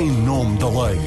em 0.00 0.10
nome 0.10 0.58
da 0.58 0.68
lei. 0.68 0.98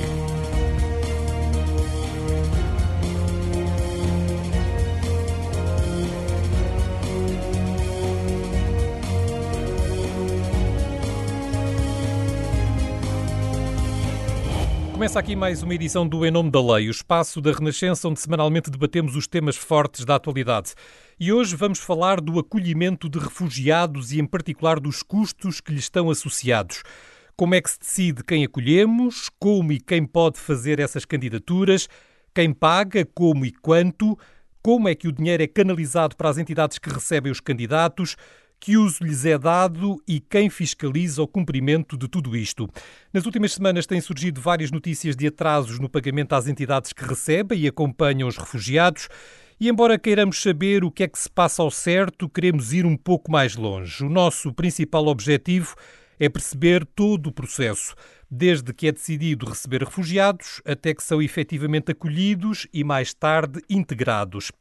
Começa 14.92 15.20
aqui 15.20 15.36
mais 15.36 15.64
uma 15.64 15.74
edição 15.74 16.08
do 16.08 16.26
Em 16.26 16.32
Nome 16.32 16.52
da 16.52 16.62
Lei, 16.62 16.88
o 16.88 16.92
espaço 16.92 17.42
da 17.42 17.52
Renascença 17.52 18.08
onde 18.08 18.20
semanalmente 18.20 18.70
debatemos 18.70 19.16
os 19.16 19.28
temas 19.28 19.56
fortes 19.58 20.06
da 20.06 20.16
atualidade. 20.16 20.74
E 21.20 21.34
hoje 21.34 21.56
vamos 21.56 21.80
falar 21.80 22.22
do 22.22 22.38
acolhimento 22.40 23.10
de 23.10 23.18
refugiados 23.18 24.12
e, 24.12 24.20
em 24.20 24.26
particular, 24.26 24.80
dos 24.80 25.02
custos 25.02 25.60
que 25.60 25.72
lhes 25.72 25.86
estão 25.86 26.10
associados. 26.10 26.84
Como 27.38 27.54
é 27.54 27.62
que 27.62 27.70
se 27.70 27.80
decide 27.80 28.24
quem 28.24 28.46
acolhemos, 28.46 29.30
como 29.38 29.74
e 29.74 29.80
quem 29.80 30.06
pode 30.06 30.40
fazer 30.40 30.80
essas 30.80 31.04
candidaturas, 31.04 31.90
quem 32.34 32.54
paga, 32.54 33.06
como 33.14 33.46
e 33.46 33.52
quanto, 33.52 34.18
como 34.62 34.88
é 34.88 34.96
que 34.96 35.08
o 35.08 35.12
dinheiro 35.12 35.44
é 35.44 35.48
canalizado 35.48 36.16
para 36.16 36.30
as 36.30 36.38
entidades 36.38 36.80
que 36.80 36.90
recebem 36.90 37.30
os 37.30 37.42
candidatos, 37.42 38.16
que 38.58 38.78
uso 38.78 39.04
lhes 39.04 39.26
é 39.26 39.38
dado 39.38 40.02
e 40.08 40.22
quem 40.22 40.50
fiscaliza 40.50 41.22
o 41.22 41.28
cumprimento 41.28 41.98
de 41.98 42.08
tudo 42.08 42.38
isto. 42.38 42.70
Nas 43.14 43.26
últimas 43.26 43.52
semanas 43.52 43.86
têm 43.86 44.00
surgido 44.00 44.40
várias 44.40 44.72
notícias 44.72 45.14
de 45.14 45.28
atrasos 45.28 45.78
no 45.78 45.90
pagamento 45.90 46.34
às 46.34 46.48
entidades 46.48 46.94
que 46.94 47.04
recebem 47.04 47.60
e 47.60 47.68
acompanham 47.68 48.30
os 48.30 48.38
refugiados. 48.38 49.10
E 49.60 49.68
embora 49.68 50.00
queiramos 50.00 50.42
saber 50.42 50.86
o 50.86 50.92
que 50.92 51.04
é 51.04 51.08
que 51.10 51.20
se 51.20 51.30
passa 51.30 51.62
ao 51.62 51.70
certo, 51.70 52.30
queremos 52.30 52.72
ir 52.72 52.86
um 52.86 52.96
pouco 52.96 53.30
mais 53.30 53.58
longe. 53.58 54.06
O 54.06 54.10
nosso 54.10 54.54
principal 54.54 55.08
objetivo 55.08 55.76
perceber 56.30 56.86
todo 56.86 57.28
o 57.28 57.32
processo, 57.32 57.96
desde 58.30 58.74
que 58.74 58.88
é 58.88 58.92
decidido 58.92 59.46
receber 59.46 59.84
refugiados 59.84 60.62
até 60.66 60.94
que 60.94 61.04
são 61.04 61.22
efetivamente 61.22 61.92
acolhidos 61.92 62.68
e 62.74 62.84
mais 62.84 63.14
tarde 63.14 63.62
integrados. 63.70 64.52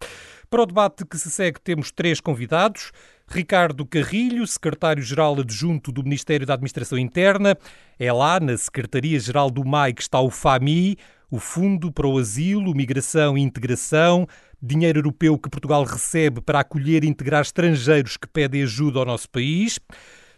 Para 0.50 0.62
o 0.62 0.66
debate 0.66 1.04
que 1.04 1.18
se 1.18 1.30
segue, 1.30 1.60
temos 1.60 1.90
três 1.90 2.20
convidados. 2.20 2.92
Ricardo 3.26 3.86
Carrilho, 3.86 4.46
secretário-geral 4.46 5.40
adjunto 5.40 5.90
do 5.90 6.02
Ministério 6.04 6.46
da 6.46 6.54
Administração 6.54 6.98
Interna. 6.98 7.56
É 7.98 8.12
lá, 8.12 8.38
na 8.38 8.56
Secretaria-Geral 8.56 9.50
do 9.50 9.64
MAI, 9.64 9.94
que 9.94 10.02
está 10.02 10.20
o 10.20 10.30
FAMI, 10.30 10.96
o 11.30 11.38
Fundo 11.38 11.90
para 11.90 12.06
o 12.06 12.18
Asilo, 12.18 12.74
Migração 12.74 13.36
e 13.36 13.42
Integração, 13.42 14.28
dinheiro 14.62 15.00
europeu 15.00 15.38
que 15.38 15.50
Portugal 15.50 15.82
recebe 15.84 16.40
para 16.40 16.60
acolher 16.60 17.02
e 17.02 17.08
integrar 17.08 17.42
estrangeiros 17.42 18.16
que 18.16 18.28
pedem 18.28 18.62
ajuda 18.62 19.00
ao 19.00 19.06
nosso 19.06 19.28
país. 19.28 19.78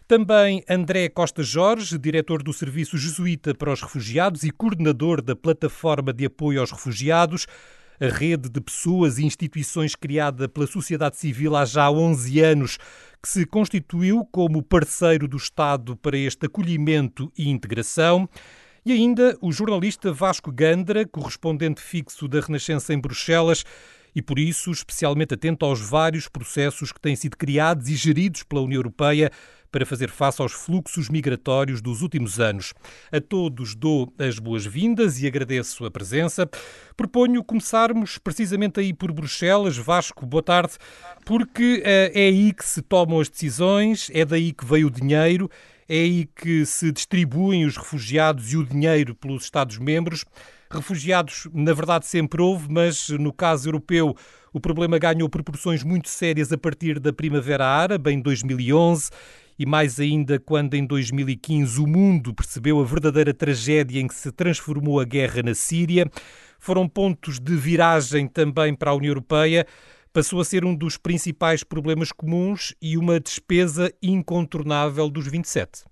Também 0.07 0.63
André 0.69 1.09
Costa 1.09 1.43
Jorge, 1.43 1.97
diretor 1.97 2.41
do 2.41 2.53
Serviço 2.53 2.97
Jesuíta 2.97 3.53
para 3.53 3.73
os 3.73 3.81
Refugiados 3.81 4.43
e 4.43 4.51
coordenador 4.51 5.21
da 5.21 5.35
Plataforma 5.35 6.13
de 6.13 6.23
Apoio 6.23 6.61
aos 6.61 6.71
Refugiados, 6.71 7.45
a 7.99 8.07
rede 8.07 8.47
de 8.47 8.61
pessoas 8.61 9.19
e 9.19 9.25
instituições 9.25 9.95
criada 9.95 10.47
pela 10.47 10.65
sociedade 10.65 11.17
civil 11.17 11.57
há 11.57 11.65
já 11.65 11.91
11 11.91 12.39
anos, 12.39 12.77
que 13.21 13.27
se 13.27 13.45
constituiu 13.45 14.23
como 14.31 14.63
parceiro 14.63 15.27
do 15.27 15.35
Estado 15.35 15.97
para 15.97 16.17
este 16.17 16.45
acolhimento 16.45 17.29
e 17.37 17.49
integração. 17.49 18.29
E 18.85 18.93
ainda 18.93 19.37
o 19.41 19.51
jornalista 19.51 20.13
Vasco 20.13 20.53
Gandra, 20.53 21.05
correspondente 21.05 21.81
fixo 21.81 22.29
da 22.29 22.39
Renascença 22.39 22.93
em 22.93 22.97
Bruxelas, 22.97 23.65
e 24.17 24.21
por 24.23 24.39
isso 24.39 24.71
especialmente 24.71 25.35
atento 25.35 25.63
aos 25.63 25.79
vários 25.79 26.27
processos 26.27 26.91
que 26.91 26.99
têm 26.99 27.15
sido 27.15 27.37
criados 27.37 27.87
e 27.87 27.95
geridos 27.95 28.41
pela 28.41 28.63
União 28.63 28.79
Europeia 28.79 29.31
para 29.71 29.85
fazer 29.85 30.09
face 30.09 30.41
aos 30.41 30.53
fluxos 30.53 31.07
migratórios 31.07 31.83
dos 31.83 32.01
últimos 32.01 32.39
anos. 32.39 32.73
A 33.11 33.21
todos 33.21 33.75
dou 33.75 34.11
as 34.17 34.39
boas-vindas 34.39 35.21
e 35.21 35.27
agradeço 35.27 35.85
a 35.85 35.91
presença. 35.91 36.49
Proponho 36.95 37.43
começarmos 37.43 38.17
precisamente 38.17 38.79
aí 38.79 38.91
por 38.91 39.11
Bruxelas. 39.11 39.77
Vasco, 39.77 40.25
boa 40.25 40.41
tarde, 40.41 40.73
porque 41.23 41.83
uh, 41.85 42.17
é 42.17 42.27
aí 42.27 42.53
que 42.53 42.65
se 42.65 42.81
tomam 42.81 43.19
as 43.19 43.29
decisões, 43.29 44.09
é 44.15 44.25
daí 44.25 44.51
que 44.51 44.65
veio 44.65 44.87
o 44.87 44.91
dinheiro, 44.91 45.47
é 45.87 45.99
aí 45.99 46.25
que 46.25 46.65
se 46.65 46.91
distribuem 46.91 47.65
os 47.65 47.77
refugiados 47.77 48.51
e 48.51 48.57
o 48.57 48.65
dinheiro 48.65 49.13
pelos 49.13 49.43
Estados-membros. 49.43 50.25
Refugiados, 50.69 51.47
na 51.53 51.73
verdade, 51.73 52.05
sempre 52.05 52.41
houve, 52.41 52.67
mas 52.69 53.09
no 53.09 53.31
caso 53.31 53.69
europeu 53.69 54.15
o 54.51 54.59
problema 54.59 54.97
ganhou 54.97 55.29
proporções 55.29 55.83
muito 55.83 56.09
sérias 56.09 56.51
a 56.51 56.57
partir 56.57 56.99
da 56.99 57.13
Primavera 57.13 57.65
Árabe, 57.65 58.11
em 58.11 58.19
2011, 58.19 59.09
e 59.59 59.65
mais 59.65 59.99
ainda 59.99 60.39
quando 60.39 60.73
em 60.73 60.85
2015 60.85 61.79
o 61.79 61.87
mundo 61.87 62.33
percebeu 62.33 62.79
a 62.79 62.83
verdadeira 62.83 63.33
tragédia 63.33 63.99
em 63.99 64.07
que 64.07 64.15
se 64.15 64.31
transformou 64.31 64.99
a 64.99 65.05
guerra 65.05 65.41
na 65.43 65.53
Síria. 65.53 66.09
Foram 66.59 66.87
pontos 66.87 67.39
de 67.39 67.55
viragem 67.55 68.27
também 68.27 68.75
para 68.75 68.91
a 68.91 68.93
União 68.93 69.11
Europeia. 69.11 69.65
Passou 70.11 70.39
a 70.39 70.45
ser 70.45 70.65
um 70.65 70.75
dos 70.75 70.97
principais 70.97 71.63
problemas 71.63 72.11
comuns 72.11 72.73
e 72.81 72.97
uma 72.97 73.19
despesa 73.19 73.91
incontornável 74.01 75.09
dos 75.09 75.27
27. 75.27 75.83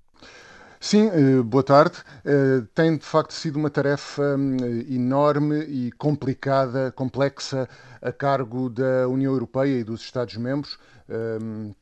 Sim, 0.87 1.09
eh, 1.09 1.41
boa 1.41 1.63
tarde. 1.63 1.97
Eh, 2.23 2.61
tem 2.75 2.95
de 2.95 3.03
facto 3.03 3.33
sido 3.33 3.57
uma 3.57 3.71
tarefa 3.71 4.21
hum, 4.37 4.55
enorme 4.87 5.61
e 5.63 5.91
complicada, 5.93 6.91
complexa, 6.91 7.67
a 7.99 8.11
cargo 8.11 8.69
da 8.69 9.07
União 9.07 9.33
Europeia 9.33 9.79
e 9.79 9.83
dos 9.83 10.01
Estados-membros 10.01 10.77
hum, 11.09 11.73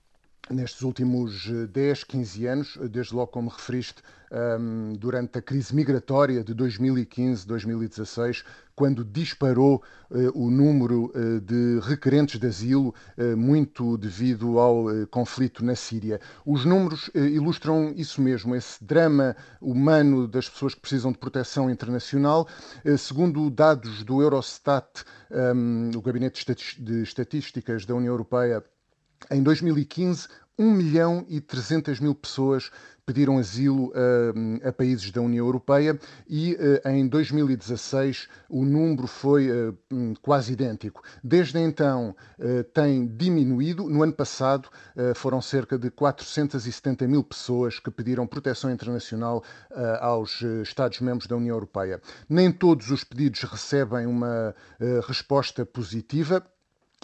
nestes 0.49 0.83
últimos 0.83 1.47
10, 1.69 2.01
eh, 2.01 2.05
15 2.07 2.47
anos, 2.47 2.77
desde 2.89 3.13
logo 3.13 3.27
como 3.27 3.49
referiste, 3.49 4.01
um, 4.31 4.37
ehm, 4.37 4.93
durante 4.97 5.37
a 5.37 5.41
crise 5.41 5.75
migratória 5.75 6.41
de 6.41 6.53
2015-2016, 6.53 8.45
quando 8.75 9.03
disparou 9.03 9.83
uh, 10.09 10.17
o 10.33 10.49
número 10.49 11.11
uh, 11.15 11.39
de 11.41 11.79
requerentes 11.81 12.39
de 12.39 12.47
asilo, 12.47 12.93
uh, 13.17 13.37
muito 13.37 13.97
devido 13.97 14.59
ao 14.59 14.85
conflito 15.09 15.63
na 15.63 15.75
Síria. 15.75 16.19
Os 16.45 16.65
números 16.65 17.09
ilustram 17.13 17.93
isso 17.95 18.21
mesmo, 18.21 18.55
esse 18.55 18.83
drama 18.83 19.35
humano 19.61 20.27
das 20.27 20.49
pessoas 20.49 20.73
que 20.73 20.81
precisam 20.81 21.11
de 21.11 21.17
proteção 21.17 21.69
internacional. 21.69 22.47
segundo 22.97 23.49
dados 23.49 24.03
do 24.03 24.21
Eurostat, 24.21 25.03
ehm, 25.31 25.91
o 25.95 26.01
Gabinete 26.01 26.45
de 26.79 27.01
Estatísticas 27.01 27.85
da 27.85 27.95
União 27.95 28.13
Europeia, 28.13 28.63
em 29.31 29.41
2015, 29.41 30.27
1 30.57 30.71
milhão 30.71 31.25
e 31.27 31.41
300 31.41 31.99
mil 31.99 32.13
pessoas 32.13 32.71
pediram 33.05 33.37
asilo 33.37 33.87
uh, 33.89 34.67
a 34.67 34.71
países 34.71 35.11
da 35.11 35.21
União 35.21 35.45
Europeia 35.45 35.99
e 36.27 36.53
uh, 36.53 36.89
em 36.89 37.07
2016 37.07 38.29
o 38.49 38.63
número 38.63 39.07
foi 39.07 39.49
uh, 39.51 39.77
quase 40.21 40.53
idêntico. 40.53 41.03
Desde 41.23 41.59
então 41.59 42.15
tem 42.73 43.07
diminuído. 43.07 43.89
No 43.89 44.03
ano 44.03 44.13
passado 44.13 44.69
foram 45.15 45.41
cerca 45.41 45.77
de 45.77 45.89
470 45.89 47.07
mil 47.07 47.23
pessoas 47.23 47.79
que 47.79 47.89
pediram 47.89 48.27
proteção 48.27 48.71
internacional 48.71 49.43
aos 49.99 50.41
Estados-membros 50.61 51.27
da 51.27 51.35
União 51.35 51.55
Europeia. 51.55 52.01
Nem 52.27 52.51
todos 52.51 52.89
os 52.91 53.03
pedidos 53.03 53.41
recebem 53.43 54.05
uma 54.05 54.53
resposta 55.07 55.65
positiva. 55.65 56.45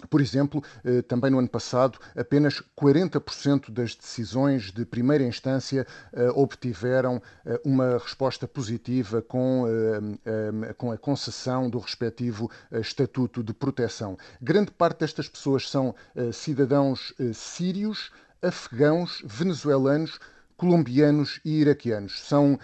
Por 0.08 0.20
exemplo, 0.20 0.62
eh, 0.84 1.02
também 1.02 1.30
no 1.30 1.38
ano 1.38 1.48
passado, 1.48 1.98
apenas 2.16 2.62
40% 2.76 3.70
das 3.70 3.94
decisões 3.94 4.72
de 4.72 4.84
primeira 4.84 5.24
instância 5.24 5.86
eh, 6.12 6.30
obtiveram 6.34 7.20
eh, 7.44 7.60
uma 7.64 7.98
resposta 7.98 8.46
positiva 8.48 9.22
com, 9.22 9.64
com 10.76 10.92
a 10.92 10.98
concessão 10.98 11.68
do 11.68 11.78
respectivo 11.78 12.50
estatuto 12.72 13.42
de 13.42 13.52
proteção. 13.52 14.16
Grande 14.40 14.70
parte 14.70 15.00
destas 15.00 15.28
pessoas 15.28 15.68
são 15.68 15.94
cidadãos 16.32 17.12
sírios, 17.34 18.10
afegãos, 18.42 19.22
venezuelanos, 19.24 20.18
colombianos 20.60 21.40
e 21.42 21.62
iraquianos. 21.62 22.20
São 22.28 22.52
uh, 22.52 22.58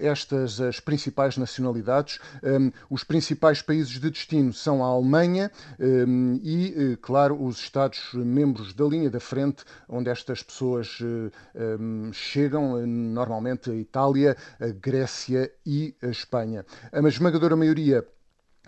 estas 0.00 0.62
as 0.62 0.80
principais 0.80 1.36
nacionalidades. 1.36 2.18
Um, 2.42 2.72
os 2.88 3.04
principais 3.04 3.60
países 3.60 4.00
de 4.00 4.10
destino 4.10 4.50
são 4.50 4.82
a 4.82 4.86
Alemanha 4.86 5.50
um, 5.78 6.40
e, 6.42 6.94
uh, 6.94 6.96
claro, 6.96 7.38
os 7.44 7.58
Estados-membros 7.58 8.72
da 8.72 8.86
linha 8.86 9.10
da 9.10 9.20
frente, 9.20 9.62
onde 9.86 10.08
estas 10.08 10.42
pessoas 10.42 10.98
uh, 11.00 11.30
um, 11.78 12.10
chegam, 12.14 12.86
normalmente 12.86 13.70
a 13.70 13.74
Itália, 13.74 14.34
a 14.58 14.68
Grécia 14.68 15.52
e 15.66 15.94
a 16.02 16.06
Espanha. 16.06 16.64
A 16.90 17.06
esmagadora 17.06 17.54
maioria 17.54 18.06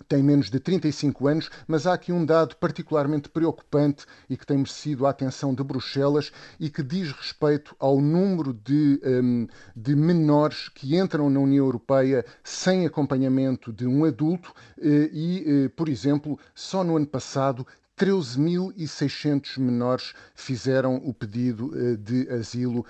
tem 0.08 0.22
menos 0.22 0.50
de 0.50 0.60
35 0.60 1.26
anos, 1.26 1.50
mas 1.66 1.86
há 1.86 1.94
aqui 1.94 2.12
um 2.12 2.24
dado 2.24 2.56
particularmente 2.56 3.28
preocupante 3.28 4.04
e 4.28 4.36
que 4.36 4.46
tem 4.46 4.58
merecido 4.58 5.06
a 5.06 5.10
atenção 5.10 5.54
de 5.54 5.62
Bruxelas 5.62 6.32
e 6.60 6.68
que 6.68 6.82
diz 6.82 7.12
respeito 7.12 7.74
ao 7.78 8.00
número 8.00 8.52
de, 8.52 9.00
um, 9.04 9.46
de 9.74 9.96
menores 9.96 10.68
que 10.68 10.96
entram 10.96 11.30
na 11.30 11.40
União 11.40 11.64
Europeia 11.64 12.24
sem 12.44 12.86
acompanhamento 12.86 13.72
de 13.72 13.86
um 13.86 14.04
adulto 14.04 14.52
eh, 14.80 15.10
e, 15.12 15.44
eh, 15.64 15.68
por 15.70 15.88
exemplo, 15.88 16.38
só 16.54 16.84
no 16.84 16.96
ano 16.96 17.06
passado 17.06 17.66
13.600 17.98 19.58
menores 19.58 20.12
fizeram 20.34 20.96
o 20.96 21.14
pedido 21.14 21.70
de 21.96 22.28
asilo 22.28 22.84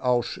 aos 0.00 0.38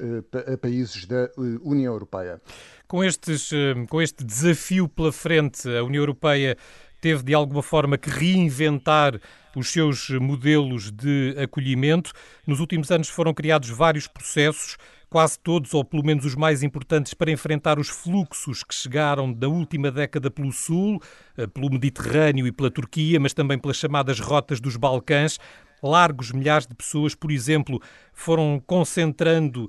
países 0.60 1.06
da 1.06 1.28
União 1.36 1.92
Europeia. 1.92 2.40
Com, 2.86 3.02
estes, 3.02 3.50
com 3.88 4.00
este 4.00 4.22
desafio 4.22 4.88
pela 4.88 5.10
frente, 5.12 5.68
a 5.68 5.82
União 5.82 6.02
Europeia 6.02 6.56
teve 7.00 7.24
de 7.24 7.34
alguma 7.34 7.62
forma 7.62 7.98
que 7.98 8.08
reinventar 8.08 9.20
os 9.56 9.72
seus 9.72 10.08
modelos 10.10 10.92
de 10.92 11.34
acolhimento. 11.42 12.12
Nos 12.46 12.60
últimos 12.60 12.90
anos 12.92 13.08
foram 13.08 13.34
criados 13.34 13.70
vários 13.70 14.06
processos, 14.06 14.76
quase 15.12 15.38
todos, 15.38 15.74
ou 15.74 15.84
pelo 15.84 16.02
menos 16.02 16.24
os 16.24 16.34
mais 16.34 16.62
importantes, 16.62 17.12
para 17.12 17.30
enfrentar 17.30 17.78
os 17.78 17.90
fluxos 17.90 18.64
que 18.64 18.74
chegaram 18.74 19.30
da 19.30 19.46
última 19.46 19.90
década 19.90 20.30
pelo 20.30 20.50
Sul, 20.50 20.98
eh, 21.36 21.46
pelo 21.46 21.68
Mediterrâneo 21.68 22.46
e 22.46 22.50
pela 22.50 22.70
Turquia, 22.70 23.20
mas 23.20 23.34
também 23.34 23.58
pelas 23.58 23.76
chamadas 23.76 24.18
rotas 24.18 24.58
dos 24.58 24.74
Balcãs 24.74 25.38
largos 25.82 26.30
milhares 26.30 26.66
de 26.66 26.74
pessoas, 26.74 27.14
por 27.14 27.32
exemplo, 27.32 27.82
foram 28.12 28.62
concentrando, 28.64 29.68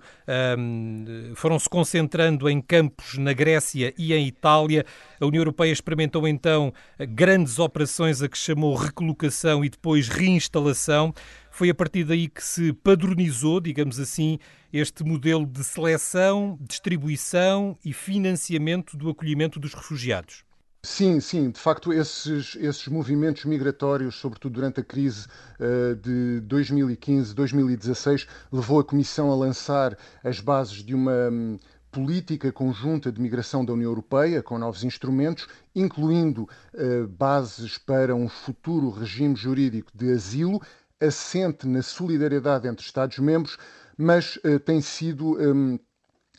um, 0.58 1.34
foram 1.36 1.58
se 1.58 1.68
concentrando 1.68 2.48
em 2.48 2.62
campos 2.62 3.18
na 3.18 3.34
Grécia 3.34 3.94
e 3.98 4.14
em 4.14 4.28
Itália. 4.28 4.86
A 5.20 5.26
União 5.26 5.42
Europeia 5.42 5.72
experimentou 5.72 6.28
então 6.28 6.72
grandes 7.10 7.58
operações 7.58 8.22
a 8.22 8.30
que 8.30 8.38
chamou 8.38 8.76
recolocação 8.76 9.66
e 9.66 9.70
depois 9.70 10.08
reinstalação. 10.08 11.14
Foi 11.54 11.70
a 11.70 11.76
partir 11.76 12.04
daí 12.04 12.28
que 12.28 12.44
se 12.44 12.74
padronizou, 12.74 13.62
digamos 13.62 14.00
assim, 14.00 14.40
este 14.74 15.04
modelo 15.04 15.46
de 15.46 15.64
seleção, 15.64 16.58
distribuição 16.60 17.78
e 17.86 17.94
financiamento 17.94 18.98
do 18.98 19.08
acolhimento 19.08 19.60
dos 19.60 19.76
refugiados. 19.76 20.44
Sim, 20.82 21.20
sim, 21.20 21.52
de 21.52 21.60
facto, 21.60 21.94
esses, 21.94 22.56
esses 22.56 22.88
movimentos 22.88 23.46
migratórios, 23.46 24.16
sobretudo 24.16 24.54
durante 24.54 24.80
a 24.80 24.84
crise 24.84 25.28
uh, 25.60 25.96
de 25.96 26.42
2015-2016, 26.48 28.28
levou 28.52 28.80
a 28.80 28.84
Comissão 28.84 29.32
a 29.32 29.36
lançar 29.36 29.96
as 30.24 30.40
bases 30.40 30.84
de 30.84 30.96
uma 30.96 31.30
um, 31.32 31.60
política 31.92 32.52
conjunta 32.52 33.12
de 33.12 33.22
migração 33.22 33.64
da 33.64 33.72
União 33.72 33.92
Europeia, 33.92 34.42
com 34.42 34.58
novos 34.58 34.84
instrumentos, 34.84 35.48
incluindo 35.76 36.50
uh, 36.74 37.08
bases 37.08 37.78
para 37.78 38.16
um 38.16 38.28
futuro 38.28 38.90
regime 38.90 39.36
jurídico 39.36 39.92
de 39.94 40.12
asilo, 40.12 40.60
assente 41.04 41.68
na 41.68 41.82
solidariedade 41.82 42.68
entre 42.68 42.86
Estados-membros, 42.86 43.58
mas 43.98 44.38
uh, 44.38 44.60
tem 44.60 44.82
sido 44.82 45.38
um, 45.38 45.80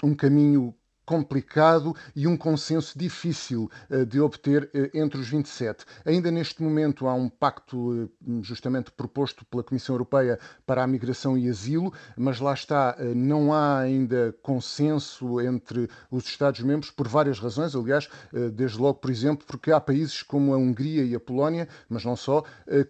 um 0.02 0.14
caminho 0.14 0.75
complicado 1.05 1.95
e 2.15 2.27
um 2.27 2.37
consenso 2.37 2.99
difícil 2.99 3.71
uh, 3.91 4.05
de 4.06 4.21
obter 4.21 4.71
uh, 4.75 4.97
entre 4.97 5.21
os 5.21 5.29
27. 5.29 5.85
Ainda 6.05 6.31
neste 6.31 6.62
momento 6.62 7.06
há 7.06 7.15
um 7.15 7.29
pacto 7.29 7.77
uh, 7.77 8.11
justamente 8.43 8.91
proposto 8.91 9.45
pela 9.45 9.62
Comissão 9.62 9.95
Europeia 9.95 10.39
para 10.67 10.83
a 10.83 10.87
migração 10.87 11.37
e 11.37 11.49
asilo, 11.49 11.93
mas 12.17 12.41
lá 12.41 12.55
está, 12.55 12.97
não 13.15 13.53
há 13.53 13.79
ainda 13.81 14.35
consenso 14.43 15.41
entre 15.41 15.89
os 16.11 16.25
Estados-membros 16.25 16.91
por 16.91 17.07
várias 17.09 17.39
razões, 17.39 17.75
aliás, 17.75 18.09
desde 18.53 18.79
logo, 18.79 18.99
por 18.99 19.11
exemplo, 19.11 19.47
porque 19.47 19.71
há 19.71 19.81
países 19.81 20.23
como 20.23 20.55
a 20.55 20.57
Hungria 20.57 21.05
e 21.05 21.15
a 21.15 21.21
Polónia, 21.21 21.69
mas 21.89 22.05
não 22.05 22.17
só, 22.17 22.43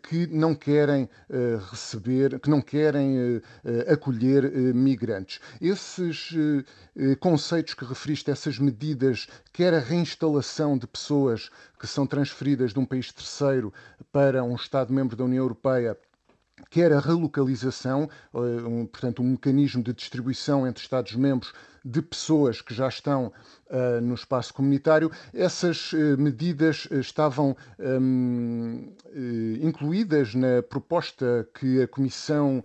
que 0.03 0.27
não 0.29 0.55
querem 0.55 1.09
receber, 1.71 2.39
que 2.41 2.51
não 2.51 2.61
querem 2.61 3.41
acolher 3.89 4.51
migrantes. 4.75 5.41
Esses 5.61 6.35
conceitos 7.21 7.75
que 7.75 7.85
referiste 8.05 8.31
essas 8.31 8.59
medidas, 8.59 9.27
quer 9.51 9.73
a 9.73 9.79
reinstalação 9.79 10.77
de 10.77 10.87
pessoas 10.87 11.51
que 11.81 11.87
são 11.87 12.07
transferidas 12.07 12.75
de 12.75 12.79
um 12.79 12.85
país 12.85 13.11
terceiro 13.11 13.73
para 14.13 14.45
um 14.45 14.55
Estado-membro 14.55 15.17
da 15.17 15.25
União 15.25 15.43
Europeia, 15.43 15.97
quer 16.69 16.93
a 16.93 17.01
relocalização, 17.01 18.07
eh, 18.35 18.87
portanto, 18.93 19.23
um 19.23 19.31
mecanismo 19.31 19.83
de 19.83 19.95
distribuição 19.95 20.67
entre 20.67 20.83
Estados-membros 20.83 21.55
de 21.83 22.03
pessoas 22.03 22.61
que 22.61 22.75
já 22.75 22.89
estão 22.89 23.33
uh, 23.75 24.01
no 24.01 24.15
espaço 24.15 24.55
comunitário, 24.55 25.11
essas 25.35 25.93
uh, 25.93 26.17
medidas 26.17 26.87
uh, 26.87 27.01
estavam 27.01 27.57
um, 27.79 28.93
incluídas 29.61 30.35
na 30.35 30.63
proposta 30.63 31.49
que 31.55 31.83
a 31.83 31.87
Comissão 31.87 32.65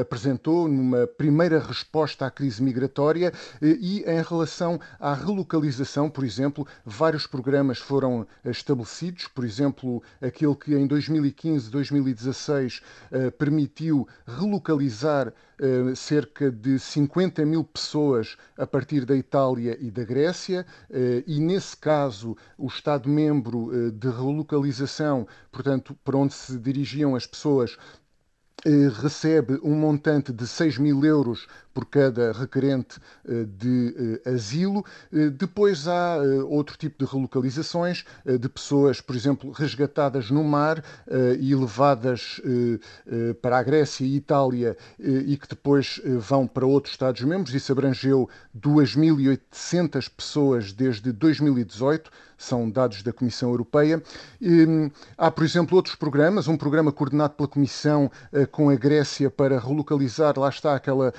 apresentou 0.00 0.68
numa 0.68 1.08
primeira 1.08 1.58
resposta 1.58 2.24
à 2.24 2.30
crise 2.30 2.62
migratória 2.62 3.32
e 3.60 4.04
em 4.06 4.22
relação 4.22 4.78
à 5.00 5.12
relocalização, 5.12 6.08
por 6.08 6.22
exemplo, 6.24 6.64
vários 6.84 7.26
programas 7.26 7.78
foram 7.78 8.24
estabelecidos, 8.44 9.26
por 9.26 9.44
exemplo, 9.44 10.00
aquele 10.20 10.54
que 10.54 10.72
em 10.76 10.86
2015-2016 10.86 12.80
permitiu 13.36 14.06
relocalizar 14.24 15.32
cerca 15.96 16.50
de 16.50 16.78
50 16.78 17.44
mil 17.44 17.64
pessoas 17.64 18.36
a 18.56 18.66
partir 18.66 19.04
da 19.04 19.16
Itália 19.16 19.76
e 19.80 19.90
da 19.90 20.04
Grécia, 20.04 20.31
eh, 20.90 21.24
e 21.26 21.40
nesse 21.40 21.76
caso 21.76 22.36
o 22.56 22.66
Estado-membro 22.66 23.70
eh, 23.72 23.90
de 23.90 24.08
relocalização, 24.08 25.26
portanto, 25.50 25.96
para 26.04 26.16
onde 26.16 26.34
se 26.34 26.58
dirigiam 26.58 27.14
as 27.14 27.26
pessoas, 27.26 27.76
eh, 28.64 28.88
recebe 29.00 29.58
um 29.62 29.74
montante 29.74 30.32
de 30.32 30.46
6 30.46 30.78
mil 30.78 31.04
euros 31.04 31.46
por 31.72 31.86
cada 31.86 32.32
requerente 32.32 33.00
eh, 33.26 33.44
de 33.44 34.20
eh, 34.24 34.30
asilo. 34.30 34.84
Eh, 35.12 35.30
depois 35.30 35.88
há 35.88 36.16
outro 36.48 36.76
tipo 36.76 37.04
de 37.04 37.10
relocalizações 37.10 38.04
de 38.24 38.48
pessoas, 38.48 39.00
por 39.00 39.16
exemplo, 39.16 39.50
resgatadas 39.50 40.30
no 40.30 40.44
mar 40.44 40.82
e 41.38 41.54
levadas 41.54 42.40
para 43.40 43.58
a 43.58 43.62
Grécia 43.62 44.04
e 44.04 44.16
Itália 44.16 44.76
e 44.98 45.36
que 45.36 45.48
depois 45.48 46.00
vão 46.18 46.46
para 46.46 46.66
outros 46.66 46.94
Estados-membros. 46.94 47.54
Isso 47.54 47.72
abrangeu 47.72 48.28
2.800 48.56 50.10
pessoas 50.14 50.72
desde 50.72 51.12
2018 51.12 52.10
são 52.36 52.68
dados 52.68 53.02
da 53.02 53.12
Comissão 53.12 53.50
Europeia. 53.50 54.02
Hum, 54.40 54.90
há, 55.16 55.30
por 55.30 55.44
exemplo, 55.44 55.76
outros 55.76 55.94
programas, 55.94 56.48
um 56.48 56.56
programa 56.56 56.90
coordenado 56.90 57.34
pela 57.34 57.48
Comissão 57.48 58.10
com 58.50 58.68
a 58.68 58.74
Grécia 58.74 59.30
para 59.30 59.60
relocalizar, 59.60 60.38
lá 60.38 60.48
está 60.48 60.74
aquela 60.74 61.14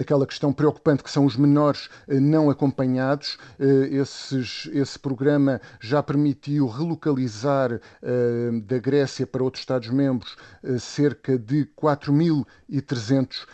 aquela 0.00 0.26
questão 0.26 0.50
preocupante 0.52 1.04
que 1.04 1.10
são 1.10 1.26
os 1.26 1.36
menores 1.36 1.90
eh, 2.08 2.18
não 2.18 2.48
acompanhados. 2.48 3.36
Eh, 3.58 3.88
esses, 3.92 4.66
esse 4.72 4.98
programa 4.98 5.60
já 5.78 6.02
permitiu 6.02 6.66
relocalizar 6.66 7.72
eh, 7.72 8.50
da 8.64 8.78
Grécia 8.78 9.26
para 9.26 9.44
outros 9.44 9.60
Estados-membros 9.60 10.36
cerca 10.78 11.38
de 11.38 11.66
4.300 11.76 13.46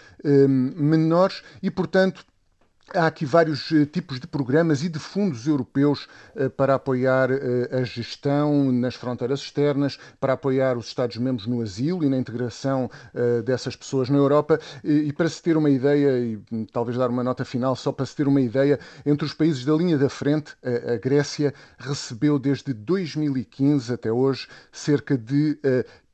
menores 0.76 1.43
e, 1.62 1.70
portanto, 1.70 2.25
Há 2.94 3.09
aqui 3.09 3.27
vários 3.27 3.69
uh, 3.73 3.85
tipos 3.85 4.21
de 4.21 4.29
programas 4.29 4.85
e 4.85 4.88
de 4.88 5.00
fundos 5.00 5.49
europeus 5.49 6.06
uh, 6.37 6.49
para 6.51 6.77
apoiar 6.77 7.32
uh, 7.32 7.37
a 7.72 7.82
gestão 7.82 8.70
nas 8.70 8.94
fronteiras 8.94 9.41
externas, 9.41 9.99
para 10.20 10.34
apoiar 10.34 10.79
os 10.79 10.87
Estados-membros 10.87 11.49
no 11.49 11.60
asilo 11.63 12.05
e 12.05 12.08
na 12.08 12.17
integração 12.17 12.89
dessas 13.44 13.75
pessoas 13.75 14.08
na 14.08 14.17
Europa. 14.17 14.60
E, 14.84 15.13
para 15.13 15.29
se 15.29 15.43
ter 15.43 15.56
uma 15.56 15.69
ideia, 15.69 16.19
e 16.19 16.39
hum, 16.53 16.65
talvez 16.72 16.96
dar 16.96 17.10
uma 17.10 17.25
nota 17.25 17.44
final, 17.44 17.75
só 17.75 17.91
para 17.91 18.06
se 18.06 18.15
ter 18.15 18.29
uma 18.29 18.41
ideia, 18.41 18.79
entre 19.05 19.27
os 19.27 19.34
países 19.34 19.65
da 19.65 19.75
linha 19.75 19.99
da 19.99 20.08
frente, 20.08 20.55
a 20.63 20.96
Grécia 20.96 21.53
recebeu 21.79 22.39
desde 22.39 22.72
2015 22.72 23.93
até 23.93 24.13
hoje 24.13 24.46
cerca 24.70 25.19
de 25.19 25.58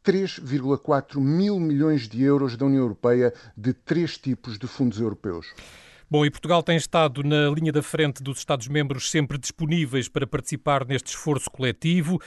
3,4 0.04 1.20
mil 1.20 1.60
milhões 1.60 2.08
de 2.08 2.22
euros 2.22 2.56
da 2.56 2.64
União 2.64 2.82
Europeia 2.82 3.32
de 3.56 3.72
três 3.72 4.16
tipos 4.16 4.58
de 4.58 4.66
fundos 4.66 5.00
europeus. 5.00 5.46
Bom, 6.12 6.26
e 6.26 6.30
Portugal 6.30 6.62
tem 6.62 6.76
estado 6.76 7.22
na 7.22 7.48
linha 7.48 7.72
da 7.72 7.82
frente 7.82 8.22
dos 8.22 8.36
Estados-membros 8.36 9.10
sempre 9.10 9.38
disponíveis 9.38 10.10
para 10.10 10.26
participar 10.26 10.86
neste 10.86 11.06
esforço 11.06 11.50
coletivo, 11.50 12.20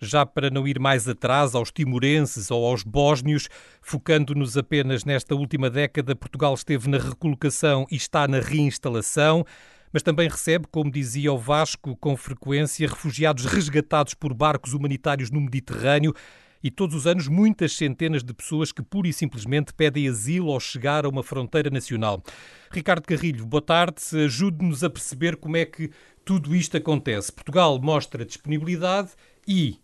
já 0.00 0.24
para 0.24 0.48
não 0.48 0.64
ir 0.64 0.78
mais 0.78 1.08
atrás 1.08 1.56
aos 1.56 1.72
timorenses 1.72 2.52
ou 2.52 2.64
aos 2.64 2.84
bósnios, 2.84 3.48
focando-nos 3.80 4.56
apenas 4.56 5.04
nesta 5.04 5.34
última 5.34 5.68
década, 5.68 6.14
Portugal 6.14 6.54
esteve 6.54 6.88
na 6.88 6.98
recolocação 6.98 7.84
e 7.90 7.96
está 7.96 8.28
na 8.28 8.38
reinstalação 8.38 9.44
mas 9.92 10.02
também 10.02 10.28
recebe, 10.28 10.66
como 10.70 10.90
dizia 10.90 11.32
o 11.32 11.38
Vasco, 11.38 11.94
com 11.96 12.16
frequência 12.16 12.88
refugiados 12.88 13.44
resgatados 13.44 14.14
por 14.14 14.32
barcos 14.32 14.72
humanitários 14.72 15.30
no 15.30 15.40
Mediterrâneo 15.40 16.14
e 16.62 16.70
todos 16.70 16.94
os 16.94 17.06
anos 17.06 17.28
muitas 17.28 17.76
centenas 17.76 18.22
de 18.22 18.32
pessoas 18.32 18.72
que 18.72 18.82
pura 18.82 19.08
e 19.08 19.12
simplesmente 19.12 19.74
pedem 19.74 20.08
asilo 20.08 20.52
ao 20.52 20.60
chegar 20.60 21.04
a 21.04 21.08
uma 21.08 21.22
fronteira 21.22 21.70
nacional. 21.70 22.22
Ricardo 22.70 23.06
Carrilho, 23.06 23.44
boa 23.44 23.62
tarde. 23.62 24.02
Ajude-nos 24.24 24.84
a 24.84 24.90
perceber 24.90 25.36
como 25.36 25.56
é 25.56 25.64
que 25.64 25.90
tudo 26.24 26.54
isto 26.54 26.76
acontece. 26.76 27.32
Portugal 27.32 27.80
mostra 27.80 28.24
disponibilidade 28.24 29.10
e 29.46 29.78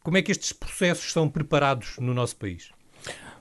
como 0.00 0.16
é 0.16 0.22
que 0.22 0.32
estes 0.32 0.52
processos 0.52 1.12
são 1.12 1.28
preparados 1.28 1.96
no 1.98 2.14
nosso 2.14 2.36
país? 2.36 2.70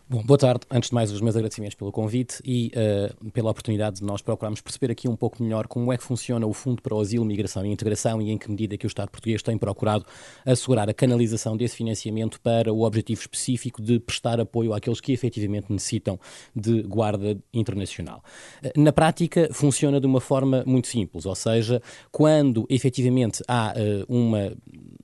Bom, 0.09 0.23
boa 0.23 0.37
tarde. 0.37 0.61
Antes 0.71 0.87
de 0.87 0.95
mais, 0.95 1.11
os 1.11 1.19
meus 1.19 1.35
agradecimentos 1.35 1.75
pelo 1.75 1.91
convite 1.91 2.41
e 2.45 2.71
uh, 2.77 3.31
pela 3.31 3.51
oportunidade 3.51 3.97
de 3.97 4.05
nós 4.05 4.21
procurarmos 4.21 4.61
perceber 4.61 4.89
aqui 4.89 5.05
um 5.05 5.17
pouco 5.17 5.43
melhor 5.43 5.67
como 5.67 5.91
é 5.91 5.97
que 5.97 6.03
funciona 6.03 6.47
o 6.47 6.53
Fundo 6.53 6.81
para 6.81 6.95
o 6.95 6.99
Asilo, 7.01 7.25
Migração 7.25 7.65
e 7.65 7.69
Integração 7.69 8.21
e 8.21 8.31
em 8.31 8.37
que 8.37 8.49
medida 8.49 8.77
que 8.77 8.85
o 8.85 8.87
Estado 8.87 9.09
português 9.09 9.41
tem 9.41 9.57
procurado 9.57 10.05
assegurar 10.45 10.89
a 10.89 10.93
canalização 10.93 11.57
desse 11.57 11.75
financiamento 11.75 12.39
para 12.39 12.71
o 12.71 12.83
objetivo 12.83 13.19
específico 13.19 13.81
de 13.81 13.99
prestar 13.99 14.39
apoio 14.39 14.73
àqueles 14.73 15.01
que 15.01 15.11
efetivamente 15.11 15.69
necessitam 15.69 16.17
de 16.55 16.83
guarda 16.83 17.37
internacional. 17.53 18.23
Uh, 18.63 18.81
na 18.81 18.93
prática, 18.93 19.49
funciona 19.51 19.99
de 19.99 20.07
uma 20.07 20.21
forma 20.21 20.63
muito 20.65 20.87
simples, 20.87 21.25
ou 21.25 21.35
seja, 21.35 21.81
quando 22.13 22.65
efetivamente 22.69 23.43
há 23.45 23.73
uh, 23.73 24.05
uma 24.07 24.55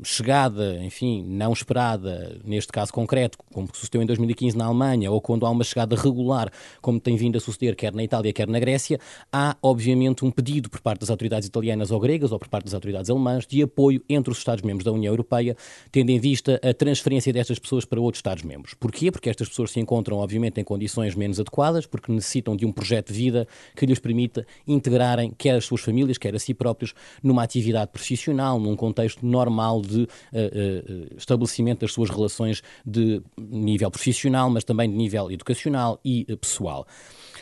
chegada, 0.04 0.78
enfim, 0.84 1.24
não 1.28 1.54
esperada, 1.54 2.40
neste 2.44 2.72
caso 2.72 2.92
concreto, 2.92 3.38
como 3.52 3.68
sucedeu 3.74 4.02
em 4.02 4.06
2015 4.06 4.58
na 4.58 4.66
Alemanha, 4.66 5.12
ou 5.12 5.22
quando 5.22 5.46
há 5.46 5.50
uma 5.50 5.64
chegada 5.64 5.96
regular, 5.96 6.52
como 6.82 7.00
tem 7.00 7.16
vindo 7.16 7.38
a 7.38 7.40
suceder 7.40 7.76
quer 7.76 7.94
na 7.94 8.04
Itália, 8.04 8.34
quer 8.34 8.48
na 8.48 8.60
Grécia, 8.60 9.00
há 9.32 9.56
obviamente 9.62 10.26
um 10.26 10.32
pedido 10.32 10.70
por 10.70 10.82
parte 10.82 11.02
das 11.02 11.10
autoridades 11.10 11.48
italianas 11.48 11.92
ou 11.92 12.00
gregas 12.00 12.32
ou 12.32 12.40
por 12.40 12.48
parte 12.48 12.66
das 12.66 12.74
autoridades 12.74 13.10
alemãs 13.10 13.46
de 13.46 13.62
apoio 13.62 14.02
entre 14.10 14.32
os 14.32 14.38
Estados-membros 14.38 14.84
da 14.84 14.92
União 14.92 15.12
Europeia, 15.12 15.56
tendo 15.92 16.10
em 16.10 16.20
vista 16.20 16.60
a 16.64 16.74
transferência 16.74 17.32
destas 17.32 17.60
pessoas 17.60 17.86
para 17.86 18.00
outros 18.00 18.20
Estados-membros. 18.20 18.74
Porquê? 18.74 19.12
Porque 19.12 19.30
estas 19.30 19.50
pessoas 19.50 19.72
se 19.72 19.80
encontram, 19.80 20.18
obviamente, 20.18 20.60
em 20.60 20.64
condições 20.64 21.16
menos 21.16 21.40
adequadas, 21.40 21.86
porque 21.86 22.12
necessitam 22.12 22.56
de 22.56 22.66
um 22.66 22.72
projeto 22.72 23.12
de 23.12 23.20
vida 23.20 23.48
que 23.76 23.86
lhes 23.86 24.00
permita 24.00 24.46
integrarem 24.68 25.34
quer 25.38 25.56
as 25.56 25.66
suas 25.66 25.82
famílias, 25.82 26.18
quer 26.18 26.36
a 26.36 26.40
si 26.40 26.54
próprios, 26.54 26.94
numa 27.22 27.44
atividade 27.44 27.92
profissional, 27.92 28.60
num 28.60 28.76
contexto 28.76 29.26
normal 29.26 29.82
de 29.82 29.93
uh, 30.02 30.06
uh, 30.06 31.18
estabelecimento 31.18 31.82
das 31.82 31.92
suas 31.92 32.10
relações 32.10 32.62
de 32.86 33.22
nível 33.38 33.90
profissional, 33.90 34.50
mas 34.50 34.64
também 34.64 34.74
também 34.74 34.90
de 34.90 34.96
nível 34.96 35.32
educacional 35.32 36.00
e 36.04 36.26
eh, 36.28 36.36
pessoal. 36.36 36.86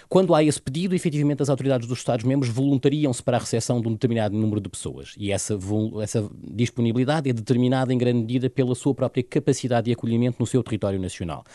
Quando 0.08 0.36
há 0.36 0.44
esse 0.44 0.62
pedido, 0.62 0.94
efetivamente 0.94 1.42
as 1.42 1.50
autoridades 1.50 1.88
dos 1.88 2.00
Estados-membros 2.00 2.52
voluntariam-se 2.52 3.24
para 3.24 3.38
a 3.38 3.40
recepção 3.40 3.80
de 3.82 3.88
um 3.88 3.94
determinado 3.94 4.36
número 4.36 4.60
de 4.60 4.68
pessoas. 4.68 5.14
E 5.18 5.32
essa, 5.32 5.58
essa 6.02 6.30
disponibilidade 6.54 7.30
é 7.30 7.34
determinada 7.34 7.94
em 7.94 7.98
grande 7.98 8.20
medida 8.20 8.50
pela 8.50 8.76
sua 8.76 8.94
própria 8.94 9.24
capacidade 9.24 9.86
de 9.86 9.94
acolhimento 9.94 10.38
no 10.40 10.46
seu 10.46 10.62
território 10.62 11.00
nacional 11.00 11.46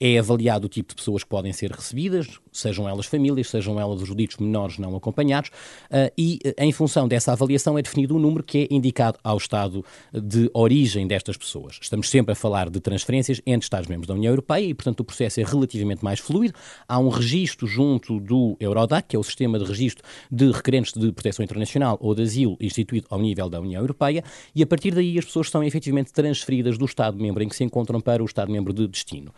é 0.00 0.18
avaliado 0.18 0.66
o 0.66 0.68
tipo 0.68 0.88
de 0.88 0.94
pessoas 0.96 1.22
que 1.22 1.28
podem 1.28 1.52
ser 1.52 1.70
recebidas, 1.70 2.40
sejam 2.50 2.88
elas 2.88 3.06
famílias, 3.06 3.50
sejam 3.50 3.78
elas 3.78 4.00
os 4.00 4.16
ditos 4.16 4.38
menores 4.38 4.78
não 4.78 4.96
acompanhados, 4.96 5.50
uh, 5.50 6.10
e 6.16 6.38
uh, 6.44 6.54
em 6.58 6.72
função 6.72 7.06
dessa 7.06 7.32
avaliação 7.32 7.78
é 7.78 7.82
definido 7.82 8.16
um 8.16 8.18
número 8.18 8.42
que 8.42 8.58
é 8.70 8.74
indicado 8.74 9.18
ao 9.22 9.36
Estado 9.36 9.84
de 10.12 10.50
origem 10.54 11.06
destas 11.06 11.36
pessoas. 11.36 11.78
Estamos 11.80 12.08
sempre 12.08 12.32
a 12.32 12.34
falar 12.34 12.70
de 12.70 12.80
transferências 12.80 13.42
entre 13.46 13.64
Estados-membros 13.64 14.08
da 14.08 14.14
União 14.14 14.30
Europeia 14.30 14.64
e, 14.64 14.74
portanto, 14.74 15.00
o 15.00 15.04
processo 15.04 15.40
é 15.40 15.44
relativamente 15.44 16.02
mais 16.02 16.18
fluido. 16.18 16.54
Há 16.88 16.98
um 16.98 17.08
registro 17.08 17.66
junto 17.66 18.18
do 18.18 18.56
Eurodac, 18.58 19.08
que 19.08 19.16
é 19.16 19.18
o 19.18 19.22
sistema 19.22 19.58
de 19.58 19.64
registro 19.64 20.02
de 20.30 20.50
requerentes 20.50 20.92
de 20.94 21.12
proteção 21.12 21.44
internacional 21.44 21.98
ou 22.00 22.14
de 22.14 22.22
asilo 22.22 22.56
instituído 22.60 23.06
ao 23.10 23.20
nível 23.20 23.50
da 23.50 23.60
União 23.60 23.82
Europeia, 23.82 24.24
e 24.54 24.62
a 24.62 24.66
partir 24.66 24.94
daí 24.94 25.18
as 25.18 25.24
pessoas 25.26 25.50
são 25.50 25.62
efetivamente 25.62 26.12
transferidas 26.12 26.78
do 26.78 26.86
Estado-membro 26.86 27.42
em 27.42 27.48
que 27.48 27.56
se 27.56 27.64
encontram 27.64 28.00
para 28.00 28.22
o 28.22 28.26
Estado-membro 28.26 28.72
de 28.72 28.88
destino. 28.88 29.32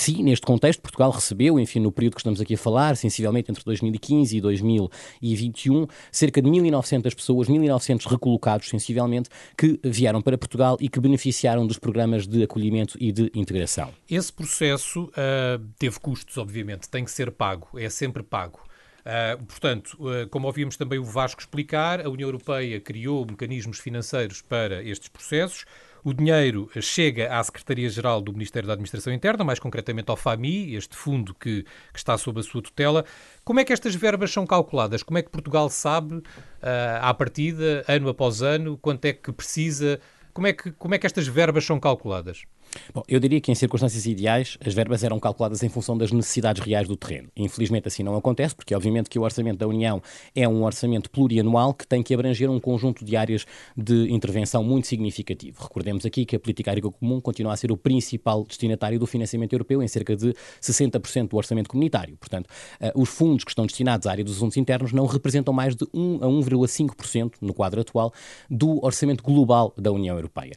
Assim, 0.00 0.22
neste 0.22 0.46
contexto, 0.46 0.80
Portugal 0.80 1.10
recebeu, 1.10 1.60
enfim, 1.60 1.78
no 1.78 1.92
período 1.92 2.14
que 2.14 2.20
estamos 2.20 2.40
aqui 2.40 2.54
a 2.54 2.56
falar, 2.56 2.96
sensivelmente 2.96 3.50
entre 3.50 3.62
2015 3.62 4.34
e 4.34 4.40
2021, 4.40 5.86
cerca 6.10 6.40
de 6.40 6.48
1.900 6.48 7.14
pessoas, 7.14 7.48
1.900 7.48 8.06
recolocados, 8.06 8.70
sensivelmente, 8.70 9.28
que 9.58 9.78
vieram 9.84 10.22
para 10.22 10.38
Portugal 10.38 10.78
e 10.80 10.88
que 10.88 10.98
beneficiaram 10.98 11.66
dos 11.66 11.78
programas 11.78 12.26
de 12.26 12.42
acolhimento 12.42 12.96
e 12.98 13.12
de 13.12 13.30
integração. 13.34 13.92
Esse 14.10 14.32
processo 14.32 15.02
uh, 15.02 15.62
teve 15.78 16.00
custos, 16.00 16.38
obviamente, 16.38 16.88
tem 16.88 17.04
que 17.04 17.10
ser 17.10 17.30
pago, 17.30 17.68
é 17.76 17.90
sempre 17.90 18.22
pago. 18.22 18.58
Uh, 19.00 19.44
portanto, 19.44 19.98
uh, 20.00 20.26
como 20.30 20.46
ouvimos 20.46 20.78
também 20.78 20.98
o 20.98 21.04
Vasco 21.04 21.42
explicar, 21.42 22.00
a 22.00 22.08
União 22.08 22.26
Europeia 22.26 22.80
criou 22.80 23.26
mecanismos 23.26 23.78
financeiros 23.78 24.40
para 24.40 24.82
estes 24.82 25.10
processos. 25.10 25.66
O 26.02 26.14
dinheiro 26.14 26.70
chega 26.80 27.34
à 27.34 27.42
Secretaria-Geral 27.42 28.20
do 28.20 28.32
Ministério 28.32 28.66
da 28.66 28.72
Administração 28.72 29.12
Interna, 29.12 29.44
mais 29.44 29.58
concretamente 29.58 30.10
ao 30.10 30.16
FAMI, 30.16 30.74
este 30.74 30.96
fundo 30.96 31.34
que, 31.34 31.62
que, 31.62 31.98
está 31.98 32.16
sob 32.16 32.40
a 32.40 32.42
sua 32.42 32.62
tutela. 32.62 33.04
Como 33.44 33.60
é 33.60 33.64
que 33.64 33.72
estas 33.72 33.94
verbas 33.94 34.30
são 34.30 34.46
calculadas? 34.46 35.02
Como 35.02 35.18
é 35.18 35.22
que 35.22 35.30
Portugal 35.30 35.68
sabe, 35.68 36.16
uh, 36.16 36.22
à 37.02 37.12
partida, 37.12 37.84
ano 37.86 38.08
após 38.08 38.40
ano, 38.40 38.78
quanto 38.78 39.04
é 39.04 39.12
que 39.12 39.30
precisa? 39.30 40.00
Como 40.32 40.46
é 40.46 40.52
que, 40.52 40.72
como 40.72 40.94
é 40.94 40.98
que 40.98 41.06
estas 41.06 41.26
verbas 41.26 41.64
são 41.64 41.78
calculadas? 41.78 42.44
Bom, 42.94 43.02
eu 43.08 43.18
diria 43.20 43.40
que 43.40 43.50
em 43.50 43.54
circunstâncias 43.54 44.06
ideais 44.06 44.56
as 44.64 44.72
verbas 44.74 45.02
eram 45.04 45.18
calculadas 45.18 45.62
em 45.62 45.68
função 45.68 45.96
das 45.96 46.12
necessidades 46.12 46.62
reais 46.62 46.86
do 46.86 46.96
terreno. 46.96 47.28
Infelizmente 47.36 47.88
assim 47.88 48.02
não 48.02 48.16
acontece, 48.16 48.54
porque 48.54 48.74
obviamente 48.74 49.08
que 49.10 49.18
o 49.18 49.22
orçamento 49.22 49.58
da 49.58 49.66
União 49.66 50.02
é 50.34 50.48
um 50.48 50.64
orçamento 50.64 51.10
plurianual 51.10 51.74
que 51.74 51.86
tem 51.86 52.02
que 52.02 52.14
abranger 52.14 52.50
um 52.50 52.60
conjunto 52.60 53.04
de 53.04 53.16
áreas 53.16 53.46
de 53.76 54.10
intervenção 54.10 54.62
muito 54.62 54.86
significativo. 54.86 55.62
Recordemos 55.62 56.06
aqui 56.06 56.24
que 56.24 56.36
a 56.36 56.40
política 56.40 56.70
agrícola 56.70 56.92
comum 56.92 57.20
continua 57.20 57.52
a 57.52 57.56
ser 57.56 57.72
o 57.72 57.76
principal 57.76 58.44
destinatário 58.44 58.98
do 58.98 59.06
financiamento 59.06 59.52
europeu 59.52 59.82
em 59.82 59.88
cerca 59.88 60.16
de 60.16 60.34
60% 60.60 61.28
do 61.28 61.36
orçamento 61.36 61.68
comunitário. 61.68 62.16
Portanto, 62.16 62.46
uh, 62.80 63.00
os 63.00 63.08
fundos 63.08 63.44
que 63.44 63.50
estão 63.50 63.66
destinados 63.66 64.06
à 64.06 64.12
área 64.12 64.24
dos 64.24 64.36
assuntos 64.36 64.56
internos 64.56 64.92
não 64.92 65.06
representam 65.06 65.52
mais 65.52 65.74
de 65.74 65.86
1 65.92 66.16
a 66.22 66.26
1,5% 66.26 67.34
no 67.40 67.54
quadro 67.54 67.80
atual 67.80 68.12
do 68.48 68.84
orçamento 68.84 69.22
global 69.22 69.72
da 69.76 69.90
União 69.90 70.16
Europeia. 70.16 70.52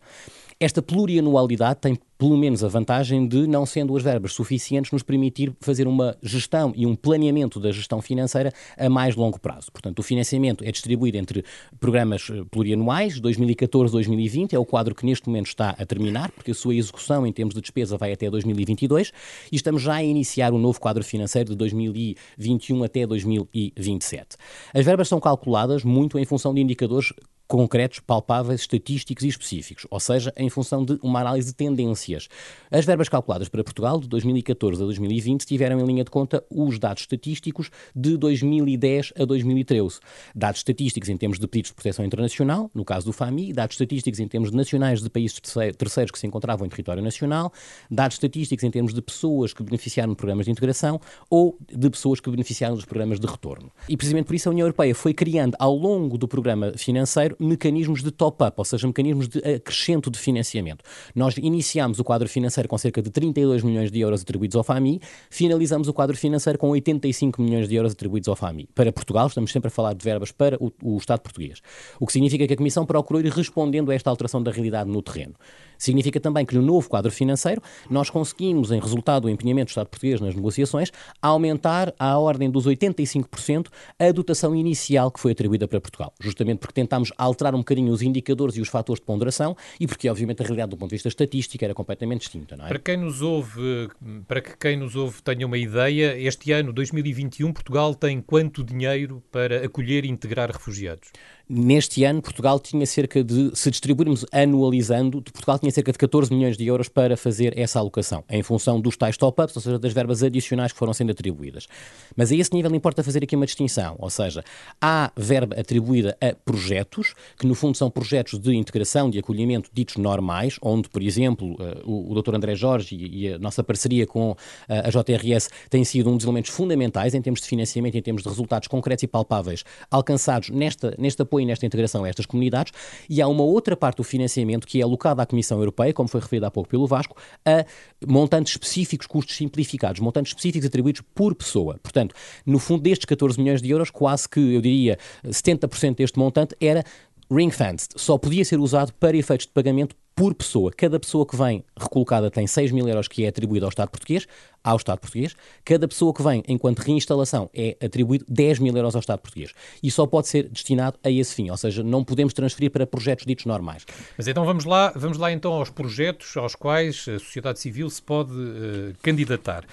Esta 0.59 0.81
plurianualidade 0.81 1.79
tem 1.81 1.97
pelo 2.23 2.37
menos 2.37 2.63
a 2.63 2.69
vantagem 2.69 3.27
de, 3.27 3.45
não 3.47 3.65
sendo 3.65 3.97
as 3.97 4.01
verbas 4.01 4.31
suficientes, 4.31 4.93
nos 4.93 5.03
permitir 5.03 5.53
fazer 5.59 5.87
uma 5.87 6.15
gestão 6.23 6.71
e 6.73 6.85
um 6.85 6.95
planeamento 6.95 7.59
da 7.59 7.69
gestão 7.69 8.01
financeira 8.01 8.53
a 8.77 8.89
mais 8.89 9.13
longo 9.13 9.37
prazo. 9.37 9.69
Portanto, 9.73 9.99
o 9.99 10.03
financiamento 10.03 10.63
é 10.63 10.71
distribuído 10.71 11.17
entre 11.17 11.43
programas 11.81 12.29
eh, 12.31 12.45
plurianuais, 12.49 13.19
2014-2020, 13.19 14.53
é 14.53 14.59
o 14.59 14.65
quadro 14.65 14.95
que 14.95 15.05
neste 15.05 15.27
momento 15.27 15.47
está 15.47 15.71
a 15.71 15.85
terminar, 15.85 16.31
porque 16.31 16.51
a 16.51 16.55
sua 16.55 16.73
execução 16.73 17.27
em 17.27 17.31
termos 17.33 17.53
de 17.53 17.59
despesa 17.59 17.97
vai 17.97 18.13
até 18.13 18.29
2022, 18.29 19.11
e 19.51 19.55
estamos 19.57 19.81
já 19.81 19.95
a 19.95 20.03
iniciar 20.03 20.53
o 20.53 20.55
um 20.55 20.59
novo 20.59 20.79
quadro 20.79 21.03
financeiro 21.03 21.49
de 21.49 21.57
2021 21.57 22.85
até 22.85 23.05
2027. 23.05 24.37
As 24.73 24.85
verbas 24.85 25.09
são 25.09 25.19
calculadas 25.19 25.83
muito 25.83 26.17
em 26.17 26.23
função 26.23 26.53
de 26.53 26.61
indicadores 26.61 27.11
concretos, 27.53 27.99
palpáveis, 27.99 28.61
estatísticos 28.61 29.23
e 29.23 29.27
específicos, 29.27 29.85
ou 29.91 29.99
seja, 29.99 30.33
em 30.35 30.49
função 30.49 30.83
de 30.83 30.97
uma 31.03 31.19
análise 31.19 31.49
de 31.49 31.53
tendências. 31.53 32.27
As 32.71 32.83
verbas 32.83 33.07
calculadas 33.07 33.47
para 33.47 33.63
Portugal 33.63 33.99
de 33.99 34.07
2014 34.07 34.81
a 34.81 34.85
2020 34.85 35.45
tiveram 35.45 35.79
em 35.79 35.85
linha 35.85 36.03
de 36.03 36.09
conta 36.09 36.43
os 36.49 36.79
dados 36.79 37.03
estatísticos 37.03 37.69
de 37.95 38.17
2010 38.17 39.13
a 39.19 39.25
2013. 39.25 39.99
Dados 40.33 40.61
estatísticos 40.61 41.09
em 41.09 41.15
termos 41.15 41.37
de 41.37 41.47
pedidos 41.47 41.69
de 41.69 41.75
proteção 41.75 42.03
internacional, 42.03 42.71
no 42.73 42.83
caso 42.83 43.05
do 43.05 43.13
FAMI, 43.13 43.53
dados 43.53 43.75
estatísticos 43.75 44.19
em 44.19 44.27
termos 44.27 44.49
de 44.49 44.57
nacionais 44.57 45.03
de 45.03 45.09
países 45.11 45.39
terceiros 45.77 46.09
que 46.09 46.17
se 46.17 46.25
encontravam 46.25 46.65
em 46.65 46.69
território 46.71 47.03
nacional, 47.03 47.53
dados 47.87 48.15
estatísticos 48.15 48.63
em 48.63 48.71
termos 48.71 48.95
de 48.95 49.01
pessoas 49.03 49.53
que 49.53 49.61
beneficiaram 49.61 50.13
de 50.13 50.15
programas 50.15 50.45
de 50.47 50.51
integração 50.51 50.99
ou 51.29 51.55
de 51.71 51.87
pessoas 51.91 52.19
que 52.19 52.31
beneficiaram 52.31 52.73
dos 52.73 52.85
programas 52.85 53.19
de 53.19 53.27
retorno. 53.27 53.71
E 53.87 53.95
precisamente 53.95 54.25
por 54.25 54.33
isso 54.33 54.49
a 54.49 54.51
União 54.51 54.65
Europeia 54.65 54.95
foi 54.95 55.13
criando 55.13 55.55
ao 55.59 55.75
longo 55.75 56.17
do 56.17 56.27
programa 56.27 56.73
financeiro 56.75 57.37
mecanismos 57.43 58.01
de 58.01 58.11
top-up, 58.11 58.53
ou 58.57 58.65
seja, 58.65 58.87
mecanismos 58.87 59.27
de 59.27 59.39
acrescento 59.39 60.09
de 60.09 60.17
financiamento. 60.17 60.83
Nós 61.15 61.35
iniciamos 61.37 61.99
o 61.99 62.03
quadro 62.03 62.27
financeiro 62.27 62.67
com 62.69 62.77
cerca 62.77 63.01
de 63.01 63.09
32 63.09 63.63
milhões 63.63 63.91
de 63.91 63.99
euros 63.99 64.21
atribuídos 64.21 64.55
ao 64.55 64.63
FAMI, 64.63 65.01
finalizamos 65.29 65.87
o 65.87 65.93
quadro 65.93 66.15
financeiro 66.15 66.57
com 66.57 66.69
85 66.69 67.41
milhões 67.41 67.67
de 67.67 67.75
euros 67.75 67.93
atribuídos 67.93 68.29
ao 68.29 68.35
FAMI. 68.35 68.69
Para 68.73 68.91
Portugal, 68.91 69.27
estamos 69.27 69.51
sempre 69.51 69.67
a 69.67 69.71
falar 69.71 69.93
de 69.93 70.03
verbas 70.03 70.31
para 70.31 70.57
o, 70.63 70.71
o 70.81 70.97
Estado 70.97 71.21
português. 71.21 71.61
O 71.99 72.07
que 72.07 72.13
significa 72.13 72.47
que 72.47 72.53
a 72.53 72.57
Comissão 72.57 72.85
procurou 72.85 73.21
ir 73.21 73.31
respondendo 73.31 73.91
a 73.91 73.95
esta 73.95 74.09
alteração 74.09 74.41
da 74.41 74.51
realidade 74.51 74.89
no 74.89 75.01
terreno. 75.01 75.35
Significa 75.77 76.19
também 76.19 76.45
que 76.45 76.55
no 76.55 76.61
novo 76.61 76.89
quadro 76.89 77.11
financeiro 77.11 77.61
nós 77.89 78.09
conseguimos, 78.09 78.71
em 78.71 78.79
resultado 78.79 79.23
do 79.23 79.29
empenhamento 79.29 79.67
do 79.67 79.69
Estado 79.69 79.87
português 79.87 80.21
nas 80.21 80.35
negociações, 80.35 80.91
aumentar 81.21 81.93
à 81.99 82.17
ordem 82.17 82.49
dos 82.49 82.67
85% 82.67 83.67
a 83.99 84.11
dotação 84.11 84.55
inicial 84.55 85.11
que 85.11 85.19
foi 85.19 85.31
atribuída 85.31 85.67
para 85.67 85.79
Portugal, 85.79 86.13
justamente 86.19 86.59
porque 86.59 86.73
tentámos 86.73 87.11
alterar 87.17 87.55
um 87.55 87.59
bocadinho 87.59 87.91
os 87.91 88.01
indicadores 88.01 88.55
e 88.57 88.61
os 88.61 88.69
fatores 88.69 88.99
de 88.99 89.05
ponderação 89.05 89.55
e 89.79 89.87
porque, 89.87 90.09
obviamente, 90.09 90.41
a 90.41 90.45
realidade 90.45 90.71
do 90.71 90.77
ponto 90.77 90.89
de 90.89 90.95
vista 90.95 91.07
estatístico 91.07 91.63
era 91.63 91.73
completamente 91.73 92.21
distinta. 92.21 92.55
É? 92.55 92.67
Para 92.67 92.79
quem 92.79 92.97
nos 92.97 93.21
ouve, 93.21 93.89
para 94.27 94.41
que 94.41 94.57
quem 94.57 94.77
nos 94.77 94.95
ouve 94.95 95.21
tenha 95.21 95.45
uma 95.45 95.57
ideia, 95.57 96.17
este 96.17 96.51
ano, 96.51 96.73
2021, 96.73 97.51
Portugal 97.51 97.95
tem 97.95 98.21
quanto 98.21 98.63
dinheiro 98.63 99.23
para 99.31 99.65
acolher 99.65 100.05
e 100.05 100.09
integrar 100.09 100.51
refugiados? 100.51 101.09
Neste 101.47 102.05
ano, 102.05 102.21
Portugal 102.21 102.57
tinha 102.57 102.85
cerca 102.85 103.21
de, 103.21 103.51
se 103.53 103.69
distribuirmos 103.69 104.25
anualizando, 104.31 105.21
Portugal 105.21 105.59
tinha 105.59 105.71
cerca 105.71 105.91
de 105.91 105.97
14 105.97 106.33
milhões 106.33 106.55
de 106.55 106.65
euros 106.65 106.87
para 106.87 107.17
fazer 107.17 107.59
essa 107.59 107.79
alocação, 107.79 108.23
em 108.29 108.41
função 108.41 108.79
dos 108.79 108.95
tais 108.95 109.17
top-ups, 109.17 109.53
ou 109.57 109.61
seja, 109.61 109.77
das 109.77 109.91
verbas 109.91 110.23
adicionais 110.23 110.71
que 110.71 110.79
foram 110.79 110.93
sendo 110.93 111.11
atribuídas. 111.11 111.67
Mas 112.15 112.31
a 112.31 112.35
esse 112.35 112.53
nível 112.53 112.73
importa 112.73 113.03
fazer 113.03 113.21
aqui 113.25 113.35
uma 113.35 113.45
distinção, 113.45 113.97
ou 113.99 114.09
seja, 114.09 114.41
há 114.81 115.11
verba 115.17 115.59
atribuída 115.59 116.17
a 116.21 116.33
projetos, 116.33 117.13
que 117.37 117.45
no 117.45 117.55
fundo 117.55 117.77
são 117.77 117.91
projetos 117.91 118.39
de 118.39 118.55
integração, 118.55 119.09
de 119.09 119.19
acolhimento 119.19 119.69
ditos 119.73 119.97
normais, 119.97 120.57
onde, 120.61 120.87
por 120.87 121.03
exemplo, 121.03 121.57
eh, 121.59 121.81
o, 121.83 122.21
Dr. 122.21 122.35
André 122.35 122.55
Jorge 122.55 122.95
e 122.95 123.33
a 123.33 123.37
nossa 123.37 123.61
parceria 123.61 124.07
com 124.07 124.33
eh, 124.69 124.83
a 124.85 124.89
JRS 124.89 125.49
tem 125.69 125.83
sido 125.83 126.09
um 126.09 126.15
dos 126.15 126.25
elementos 126.25 126.51
fundamentais 126.51 127.13
em 127.13 127.21
termos 127.21 127.41
de 127.41 127.47
financiamento, 127.47 127.97
em 127.97 128.01
termos 128.01 128.23
de 128.23 128.29
resultados 128.29 128.69
concretos 128.69 129.03
e 129.03 129.07
palpáveis 129.07 129.65
alcançados 129.91 130.49
nesta, 130.49 130.95
neste 130.97 131.21
apoio 131.33 131.47
nesta 131.47 131.65
integração 131.65 132.03
a 132.03 132.09
estas 132.09 132.25
comunidades, 132.25 132.71
e 133.09 133.21
há 133.21 133.27
uma 133.27 133.43
outra 133.43 133.75
parte 133.75 133.97
do 133.97 134.03
financiamento 134.03 134.67
que 134.67 134.79
é 134.79 134.83
alocada 134.83 135.23
à 135.23 135.25
Comissão 135.25 135.57
Europeia, 135.57 135.91
como 135.91 136.07
foi 136.07 136.21
referido 136.21 136.45
há 136.45 136.51
pouco 136.51 136.69
pelo 136.69 136.85
Vasco, 136.85 137.17
a 137.45 137.65
montantes 138.05 138.53
específicos, 138.53 139.07
custos 139.07 139.35
simplificados, 139.35 139.99
montantes 139.99 140.31
específicos 140.31 140.67
atribuídos 140.67 141.01
por 141.15 141.33
pessoa. 141.33 141.79
Portanto, 141.81 142.13
no 142.45 142.59
fundo 142.59 142.83
destes 142.83 143.05
14 143.05 143.39
milhões 143.41 143.61
de 143.61 143.69
euros, 143.69 143.89
quase 143.89 144.29
que, 144.29 144.39
eu 144.39 144.61
diria, 144.61 144.97
70% 145.25 145.95
deste 145.95 146.19
montante 146.19 146.55
era 146.61 146.83
ring-fenced, 147.31 147.93
só 147.95 148.17
podia 148.17 148.45
ser 148.45 148.59
usado 148.59 148.93
para 148.93 149.17
efeitos 149.17 149.47
de 149.47 149.53
pagamento 149.53 149.95
por 150.15 150.35
pessoa. 150.35 150.71
Cada 150.71 150.99
pessoa 150.99 151.25
que 151.25 151.35
vem 151.35 151.63
recolocada 151.75 152.29
tem 152.29 152.45
6 152.45 152.71
mil 152.71 152.87
euros 152.87 153.07
que 153.07 153.25
é 153.25 153.29
atribuído 153.29 153.65
ao 153.65 153.69
Estado 153.69 153.89
português, 153.89 154.27
ao 154.63 154.77
Estado 154.77 154.99
português. 154.99 155.35
Cada 155.65 155.87
pessoa 155.87 156.13
que 156.13 156.23
vem 156.23 156.43
enquanto 156.47 156.79
reinstalação 156.79 157.49
é 157.53 157.75
atribuído 157.83 158.25
10 158.29 158.59
mil 158.59 158.75
euros 158.75 158.95
ao 158.95 158.99
Estado 158.99 159.19
português. 159.19 159.51
E 159.81 159.91
só 159.91 160.07
pode 160.07 160.27
ser 160.27 160.47
destinado 160.47 160.97
a 161.03 161.11
esse 161.11 161.35
fim, 161.35 161.49
ou 161.49 161.57
seja, 161.57 161.83
não 161.83 162.03
podemos 162.03 162.33
transferir 162.33 162.71
para 162.71 162.87
projetos 162.87 163.25
ditos 163.25 163.45
normais. 163.45 163.85
Mas 164.17 164.27
então 164.27 164.45
vamos 164.45 164.65
lá, 164.65 164.93
vamos 164.95 165.17
lá 165.17 165.31
então 165.31 165.53
aos 165.53 165.69
projetos 165.69 166.35
aos 166.37 166.55
quais 166.55 167.05
a 167.07 167.19
sociedade 167.19 167.59
civil 167.59 167.89
se 167.89 168.01
pode 168.01 168.31
uh, 168.31 168.93
candidatar. 169.01 169.65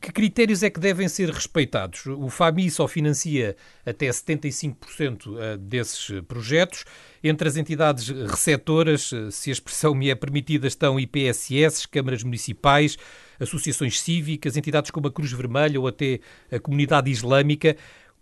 Que 0.00 0.12
critérios 0.12 0.62
é 0.62 0.70
que 0.70 0.80
devem 0.80 1.08
ser 1.08 1.30
respeitados? 1.30 2.06
O 2.06 2.28
FAMI 2.28 2.70
só 2.70 2.88
financia 2.88 3.56
até 3.84 4.08
75% 4.08 5.36
eh, 5.38 5.56
desses 5.58 6.20
projetos. 6.26 6.84
Entre 7.22 7.46
as 7.46 7.56
entidades 7.56 8.08
receptoras, 8.08 9.12
eh, 9.12 9.30
se 9.30 9.50
a 9.50 9.52
expressão 9.52 9.94
me 9.94 10.08
é 10.08 10.14
permitida, 10.14 10.66
estão 10.66 10.98
IPSS, 10.98 11.86
câmaras 11.88 12.22
municipais, 12.22 12.96
associações 13.40 14.00
cívicas, 14.00 14.56
entidades 14.56 14.90
como 14.90 15.08
a 15.08 15.12
Cruz 15.12 15.32
Vermelha 15.32 15.80
ou 15.80 15.86
até 15.86 16.20
a 16.50 16.58
comunidade 16.58 17.10
islâmica. 17.10 17.76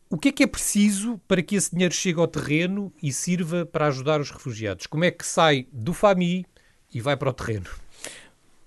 O 0.09 0.19
que 0.19 0.29
é 0.29 0.33
que 0.33 0.43
é 0.43 0.47
preciso 0.47 1.21
para 1.27 1.43
que 1.43 1.57
esse 1.57 1.71
dinheiro 1.71 1.95
chegue 1.95 2.21
ao 2.21 2.29
terreno 2.29 2.93
e 3.03 3.13
sirva 3.13 3.67
para 3.67 3.87
ajudar 3.87 4.21
os 4.21 4.31
refugiados? 4.31 4.87
Como 4.87 5.05
é 5.05 5.11
que 5.11 5.27
sai 5.27 5.67
do 5.73 5.93
FAMI 5.93 6.47
e 6.93 7.01
vai 7.01 7.17
para 7.17 7.31
o 7.31 7.33
terreno? 7.33 7.84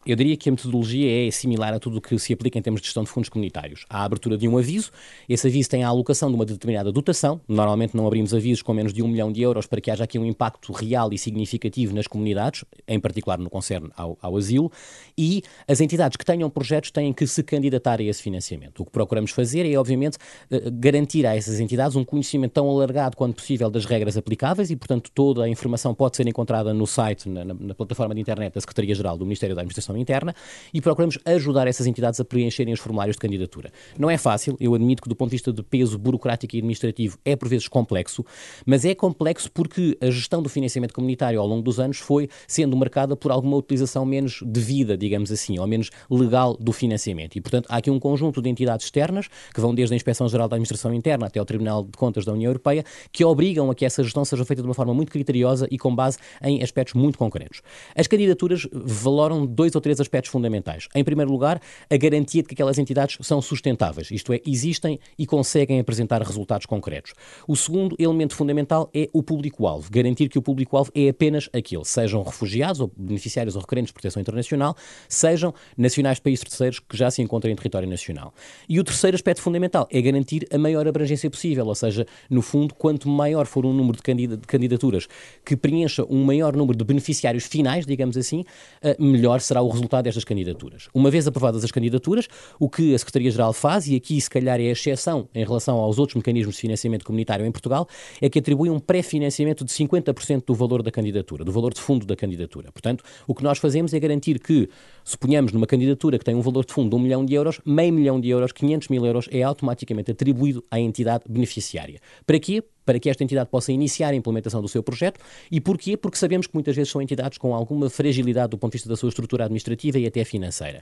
Eu 0.08 0.16
diria 0.16 0.38
que 0.38 0.48
a 0.48 0.52
metodologia 0.54 1.28
é 1.28 1.30
similar 1.30 1.74
a 1.74 1.80
tudo 1.80 1.98
o 1.98 2.02
que 2.02 2.18
se 2.18 2.32
aplica 2.32 2.58
em 2.58 2.62
termos 2.62 2.80
de 2.80 2.88
gestão 2.88 3.04
de 3.04 3.10
fundos 3.10 3.28
comunitários. 3.28 3.86
Há 3.90 4.04
a 4.04 4.04
abertura 4.06 4.38
de 4.38 4.48
um 4.48 4.58
aviso, 4.58 4.90
esse 5.28 5.46
aviso 5.46 5.70
tem 5.70 5.84
a 5.84 5.90
alocação 5.90 6.30
de 6.30 6.36
uma 6.36 6.46
determinada 6.46 6.94
dotação, 6.94 7.42
normalmente 7.46 7.94
não 7.94 8.08
abrimos 8.08 8.34
avisos 8.34 8.62
com 8.62 8.74
menos 8.74 8.94
de 8.94 9.04
um 9.04 9.08
milhão 9.10 9.34
de 9.34 9.42
euros 9.42 9.68
para 9.68 9.82
que 9.82 9.92
haja 9.92 10.06
aqui 10.06 10.18
um 10.18 10.26
impacto 10.26 10.72
real 10.72 11.12
e 11.12 11.18
significativo 11.18 11.94
nas 11.94 12.08
comunidades, 12.08 12.64
em 12.88 12.98
particular 13.02 13.38
no 13.38 13.50
concerne 13.50 13.90
ao, 13.98 14.18
ao 14.22 14.38
asilo, 14.38 14.72
e 15.18 15.44
as 15.68 15.82
entidades 15.82 16.16
que 16.16 16.24
tenham 16.24 16.50
projetos 16.50 16.90
têm 16.90 17.12
que 17.12 17.28
se 17.28 17.44
candidatar 17.44 18.00
a 18.00 18.04
esse 18.04 18.24
financiamento. 18.24 18.84
O 18.84 18.86
que 18.86 18.92
procuramos 18.92 19.32
fazer 19.32 19.70
é, 19.70 19.78
obviamente, 19.78 20.18
eh, 20.50 20.70
garantir 20.72 21.26
a 21.26 21.36
essas 21.36 21.60
entidades 21.60 21.98
um 21.98 22.06
conhecimento 22.06 22.54
tão 22.54 22.70
alargado 22.70 23.18
quanto 23.18 23.36
possível 23.36 23.70
das 23.70 23.84
regras 23.84 24.16
aplicáveis 24.16 24.72
e, 24.72 24.78
portanto, 24.78 25.12
toda 25.14 25.44
a 25.44 25.50
informação 25.50 25.94
pode 25.94 26.16
ser 26.16 26.26
encontrada 26.30 26.74
no 26.74 26.88
site, 26.88 27.28
na, 27.28 27.44
na 27.44 27.76
plataforma 27.76 28.16
de 28.16 28.22
internet 28.22 28.54
da 28.54 28.62
Secretaria-Geral 28.62 29.18
do 29.18 29.26
Ministério 29.26 29.54
da 29.54 29.62
Administração 29.64 29.97
interna 29.98 30.34
e 30.74 30.82
procuramos 30.82 31.18
ajudar 31.26 31.68
essas 31.68 31.88
entidades 31.88 32.20
a 32.20 32.26
preencherem 32.26 32.74
os 32.74 32.80
formulários 32.80 33.16
de 33.16 33.22
candidatura. 33.22 33.72
Não 33.98 34.10
é 34.10 34.18
fácil, 34.18 34.56
eu 34.60 34.74
admito 34.74 35.02
que 35.02 35.10
do 35.10 35.16
ponto 35.16 35.30
de 35.30 35.36
vista 35.36 35.52
de 35.52 35.64
peso 35.64 35.98
burocrático 35.98 36.56
e 36.56 36.60
administrativo 36.60 37.18
é 37.24 37.36
por 37.36 37.48
vezes 37.48 37.68
complexo, 37.68 38.26
mas 38.66 38.86
é 38.86 38.94
complexo 38.96 39.52
porque 39.52 39.98
a 40.02 40.10
gestão 40.10 40.42
do 40.42 40.50
financiamento 40.50 40.94
comunitário 40.94 41.40
ao 41.40 41.48
longo 41.48 41.62
dos 41.62 41.80
anos 41.80 41.98
foi 41.98 42.30
sendo 42.48 42.76
marcada 42.76 43.16
por 43.16 43.32
alguma 43.32 43.58
utilização 43.58 44.06
menos 44.06 44.40
devida, 44.46 44.98
digamos 44.98 45.32
assim, 45.32 45.60
ou 45.60 45.68
menos 45.68 45.90
legal 46.10 46.56
do 46.60 46.72
financiamento. 46.72 47.36
E, 47.36 47.42
portanto, 47.42 47.68
há 47.70 47.78
aqui 47.78 47.90
um 47.90 48.00
conjunto 48.00 48.42
de 48.42 48.50
entidades 48.50 48.86
externas, 48.86 49.28
que 49.54 49.60
vão 49.60 49.74
desde 49.74 49.94
a 49.94 49.96
Inspeção-Geral 49.96 50.48
da 50.48 50.56
Administração 50.56 50.94
Interna 50.94 51.28
até 51.28 51.40
ao 51.40 51.46
Tribunal 51.46 51.84
de 51.84 51.92
Contas 51.92 52.26
da 52.26 52.34
União 52.34 52.50
Europeia, 52.50 52.84
que 53.12 53.24
obrigam 53.24 53.70
a 53.70 53.76
que 53.76 53.86
essa 53.86 54.04
gestão 54.04 54.24
seja 54.26 54.46
feita 54.46 54.62
de 54.62 54.68
uma 54.68 54.74
forma 54.74 54.94
muito 54.94 55.12
criteriosa 55.12 55.68
e 55.70 55.78
com 55.78 55.96
base 55.96 56.18
em 56.42 56.62
aspectos 56.64 56.94
muito 56.94 57.18
concretos. 57.18 57.62
As 57.96 58.08
candidaturas 58.08 58.68
valoram 58.72 59.46
dois 59.46 59.76
ou 59.78 59.82
três 59.82 60.00
aspectos 60.02 60.32
fundamentais. 60.32 60.88
Em 60.94 61.04
primeiro 61.04 61.32
lugar, 61.32 61.62
a 61.90 61.98
garantia 61.98 62.42
de 62.42 62.48
que 62.48 62.54
aquelas 62.54 62.78
entidades 62.78 63.18
são 63.22 63.42
sustentáveis, 63.42 64.12
isto 64.12 64.34
é, 64.34 64.42
existem 64.46 65.00
e 65.18 65.26
conseguem 65.26 65.80
apresentar 65.80 66.22
resultados 66.22 66.66
concretos. 66.66 67.14
O 67.48 67.56
segundo 67.56 67.96
elemento 68.00 68.36
fundamental 68.36 68.90
é 68.94 69.10
o 69.14 69.24
público-alvo, 69.24 69.90
garantir 69.92 70.30
que 70.30 70.38
o 70.38 70.42
público-alvo 70.42 70.92
é 70.94 71.10
apenas 71.10 71.50
aquele, 71.54 71.86
sejam 71.86 72.24
refugiados 72.24 72.82
ou 72.82 72.92
beneficiários 72.98 73.56
ou 73.56 73.62
requerentes 73.62 73.90
de 73.90 73.94
proteção 73.94 74.22
internacional, 74.22 74.76
sejam 75.08 75.54
nacionais 75.78 76.18
de 76.18 76.24
países 76.24 76.44
terceiros 76.44 76.80
que 76.80 76.98
já 76.98 77.10
se 77.12 77.22
encontram 77.22 77.52
em 77.52 77.56
território 77.56 77.88
nacional. 77.88 78.34
E 78.68 78.80
o 78.80 78.84
terceiro 78.84 79.16
aspecto 79.16 79.42
fundamental 79.42 79.88
é 79.92 80.02
garantir 80.02 80.48
a 80.52 80.58
maior 80.58 80.88
abrangência 80.88 81.30
possível, 81.30 81.66
ou 81.68 81.76
seja, 81.76 82.06
no 82.30 82.42
fundo, 82.42 82.74
quanto 82.74 83.08
maior 83.08 83.46
for 83.46 83.66
o 83.66 83.74
número 83.74 83.98
de 83.98 84.38
candidaturas 84.48 85.08
que 85.46 85.56
preencha 85.56 86.06
um 86.10 86.24
maior 86.24 86.56
número 86.56 86.78
de 86.78 86.84
beneficiários 86.84 87.46
finais, 87.46 87.86
digamos 87.86 88.18
assim, 88.18 88.44
eh, 88.82 88.96
melhor 89.00 89.42
será 89.42 89.62
o 89.62 89.67
resultado 89.70 90.04
destas 90.04 90.24
candidaturas. 90.24 90.88
Uma 90.94 91.10
vez 91.10 91.28
aprovadas 91.28 91.64
as 91.64 91.72
candidaturas, 91.72 92.28
o 92.60 92.70
que 92.70 92.94
a 92.94 92.98
Secretaria-Geral 92.98 93.54
faz, 93.54 93.88
e 93.88 93.96
aqui 93.96 94.20
se 94.20 94.30
calhar 94.30 94.60
é 94.60 94.68
a 94.68 94.72
exceção 94.72 95.28
em 95.34 95.44
relação 95.44 95.78
aos 95.78 96.00
outros 96.00 96.16
mecanismos 96.16 96.56
de 96.56 96.62
financiamento 96.62 97.06
comunitário 97.06 97.46
em 97.46 97.52
Portugal, 97.52 97.88
é 98.22 98.30
que 98.30 98.40
atribui 98.40 98.70
um 98.70 98.80
pré-financiamento 98.80 99.64
de 99.64 99.72
50% 99.72 100.46
do 100.46 100.54
valor 100.54 100.82
da 100.84 100.92
candidatura, 100.92 101.44
do 101.44 101.52
valor 101.52 101.74
de 101.74 101.82
fundo 101.82 102.06
da 102.06 102.16
candidatura. 102.16 102.72
Portanto, 102.72 103.04
o 103.28 103.34
que 103.34 103.44
nós 103.44 103.58
fazemos 103.58 103.94
é 103.94 104.00
garantir 104.00 104.40
que, 104.40 104.70
suponhamos 105.08 105.54
numa 105.54 105.66
candidatura 105.66 106.20
que 106.20 106.26
tem 106.26 106.36
um 106.36 106.42
valor 106.42 106.66
de 106.66 106.74
fundo 106.74 106.90
de 106.90 106.96
1 106.98 107.00
milhão 107.00 107.26
de 107.26 107.34
euros, 107.34 107.62
meio 107.66 107.94
milhão 107.94 108.20
de 108.20 108.28
euros, 108.28 108.52
500 108.52 108.90
mil 108.90 109.06
euros 109.06 109.30
é 109.32 109.42
automaticamente 109.42 110.12
atribuído 110.12 110.62
à 110.70 110.78
entidade 110.80 111.24
beneficiária. 111.30 112.02
Para 112.26 112.38
quê? 112.38 112.62
para 112.88 113.00
que 113.00 113.10
esta 113.10 113.22
entidade 113.22 113.50
possa 113.50 113.74
iniciar 113.74 114.12
a 114.12 114.16
implementação 114.16 114.62
do 114.62 114.68
seu 114.70 114.82
projeto. 114.82 115.20
E 115.52 115.60
porquê? 115.60 115.98
Porque 115.98 116.18
sabemos 116.18 116.48
que 116.48 116.54
muitas 116.54 116.74
vezes 116.74 116.90
são 116.90 117.02
entidades 117.02 117.38
com 117.38 117.54
alguma 117.54 117.90
fragilidade 117.90 118.52
do 118.52 118.58
ponto 118.58 118.72
de 118.72 118.78
vista 118.78 118.88
da 118.88 118.96
sua 118.96 119.10
estrutura 119.10 119.44
administrativa 119.44 120.00
e 120.00 120.08
até 120.08 120.24
financeira. 120.24 120.80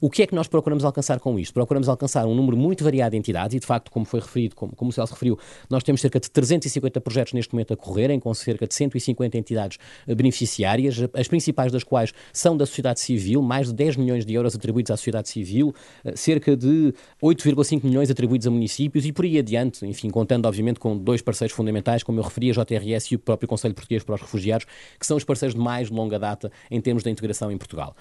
O 0.00 0.08
que 0.08 0.22
é 0.22 0.26
que 0.26 0.34
nós 0.34 0.46
procuramos 0.46 0.84
alcançar 0.84 1.18
com 1.20 1.38
isto? 1.38 1.52
Procuramos 1.52 1.88
alcançar 1.88 2.26
um 2.26 2.34
número 2.34 2.56
muito 2.56 2.84
variado 2.84 3.10
de 3.10 3.18
entidades 3.18 3.56
e, 3.56 3.60
de 3.60 3.66
facto, 3.66 3.90
como 3.90 4.06
foi 4.06 4.20
referido, 4.20 4.54
como, 4.54 4.74
como 4.74 4.90
o 4.90 4.92
Celso 4.92 5.12
referiu, 5.12 5.38
nós 5.68 5.82
temos 5.82 6.00
cerca 6.00 6.20
de 6.20 6.30
350 6.30 7.00
projetos 7.00 7.32
neste 7.32 7.52
momento 7.52 7.74
a 7.74 7.76
correrem, 7.76 8.20
com 8.20 8.32
cerca 8.32 8.66
de 8.66 8.74
150 8.74 9.36
entidades 9.36 9.78
eh, 10.06 10.14
beneficiárias, 10.14 10.96
as 11.12 11.28
principais 11.28 11.72
das 11.72 11.84
quais 11.84 12.12
são 12.32 12.56
da 12.56 12.64
sociedade 12.64 13.00
civil, 13.00 13.42
mais 13.42 13.66
de 13.66 13.74
10 13.74 13.96
milhões 13.96 14.24
de 14.24 14.32
euros 14.32 14.54
atribuídos 14.54 14.90
à 14.90 14.96
sociedade 14.96 15.28
civil, 15.28 15.74
eh, 16.04 16.14
cerca 16.16 16.56
de 16.56 16.94
8,5 17.22 17.84
milhões 17.84 18.10
atribuídos 18.10 18.46
a 18.46 18.50
municípios 18.50 19.04
e 19.04 19.12
por 19.12 19.24
aí 19.24 19.38
adiante, 19.38 19.84
enfim, 19.84 20.08
contando 20.08 20.46
obviamente 20.46 20.78
com 20.80 20.96
dois 20.96 21.20
parceiros 21.20 21.40
parceiros 21.40 21.52
fundamentais, 21.52 22.02
como 22.02 22.18
eu 22.18 22.24
referi, 22.24 22.50
a 22.50 22.54
JRS 22.54 23.12
e 23.12 23.16
o 23.16 23.18
próprio 23.18 23.48
Conselho 23.48 23.74
Português 23.74 24.02
para 24.02 24.14
os 24.14 24.20
Refugiados, 24.20 24.66
que 24.98 25.06
são 25.06 25.16
os 25.16 25.24
parceiros 25.24 25.54
de 25.54 25.60
mais 25.60 25.90
longa 25.90 26.18
data 26.18 26.52
em 26.70 26.80
termos 26.80 27.02
da 27.02 27.10
integração 27.10 27.50
em 27.50 27.56
Portugal. 27.56 27.96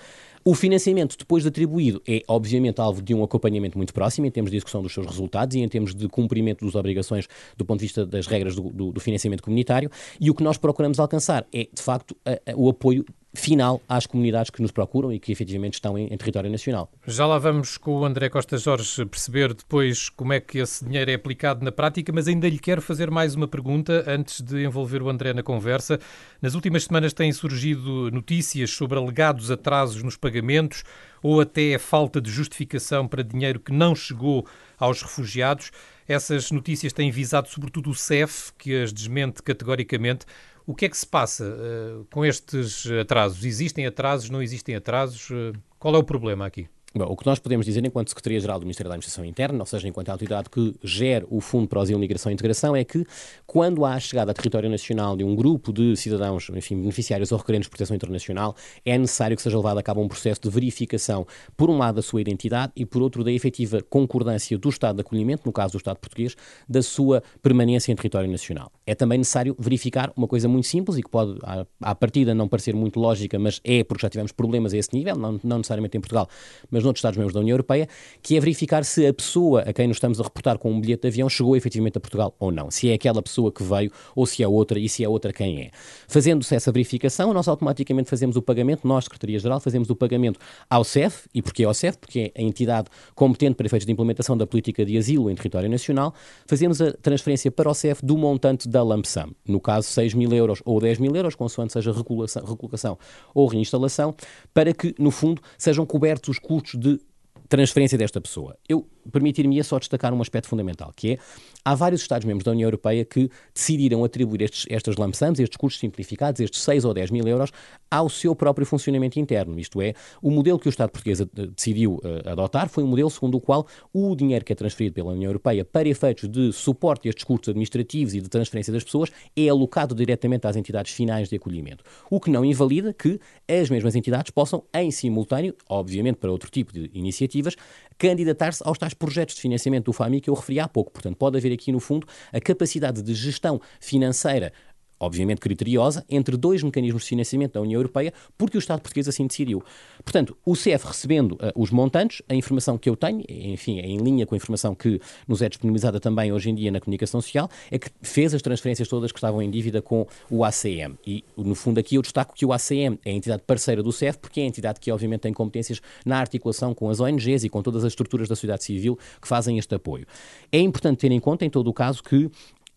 O 0.50 0.56
financiamento, 0.56 1.16
depois 1.16 1.44
de 1.44 1.50
atribuído, 1.50 2.02
é 2.08 2.24
obviamente 2.28 2.82
alvo 2.82 3.04
de 3.04 3.14
um 3.14 3.24
acompanhamento 3.24 3.78
muito 3.78 3.94
próximo 3.94 4.26
em 4.26 4.32
termos 4.32 4.50
de 4.50 4.58
execução 4.58 4.82
dos 4.82 4.92
seus 4.92 5.06
resultados 5.06 5.56
e 5.56 5.60
em 5.60 5.70
termos 5.70 5.94
de 5.94 6.08
cumprimento 6.08 6.66
das 6.66 6.74
obrigações 6.74 7.28
do 7.56 7.64
ponto 7.64 7.82
de 7.82 7.86
vista 7.86 8.04
das 8.04 8.26
regras 8.26 8.56
do, 8.56 8.64
do, 8.64 8.92
do 8.92 9.00
financiamento 9.00 9.44
comunitário. 9.44 9.92
E 10.20 10.28
o 10.28 10.34
que 10.34 10.42
nós 10.42 10.58
procuramos 10.58 11.00
alcançar 11.00 11.46
é, 11.54 11.68
de 11.72 11.82
facto, 11.84 12.18
a, 12.26 12.52
a, 12.52 12.56
o 12.56 12.68
apoio 12.68 13.06
final 13.34 13.82
às 13.88 14.08
comunidades 14.08 14.50
que 14.50 14.62
nos 14.62 14.72
procuram 14.72 15.14
e 15.14 15.20
que 15.20 15.32
efetivamente 15.32 15.76
estão 15.76 15.98
em, 15.98 16.08
em, 16.08 16.18
território 16.18 16.50
nacional. 16.50 16.92
Já 17.06 17.26
lá 17.26 17.38
vamos 17.38 17.78
com 17.78 18.00
o 18.00 18.06
André 18.06 18.28
Costa 18.30 18.58
Jorge 18.58 19.06
perceber 19.06 19.54
depois 19.54 20.10
como 20.10 20.34
é 20.34 20.40
que 20.40 20.58
esse 20.58 20.84
dinheiro 20.84 21.12
é 21.12 21.14
aplicado 21.14 21.64
na 21.64 21.72
prática, 21.72 22.12
mas 22.12 22.28
ainda 22.28 22.50
lhe 22.50 22.58
quero 22.58 22.82
fazer 22.82 23.12
mais 23.12 23.36
uma 23.36 23.48
pergunta 23.48 24.04
antes 24.08 24.42
de 24.42 24.64
envolver 24.64 25.02
o 25.02 25.10
André 25.10 25.34
na 25.34 25.44
conversa. 25.44 26.00
Nas 26.42 26.56
últimas 26.56 26.86
semanas 26.86 27.14
têm 27.14 27.32
surgido 27.32 28.10
notícias 28.12 28.72
sobre 28.72 28.98
alegados 28.98 29.52
atrasos 29.52 30.02
nos 30.02 30.18
pagamentos 30.18 30.84
ou 31.22 31.40
até 31.42 31.76
a 31.76 31.80
falta 31.80 32.20
de 32.20 32.32
justificação 32.32 33.08
para 33.08 33.24
dinheiro 33.24 33.60
que 33.60 33.72
não 33.72 33.96
chegou 33.96 34.46
aos 34.78 35.02
refugiados. 35.02 35.72
Essas 36.08 36.50
notícias 36.50 36.92
têm 36.92 37.12
visado 37.12 37.48
sobretudo 37.50 37.92
o 37.92 37.96
CEF, 37.96 38.52
que 38.58 38.82
as 38.82 38.92
desmente 38.92 39.44
categoricamente. 39.44 40.26
O 40.70 40.76
que 40.76 40.86
é 40.86 40.90
que 40.90 40.96
se 40.96 41.08
passa 41.08 41.46
uh, 41.46 42.06
com 42.12 42.24
estes 42.24 42.86
atrasos? 43.02 43.44
Existem 43.44 43.88
atrasos, 43.88 44.30
não 44.30 44.40
existem 44.40 44.76
atrasos? 44.76 45.32
Uh, 45.32 45.52
qual 45.80 45.96
é 45.96 45.98
o 45.98 46.04
problema 46.04 46.46
aqui? 46.46 46.70
Bom, 46.92 47.06
o 47.06 47.16
que 47.16 47.24
nós 47.24 47.38
podemos 47.38 47.68
dizer 47.68 47.86
enquanto 47.86 48.08
Secretaria-Geral 48.10 48.58
do 48.58 48.64
Ministério 48.64 48.90
da 48.90 48.96
Administração 48.96 49.24
Interna, 49.24 49.60
ou 49.60 49.66
seja, 49.68 49.88
enquanto 49.88 50.10
a 50.10 50.14
autoridade 50.14 50.50
que 50.50 50.74
gera 50.84 51.24
o 51.30 51.40
Fundo 51.40 51.68
para 51.68 51.80
Asilo, 51.80 52.00
Migração 52.00 52.32
e 52.32 52.34
Integração, 52.34 52.76
é 52.76 52.84
que 52.84 53.06
quando 53.46 53.86
há 53.86 53.94
a 53.94 54.00
chegada 54.00 54.32
a 54.32 54.34
território 54.34 54.68
nacional 54.68 55.16
de 55.16 55.24
um 55.24 55.36
grupo 55.36 55.72
de 55.72 55.96
cidadãos, 55.96 56.50
enfim, 56.50 56.80
beneficiários 56.80 57.32
ou 57.32 57.38
requerentes 57.38 57.68
de 57.68 57.70
proteção 57.70 57.96
internacional, 57.96 58.56
é 58.84 58.98
necessário 58.98 59.38
que 59.38 59.44
seja 59.44 59.56
levado 59.56 59.78
a 59.78 59.84
cabo 59.84 60.02
um 60.02 60.08
processo 60.08 60.42
de 60.42 60.50
verificação, 60.50 61.28
por 61.56 61.70
um 61.70 61.78
lado, 61.78 61.98
da 61.98 62.02
sua 62.02 62.22
identidade 62.22 62.74
e, 62.76 62.88
por 62.88 63.04
outro, 63.04 63.24
da 63.24 63.32
efetiva 63.32 63.84
concordância 63.88 64.58
do 64.58 64.70
Estado 64.70 64.96
de 64.96 65.02
acolhimento, 65.02 65.44
no 65.46 65.52
caso 65.52 65.74
do 65.74 65.78
Estado 65.78 65.98
português, 65.98 66.36
da 66.68 66.82
sua 66.82 67.22
permanência 67.44 67.92
em 67.92 67.96
território 67.96 68.30
nacional. 68.32 68.72
É 68.88 68.96
também 68.96 69.20
necessário 69.20 69.56
verificar 69.60 70.12
uma 70.18 70.28
coisa 70.28 70.48
muito 70.48 70.66
simples 70.66 70.98
e 70.98 71.04
que 71.04 71.10
pode, 71.10 71.38
à, 71.44 71.68
à 71.82 71.94
partida, 71.94 72.34
não 72.34 72.48
parecer 72.48 72.74
muito 72.74 73.00
lógica, 73.00 73.38
mas 73.38 73.62
é 73.64 73.84
porque 73.84 74.02
já 74.02 74.10
tivemos 74.10 74.32
problemas 74.32 74.74
a 74.74 74.78
esse 74.78 74.92
nível, 74.92 75.16
não, 75.16 75.40
não 75.44 75.58
necessariamente 75.58 75.96
em 75.96 76.02
Portugal, 76.02 76.28
mas 76.72 76.79
noutros 76.84 77.00
Estados-membros 77.00 77.34
da 77.34 77.40
União 77.40 77.54
Europeia, 77.54 77.88
que 78.22 78.38
é 78.38 78.40
verificar 78.40 78.84
se 78.84 79.06
a 79.06 79.14
pessoa 79.14 79.62
a 79.62 79.74
quem 79.74 79.88
nos 79.88 79.98
estamos 79.98 80.20
a 80.20 80.24
reportar 80.24 80.58
com 80.58 80.72
um 80.72 80.80
bilhete 80.80 81.04
de 81.04 81.08
avião 81.08 81.30
chegou 81.30 81.56
efetivamente 81.56 81.98
a 81.98 82.02
Portugal 82.02 82.36
ou 82.40 82.52
não. 82.52 82.72
Se 82.72 82.90
é 82.90 82.94
aquela 82.94 83.22
pessoa 83.22 83.52
que 83.52 83.64
veio 83.64 83.92
ou 84.16 84.26
se 84.26 84.44
é 84.44 84.48
outra 84.48 84.80
e 84.80 84.88
se 84.88 85.04
é 85.04 85.10
outra 85.10 85.32
quem 85.34 85.62
é. 85.62 85.72
Fazendo-se 86.08 86.56
essa 86.56 86.72
verificação, 86.72 87.34
nós 87.34 87.48
automaticamente 87.48 88.10
fazemos 88.10 88.36
o 88.36 88.42
pagamento, 88.42 88.88
nós, 88.88 89.06
Secretaria-Geral, 89.06 89.60
fazemos 89.60 89.90
o 89.90 89.96
pagamento 89.96 90.40
ao 90.70 90.84
CEF. 90.84 91.28
E 91.34 91.42
porquê 91.42 91.64
ao 91.64 91.74
CEF? 91.74 91.98
Porque 91.98 92.32
é 92.36 92.42
a 92.42 92.44
entidade 92.44 92.88
competente 93.16 93.56
para 93.56 93.66
efeitos 93.66 93.86
de 93.86 93.92
implementação 93.92 94.38
da 94.38 94.46
política 94.48 94.86
de 94.86 94.98
asilo 94.98 95.30
em 95.30 95.36
território 95.36 95.70
nacional. 95.70 96.14
Fazemos 96.46 96.82
a 96.82 96.94
transferência 96.94 97.52
para 97.52 97.70
o 97.70 97.74
CEF 97.74 98.06
do 98.06 98.18
montante 98.18 98.68
da 98.68 98.84
lump 98.84 99.06
sum. 99.06 99.32
No 99.48 99.60
caso, 99.60 99.88
6 99.88 100.14
mil 100.14 100.32
euros 100.34 100.62
ou 100.66 100.80
10 100.80 101.00
mil 101.00 101.16
euros, 101.16 101.36
consoante 101.36 101.74
seja 101.74 101.92
recolocação 101.92 102.98
ou 103.34 103.48
reinstalação, 103.48 104.16
para 104.54 104.74
que, 104.74 104.94
no 104.98 105.12
fundo, 105.12 105.42
sejam 105.58 105.86
cobertos 105.86 106.30
os 106.30 106.40
custos 106.40 106.69
de 106.78 107.00
transferência 107.48 107.98
desta 107.98 108.22
pessoa. 108.22 108.58
Eu 108.68 108.88
permitir-me 109.10 109.64
só 109.64 109.80
destacar 109.80 110.14
um 110.14 110.22
aspecto 110.22 110.48
fundamental, 110.48 110.92
que 110.96 111.14
é, 111.14 111.18
há 111.64 111.76
vários 111.76 112.02
Estados-membros 112.02 112.44
da 112.44 112.52
União 112.52 112.68
Europeia 112.68 113.04
que 113.04 113.30
decidiram 113.54 114.04
atribuir 114.04 114.44
estes, 114.44 114.66
estas 114.70 114.96
lamp-sums, 114.96 115.40
estes 115.40 115.58
custos 115.58 115.80
simplificados, 115.80 116.40
estes 116.40 116.62
6 116.62 116.86
ou 116.86 116.94
10 116.94 117.12
mil 117.12 117.28
euros, 117.28 117.52
ao 117.90 118.10
seu 118.10 118.36
próprio 118.36 118.66
funcionamento 118.66 119.20
interno. 119.20 119.60
Isto 119.60 119.82
é, 119.82 119.94
o 120.22 120.32
modelo 120.32 120.60
que 120.60 120.68
o 120.68 120.70
Estado 120.70 120.92
português 120.92 121.20
decidiu 121.56 121.96
uh, 121.96 122.30
adotar 122.30 122.70
foi 122.70 122.84
um 122.84 122.88
modelo 122.88 123.10
segundo 123.10 123.36
o 123.36 123.42
qual 123.42 123.68
o 123.94 124.16
dinheiro 124.16 124.46
que 124.46 124.54
é 124.54 124.56
transferido 124.56 124.94
pela 124.94 125.12
União 125.12 125.30
Europeia 125.30 125.66
para 125.66 125.88
efeitos 125.88 126.30
de 126.30 126.54
suporte 126.54 127.08
a 127.08 127.10
estes 127.10 127.24
custos 127.24 127.50
administrativos 127.50 128.14
e 128.14 128.22
de 128.22 128.30
transferência 128.30 128.72
das 128.72 128.84
pessoas 128.84 129.12
é 129.36 129.50
alocado 129.50 129.96
diretamente 129.96 130.46
às 130.48 130.56
entidades 130.56 130.94
finais 130.94 131.30
de 131.30 131.36
acolhimento. 131.36 131.84
O 132.10 132.20
que 132.20 132.30
não 132.30 132.46
invalida 132.46 132.94
que 132.94 133.20
as 133.48 133.70
mesmas 133.70 133.96
entidades 133.96 134.32
possam, 134.32 134.64
em 134.74 134.92
simultâneo, 134.92 135.56
obviamente 135.68 136.18
para 136.18 136.32
outro 136.32 136.50
tipo 136.50 136.72
de 136.72 136.90
iniciativas, 136.94 137.56
candidatar-se 137.98 138.64
aos 138.66 138.78
tais 138.78 138.94
projetos 139.00 139.36
de 139.36 139.42
financiamento 139.42 139.86
do 139.86 139.94
FAMI 139.94 140.20
que 140.20 140.30
eu 140.30 140.34
referi 140.34 140.60
há 140.60 140.68
pouco. 140.68 140.92
Portanto, 140.92 141.16
pode 141.16 141.38
haver 141.38 141.54
aqui, 141.54 141.72
no 141.72 141.80
fundo, 141.80 142.06
a 142.32 142.42
capacidade 142.42 143.02
de 143.02 143.14
gestão 143.16 143.60
financeira 143.80 144.52
obviamente 145.00 145.40
criteriosa, 145.40 146.06
entre 146.10 146.36
dois 146.36 146.62
mecanismos 146.64 147.04
de 147.04 147.10
financiamento 147.10 147.54
da 147.54 147.62
União 147.62 147.80
Europeia, 147.80 148.14
porque 148.38 148.58
o 148.58 148.60
Estado 148.60 148.82
português 148.82 149.08
assim 149.08 149.26
decidiu. 149.26 149.64
Portanto, 150.04 150.38
o 150.46 150.56
CEF 150.56 150.86
recebendo 150.86 151.34
uh, 151.34 151.52
os 151.56 151.72
montantes, 151.72 152.22
a 152.28 152.36
informação 152.36 152.78
que 152.78 152.90
eu 152.90 152.96
tenho, 152.96 153.24
enfim, 153.30 153.80
é 153.80 153.86
em 153.86 153.98
linha 153.98 154.26
com 154.26 154.36
a 154.36 154.38
informação 154.38 154.76
que 154.76 155.00
nos 155.28 155.42
é 155.42 155.50
disponibilizada 155.50 156.00
também 156.00 156.32
hoje 156.32 156.50
em 156.50 156.56
dia 156.56 156.72
na 156.72 156.80
comunicação 156.80 157.22
social, 157.22 157.50
é 157.72 157.78
que 157.78 157.90
fez 158.02 158.34
as 158.34 158.42
transferências 158.42 158.88
todas 158.88 159.12
que 159.12 159.18
estavam 159.18 159.42
em 159.42 159.50
dívida 159.50 159.82
com 159.82 160.06
o 160.30 160.44
ACM. 160.44 160.98
E, 161.06 161.24
no 161.38 161.56
fundo, 161.56 161.80
aqui 161.80 161.96
eu 161.96 162.02
destaco 162.02 162.34
que 162.36 162.46
o 162.46 162.54
ACM 162.54 163.00
é 163.06 163.12
a 163.12 163.14
entidade 163.14 163.44
parceira 163.46 163.82
do 163.82 163.92
CEF, 163.92 164.18
porque 164.18 164.40
é 164.40 164.44
a 164.44 164.48
entidade 164.48 164.80
que, 164.80 164.92
obviamente, 164.92 165.22
tem 165.22 165.34
competências 165.34 165.82
na 166.06 166.20
articulação 166.20 166.74
com 166.74 166.90
as 166.90 167.00
ONGs 167.00 167.44
e 167.44 167.50
com 167.50 167.62
todas 167.62 167.84
as 167.84 167.92
estruturas 167.92 168.28
da 168.28 168.36
sociedade 168.36 168.64
civil 168.64 168.98
que 169.22 169.28
fazem 169.28 169.58
este 169.58 169.76
apoio. 169.76 170.06
É 170.52 170.60
importante 170.60 171.00
ter 171.00 171.12
em 171.12 171.20
conta, 171.20 171.46
em 171.46 171.50
todo 171.50 171.68
o 171.68 171.74
caso, 171.74 172.04
que 172.04 172.30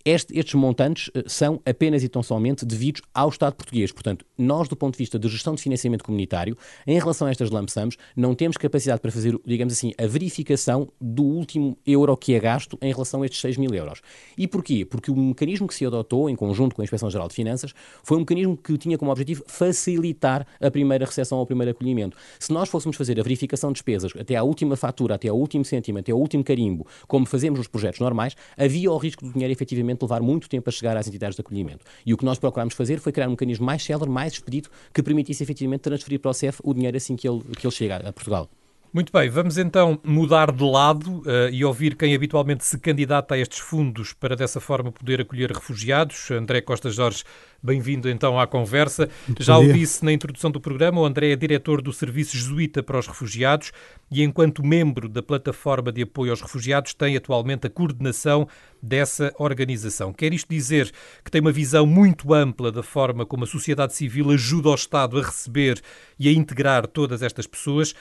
este, 0.04 0.36
estes 0.38 0.54
montantes 0.54 1.10
eh, 1.14 1.24
são 1.26 1.60
apenas 1.64 2.02
e 2.02 2.08
tão 2.08 2.22
somente 2.22 2.64
devidos 2.64 3.02
ao 3.14 3.28
Estado 3.28 3.54
português. 3.54 3.92
Portanto, 3.92 4.24
nós, 4.36 4.68
do 4.68 4.76
ponto 4.76 4.94
de 4.94 4.98
vista 4.98 5.18
de 5.18 5.28
gestão 5.28 5.54
de 5.54 5.62
financiamento 5.62 6.04
comunitário, 6.04 6.56
em 6.86 6.98
relação 6.98 7.28
a 7.28 7.30
estas 7.30 7.50
lump 7.50 7.68
não 8.16 8.34
temos 8.34 8.56
capacidade 8.56 9.00
para 9.00 9.10
fazer, 9.10 9.38
digamos 9.46 9.72
assim, 9.72 9.92
a 9.98 10.06
verificação 10.06 10.88
do 11.00 11.22
último 11.22 11.78
euro 11.86 12.16
que 12.16 12.34
é 12.34 12.40
gasto 12.40 12.78
em 12.82 12.92
relação 12.92 13.22
a 13.22 13.26
estes 13.26 13.40
6 13.40 13.56
mil 13.56 13.72
euros. 13.74 14.00
E 14.36 14.46
porquê? 14.46 14.84
Porque 14.84 15.10
o 15.10 15.16
mecanismo 15.16 15.66
que 15.66 15.74
se 15.74 15.86
adotou, 15.86 16.28
em 16.28 16.36
conjunto 16.36 16.74
com 16.74 16.82
a 16.82 16.84
Inspeção-Geral 16.84 17.28
de 17.28 17.34
Finanças, 17.34 17.72
foi 18.02 18.16
um 18.16 18.20
mecanismo 18.20 18.56
que 18.56 18.76
tinha 18.76 18.98
como 18.98 19.10
objetivo 19.10 19.44
facilitar 19.46 20.46
a 20.60 20.70
primeira 20.70 21.04
recepção 21.04 21.38
ao 21.38 21.46
primeiro 21.46 21.70
acolhimento. 21.70 22.16
Se 22.38 22.52
nós 22.52 22.68
fôssemos 22.68 22.96
fazer 22.96 23.18
a 23.18 23.22
verificação 23.22 23.70
de 23.70 23.74
despesas 23.74 24.12
até 24.18 24.36
à 24.36 24.42
última 24.42 24.76
fatura, 24.76 25.14
até 25.14 25.28
ao 25.28 25.36
último 25.36 25.64
cêntimo, 25.64 25.98
até 25.98 26.12
ao 26.12 26.18
último 26.18 26.42
carimbo, 26.42 26.86
como 27.06 27.26
fazemos 27.26 27.58
nos 27.58 27.68
projetos 27.68 28.00
normais, 28.00 28.34
havia 28.56 28.90
o 28.90 28.96
risco 28.96 29.24
do 29.24 29.32
dinheiro 29.32 29.52
efetivamente 29.52 29.91
levar 30.00 30.20
muito 30.22 30.48
tempo 30.48 30.68
a 30.68 30.72
chegar 30.72 30.96
às 30.96 31.07
entidades 31.07 31.37
de 31.37 31.40
acolhimento. 31.40 31.85
E 32.05 32.14
o 32.14 32.16
que 32.16 32.24
nós 32.24 32.38
procurámos 32.38 32.74
fazer 32.74 33.00
foi 33.00 33.12
criar 33.12 33.26
um 33.28 33.33
mecanismo 33.33 33.66
mais 33.66 33.83
célere, 33.83 34.11
mais 34.11 34.33
expedito, 34.35 34.70
que 34.92 35.02
permitisse 35.02 35.42
efetivamente 35.42 35.81
transferir 35.81 36.20
para 36.20 36.31
o 36.31 36.35
CEF 36.35 36.61
o 36.62 36.72
dinheiro 36.72 36.96
assim 36.96 37.16
que 37.16 37.28
ele, 37.28 37.42
que 37.59 37.66
ele 37.66 37.74
chega 37.74 37.96
a 37.96 38.12
Portugal. 38.12 38.48
Muito 38.94 39.11
bem, 39.11 39.31
vamos 39.31 39.57
então 39.57 39.98
mudar 40.05 40.52
de 40.52 40.62
lado 40.62 41.20
uh, 41.20 41.48
e 41.50 41.64
ouvir 41.64 41.96
quem 41.96 42.14
habitualmente 42.14 42.62
se 42.62 42.78
candidata 42.78 43.35
a 43.35 43.38
estes 43.38 43.59
fundos 43.59 44.12
para 44.12 44.37
dessa 44.37 44.61
forma 44.61 44.92
poder 44.92 45.22
acolher 45.22 45.50
refugiados. 45.50 46.31
André 46.31 46.61
Costa 46.61 46.90
Jorge, 46.90 47.24
bem-vindo 47.62 48.07
então 48.07 48.38
à 48.38 48.46
conversa. 48.46 49.09
Muito 49.26 49.42
Já 49.42 49.57
o 49.57 49.72
disse 49.72 50.05
na 50.05 50.12
introdução 50.12 50.50
do 50.50 50.61
programa, 50.61 51.00
o 51.00 51.07
André 51.07 51.31
é 51.31 51.37
diretor 51.37 51.81
do 51.81 51.90
Serviço 51.90 52.37
Jesuíta 52.37 52.83
para 52.83 52.98
os 52.98 53.07
Refugiados 53.07 53.72
e, 54.11 54.22
enquanto 54.22 54.62
membro 54.62 55.09
da 55.09 55.22
plataforma 55.22 55.90
de 55.90 56.02
apoio 56.02 56.31
aos 56.31 56.42
refugiados, 56.42 56.92
tem 56.92 57.16
atualmente 57.16 57.66
a 57.66 57.70
coordenação 57.70 58.46
dessa 58.83 59.33
organização. 59.38 60.12
Quer 60.12 60.35
isto 60.35 60.50
dizer 60.50 60.92
que 61.24 61.31
tem 61.31 61.40
uma 61.40 61.50
visão 61.50 61.87
muito 61.87 62.35
ampla 62.35 62.70
da 62.70 62.83
forma 62.83 63.24
como 63.24 63.44
a 63.44 63.46
sociedade 63.46 63.94
civil 63.94 64.31
ajuda 64.33 64.68
o 64.68 64.74
Estado 64.74 65.18
a 65.18 65.22
receber 65.22 65.81
e 66.18 66.28
a 66.28 66.33
integrar 66.33 66.87
todas 66.87 67.22
estas 67.22 67.46
pessoas. 67.46 67.94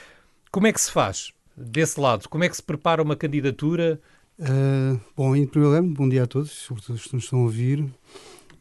Como 0.51 0.67
é 0.67 0.73
que 0.73 0.81
se 0.81 0.91
faz 0.91 1.31
desse 1.55 1.97
lado? 1.97 2.27
Como 2.27 2.43
é 2.43 2.49
que 2.49 2.55
se 2.57 2.61
prepara 2.61 3.01
uma 3.01 3.15
candidatura? 3.15 4.01
Uh, 4.37 4.99
bom, 5.15 5.33
em 5.33 5.47
primeiro 5.47 5.73
lugar, 5.73 5.95
bom 5.95 6.09
dia 6.09 6.23
a 6.23 6.27
todos, 6.27 6.51
sobretudo 6.51 6.95
os 6.97 7.05
que 7.05 7.15
nos 7.15 7.23
estão 7.23 7.39
a 7.39 7.43
ouvir. 7.43 7.85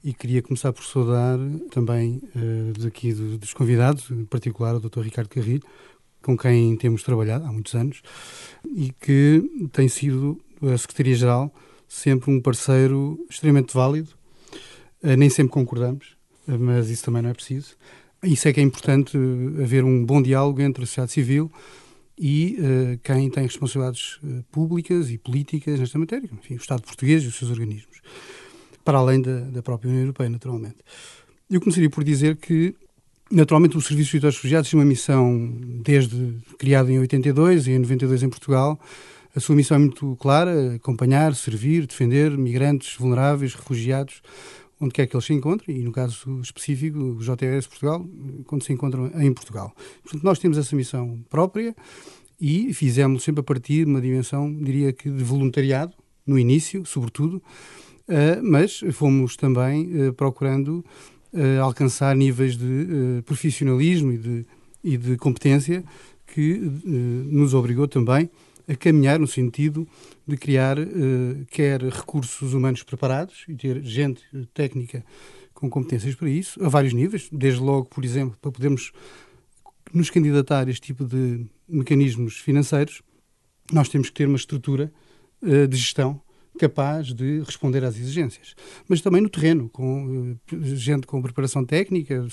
E 0.05 0.14
queria 0.14 0.40
começar 0.40 0.72
por 0.72 0.85
saudar 0.85 1.37
também 1.72 2.22
uh, 2.37 2.79
daqui 2.79 3.12
do, 3.12 3.37
dos 3.37 3.53
convidados, 3.53 4.09
em 4.09 4.24
particular 4.24 4.76
o 4.76 4.79
Dr. 4.79 5.00
Ricardo 5.00 5.29
Carrilho, 5.29 5.64
com 6.22 6.38
quem 6.38 6.76
temos 6.76 7.03
trabalhado 7.03 7.44
há 7.44 7.53
muitos 7.53 7.74
anos 7.74 8.03
e 8.64 8.92
que 9.00 9.42
tem 9.72 9.88
sido 9.88 10.40
a 10.62 10.79
Secretaria-Geral 10.79 11.53
sempre 11.88 12.31
um 12.31 12.40
parceiro 12.40 13.18
extremamente 13.29 13.74
válido. 13.74 14.11
Uh, 15.03 15.16
nem 15.16 15.29
sempre 15.29 15.53
concordamos, 15.53 16.16
mas 16.46 16.88
isso 16.88 17.05
também 17.05 17.20
não 17.20 17.31
é 17.31 17.35
preciso. 17.35 17.74
Isso 18.22 18.46
é 18.46 18.53
que 18.53 18.61
é 18.61 18.62
importante 18.62 19.18
haver 19.61 19.83
um 19.83 20.05
bom 20.05 20.22
diálogo 20.22 20.61
entre 20.61 20.85
a 20.85 20.87
sociedade 20.87 21.11
civil 21.11 21.50
e 22.22 22.59
uh, 22.61 23.00
quem 23.02 23.30
tem 23.30 23.44
responsabilidades 23.44 24.18
uh, 24.22 24.44
públicas 24.52 25.11
e 25.11 25.16
políticas 25.16 25.80
nesta 25.80 25.98
matéria, 25.98 26.28
enfim, 26.30 26.52
o 26.52 26.59
Estado 26.59 26.83
português 26.83 27.24
e 27.24 27.28
os 27.28 27.35
seus 27.35 27.50
organismos, 27.50 28.02
para 28.85 28.98
além 28.98 29.22
da, 29.22 29.40
da 29.40 29.62
própria 29.62 29.88
União 29.88 30.02
Europeia, 30.02 30.28
naturalmente. 30.28 30.76
Eu 31.50 31.61
começaria 31.61 31.88
por 31.88 32.04
dizer 32.04 32.37
que, 32.37 32.74
naturalmente, 33.30 33.74
o 33.74 33.80
Serviço 33.80 34.20
de 34.20 34.26
Refugiados 34.26 34.68
tem 34.68 34.78
uma 34.78 34.85
missão 34.85 35.50
desde 35.83 36.35
criado 36.59 36.90
em 36.90 36.98
82 36.98 37.66
e 37.66 37.70
em 37.70 37.78
92 37.78 38.22
em 38.22 38.28
Portugal. 38.28 38.78
A 39.35 39.40
sua 39.40 39.56
missão 39.56 39.76
é 39.76 39.80
muito 39.80 40.14
clara: 40.20 40.74
acompanhar, 40.74 41.35
servir, 41.35 41.87
defender 41.87 42.37
migrantes 42.37 42.96
vulneráveis, 42.98 43.54
refugiados, 43.54 44.20
onde 44.81 44.95
quer 44.95 45.07
que 45.07 45.14
eles 45.14 45.27
se 45.27 45.35
encontrem, 45.35 45.77
e 45.77 45.83
no 45.83 45.93
caso 45.93 46.40
específico, 46.40 46.99
o 46.99 47.19
JRS 47.19 47.66
Portugal, 47.66 48.07
quando 48.47 48.64
se 48.64 48.73
encontram 48.73 49.11
em 49.21 49.33
Portugal. 49.33 49.75
Portanto, 50.03 50.25
nós 50.25 50.38
temos 50.38 50.57
essa 50.57 50.75
missão 50.75 51.23
própria 51.29 51.77
e 52.40 52.73
fizemos 52.73 53.23
sempre 53.23 53.40
a 53.40 53.45
partir 53.45 53.85
de 53.85 53.90
uma 53.90 54.01
dimensão, 54.01 54.51
diria 54.53 54.93
que 54.93 55.11
de 55.11 55.23
voluntariado, 55.23 55.93
no 56.27 56.38
início, 56.38 56.87
sobretudo, 56.87 57.37
uh, 57.37 58.43
mas 58.43 58.81
fomos 58.93 59.37
também 59.37 60.09
uh, 60.09 60.12
procurando 60.14 60.85
uh, 61.33 61.61
alcançar 61.62 62.16
níveis 62.16 62.57
de 62.57 63.23
profissionalismo 63.27 64.12
e 64.12 64.19
de, 64.19 64.47
e 64.83 64.97
de 64.97 65.16
competência 65.16 65.85
que 66.27 66.61
nos 67.29 67.55
obrigou 67.55 67.88
também 67.88 68.31
a 68.68 68.75
caminhar 68.75 69.18
no 69.18 69.27
sentido 69.27 69.87
de 70.27 70.37
criar 70.37 70.79
uh, 70.79 71.46
quer 71.51 71.83
recursos 71.83 72.55
humanos 72.55 72.83
preparados 72.83 73.44
e 73.49 73.55
ter 73.55 73.83
gente 73.83 74.23
técnica 74.55 75.05
com 75.55 75.68
competências 75.68 76.14
para 76.14 76.29
isso, 76.29 76.62
a 76.64 76.68
vários 76.68 76.92
níveis, 76.92 77.29
desde 77.31 77.61
logo, 77.61 77.87
por 77.87 78.05
exemplo, 78.05 78.37
para 78.40 78.51
podermos 78.51 78.92
nos 79.92 80.09
candidatar 80.09 80.66
a 80.66 80.70
este 80.70 80.81
tipo 80.81 81.05
de 81.05 81.44
mecanismos 81.68 82.38
financeiros, 82.38 83.03
nós 83.73 83.88
temos 83.88 84.09
que 84.09 84.14
ter 84.14 84.27
uma 84.27 84.37
estrutura 84.37 84.90
uh, 85.42 85.68
de 85.68 85.77
gestão 85.77 86.20
capaz 86.59 87.12
de 87.12 87.40
responder 87.40 87.85
às 87.85 87.96
exigências. 87.96 88.55
Mas 88.88 89.01
também 89.01 89.23
no 89.23 89.29
terreno, 89.29 89.68
com 89.68 90.38
uh, 90.53 90.64
gente 90.77 91.07
com 91.07 91.23
preparação 91.23 91.64
técnica, 91.64 92.27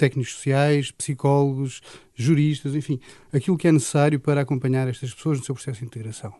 técnicos 0.00 0.32
sociais, 0.32 0.90
psicólogos, 0.90 1.82
juristas, 2.14 2.74
enfim, 2.74 2.98
aquilo 3.30 3.58
que 3.58 3.68
é 3.68 3.72
necessário 3.72 4.18
para 4.18 4.40
acompanhar 4.40 4.88
estas 4.88 5.12
pessoas 5.12 5.38
no 5.38 5.44
seu 5.44 5.54
processo 5.54 5.80
de 5.80 5.84
integração. 5.84 6.32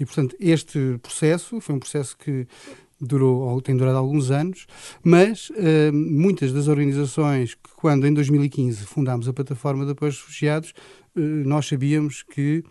E, 0.00 0.06
portanto, 0.06 0.34
este 0.40 0.98
processo 1.02 1.60
foi 1.60 1.74
um 1.74 1.78
processo 1.78 2.16
que 2.16 2.46
durou, 2.98 3.60
tem 3.60 3.76
durado 3.76 3.98
alguns 3.98 4.30
anos, 4.30 4.66
mas 5.04 5.50
uh, 5.50 5.92
muitas 5.92 6.54
das 6.54 6.68
organizações 6.68 7.54
que, 7.54 7.70
quando 7.76 8.06
em 8.06 8.14
2015 8.14 8.86
fundámos 8.86 9.28
a 9.28 9.32
plataforma 9.34 9.84
de 9.84 9.92
apoio 9.92 10.10
aos 10.10 10.18
refugiados, 10.18 10.70
uh, 11.14 11.20
nós 11.20 11.66
sabíamos 11.66 12.22
que 12.22 12.64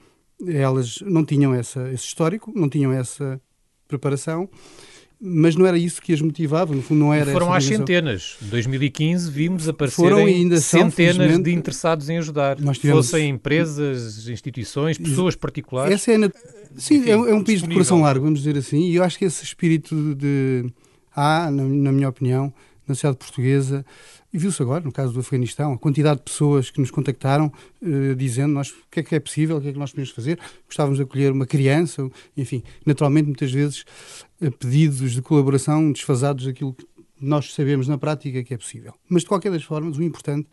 elas 0.47 0.99
não 1.01 1.23
tinham 1.23 1.53
essa, 1.53 1.87
esse 1.91 2.05
histórico, 2.05 2.51
não 2.55 2.67
tinham 2.67 2.91
essa 2.91 3.39
preparação 3.87 4.49
mas 5.19 5.55
não 5.55 5.65
era 5.65 5.77
isso 5.77 6.01
que 6.01 6.13
as 6.13 6.21
motivava, 6.21 6.73
no 6.73 6.81
fundo 6.81 6.99
não 6.99 7.13
era 7.13 7.29
e 7.29 7.33
Foram 7.33 7.53
às 7.53 7.65
centenas. 7.65 8.37
Em 8.41 8.47
2015 8.47 9.31
vimos 9.31 9.67
aparecerem 9.67 10.25
ainda 10.25 10.57
centenas 10.57 11.41
de 11.41 11.51
interessados 11.51 12.09
em 12.09 12.17
ajudar, 12.17 12.59
nós 12.59 12.77
tivemos... 12.77 13.09
fossem 13.09 13.29
empresas, 13.29 14.27
instituições, 14.27 14.97
pessoas 14.97 15.35
particulares. 15.35 15.93
Essa 15.93 16.11
é, 16.13 16.17
na... 16.17 16.29
Sim, 16.77 16.97
Enfim, 16.97 17.09
é, 17.09 17.13
é, 17.13 17.33
um 17.33 17.43
país 17.43 17.61
de 17.61 17.69
coração 17.69 18.01
largo, 18.01 18.25
vamos 18.25 18.39
dizer 18.39 18.57
assim, 18.57 18.89
e 18.89 18.95
eu 18.95 19.03
acho 19.03 19.17
que 19.17 19.25
esse 19.25 19.43
espírito 19.43 20.15
de 20.15 20.65
há, 21.15 21.49
na, 21.49 21.63
na 21.63 21.91
minha 21.91 22.09
opinião, 22.09 22.53
na 22.87 22.93
sociedade 22.93 23.17
portuguesa, 23.17 23.85
e 24.35 24.37
viu-se 24.37 24.61
agora, 24.61 24.83
no 24.83 24.91
caso 24.91 25.13
do 25.13 25.21
Afeganistão, 25.21 25.71
a 25.71 25.77
quantidade 25.77 26.17
de 26.17 26.25
pessoas 26.25 26.69
que 26.69 26.81
nos 26.81 26.91
contactaram 26.91 27.49
uh, 27.81 28.15
dizendo 28.15 28.53
nós, 28.53 28.69
o 28.69 28.75
que 28.91 28.99
é 28.99 29.03
que 29.03 29.15
é 29.15 29.19
possível, 29.21 29.55
o 29.55 29.61
que 29.61 29.69
é 29.69 29.71
que 29.71 29.79
nós 29.79 29.91
podemos 29.91 30.11
fazer. 30.11 30.37
Gostávamos 30.67 30.97
de 30.97 31.03
acolher 31.03 31.31
uma 31.31 31.45
criança, 31.45 32.05
enfim, 32.35 32.61
naturalmente, 32.85 33.27
muitas 33.27 33.49
vezes, 33.49 33.85
pedidos 34.59 35.13
de 35.13 35.21
colaboração 35.21 35.91
desfasados 35.91 36.45
daquilo 36.45 36.73
que 36.73 36.85
nós 37.19 37.53
sabemos 37.53 37.87
na 37.87 37.97
prática 37.97 38.43
que 38.43 38.53
é 38.53 38.57
possível. 38.57 38.93
Mas, 39.09 39.23
de 39.23 39.29
qualquer 39.29 39.51
das 39.51 39.63
formas, 39.63 39.97
o 39.97 40.03
importante 40.03 40.47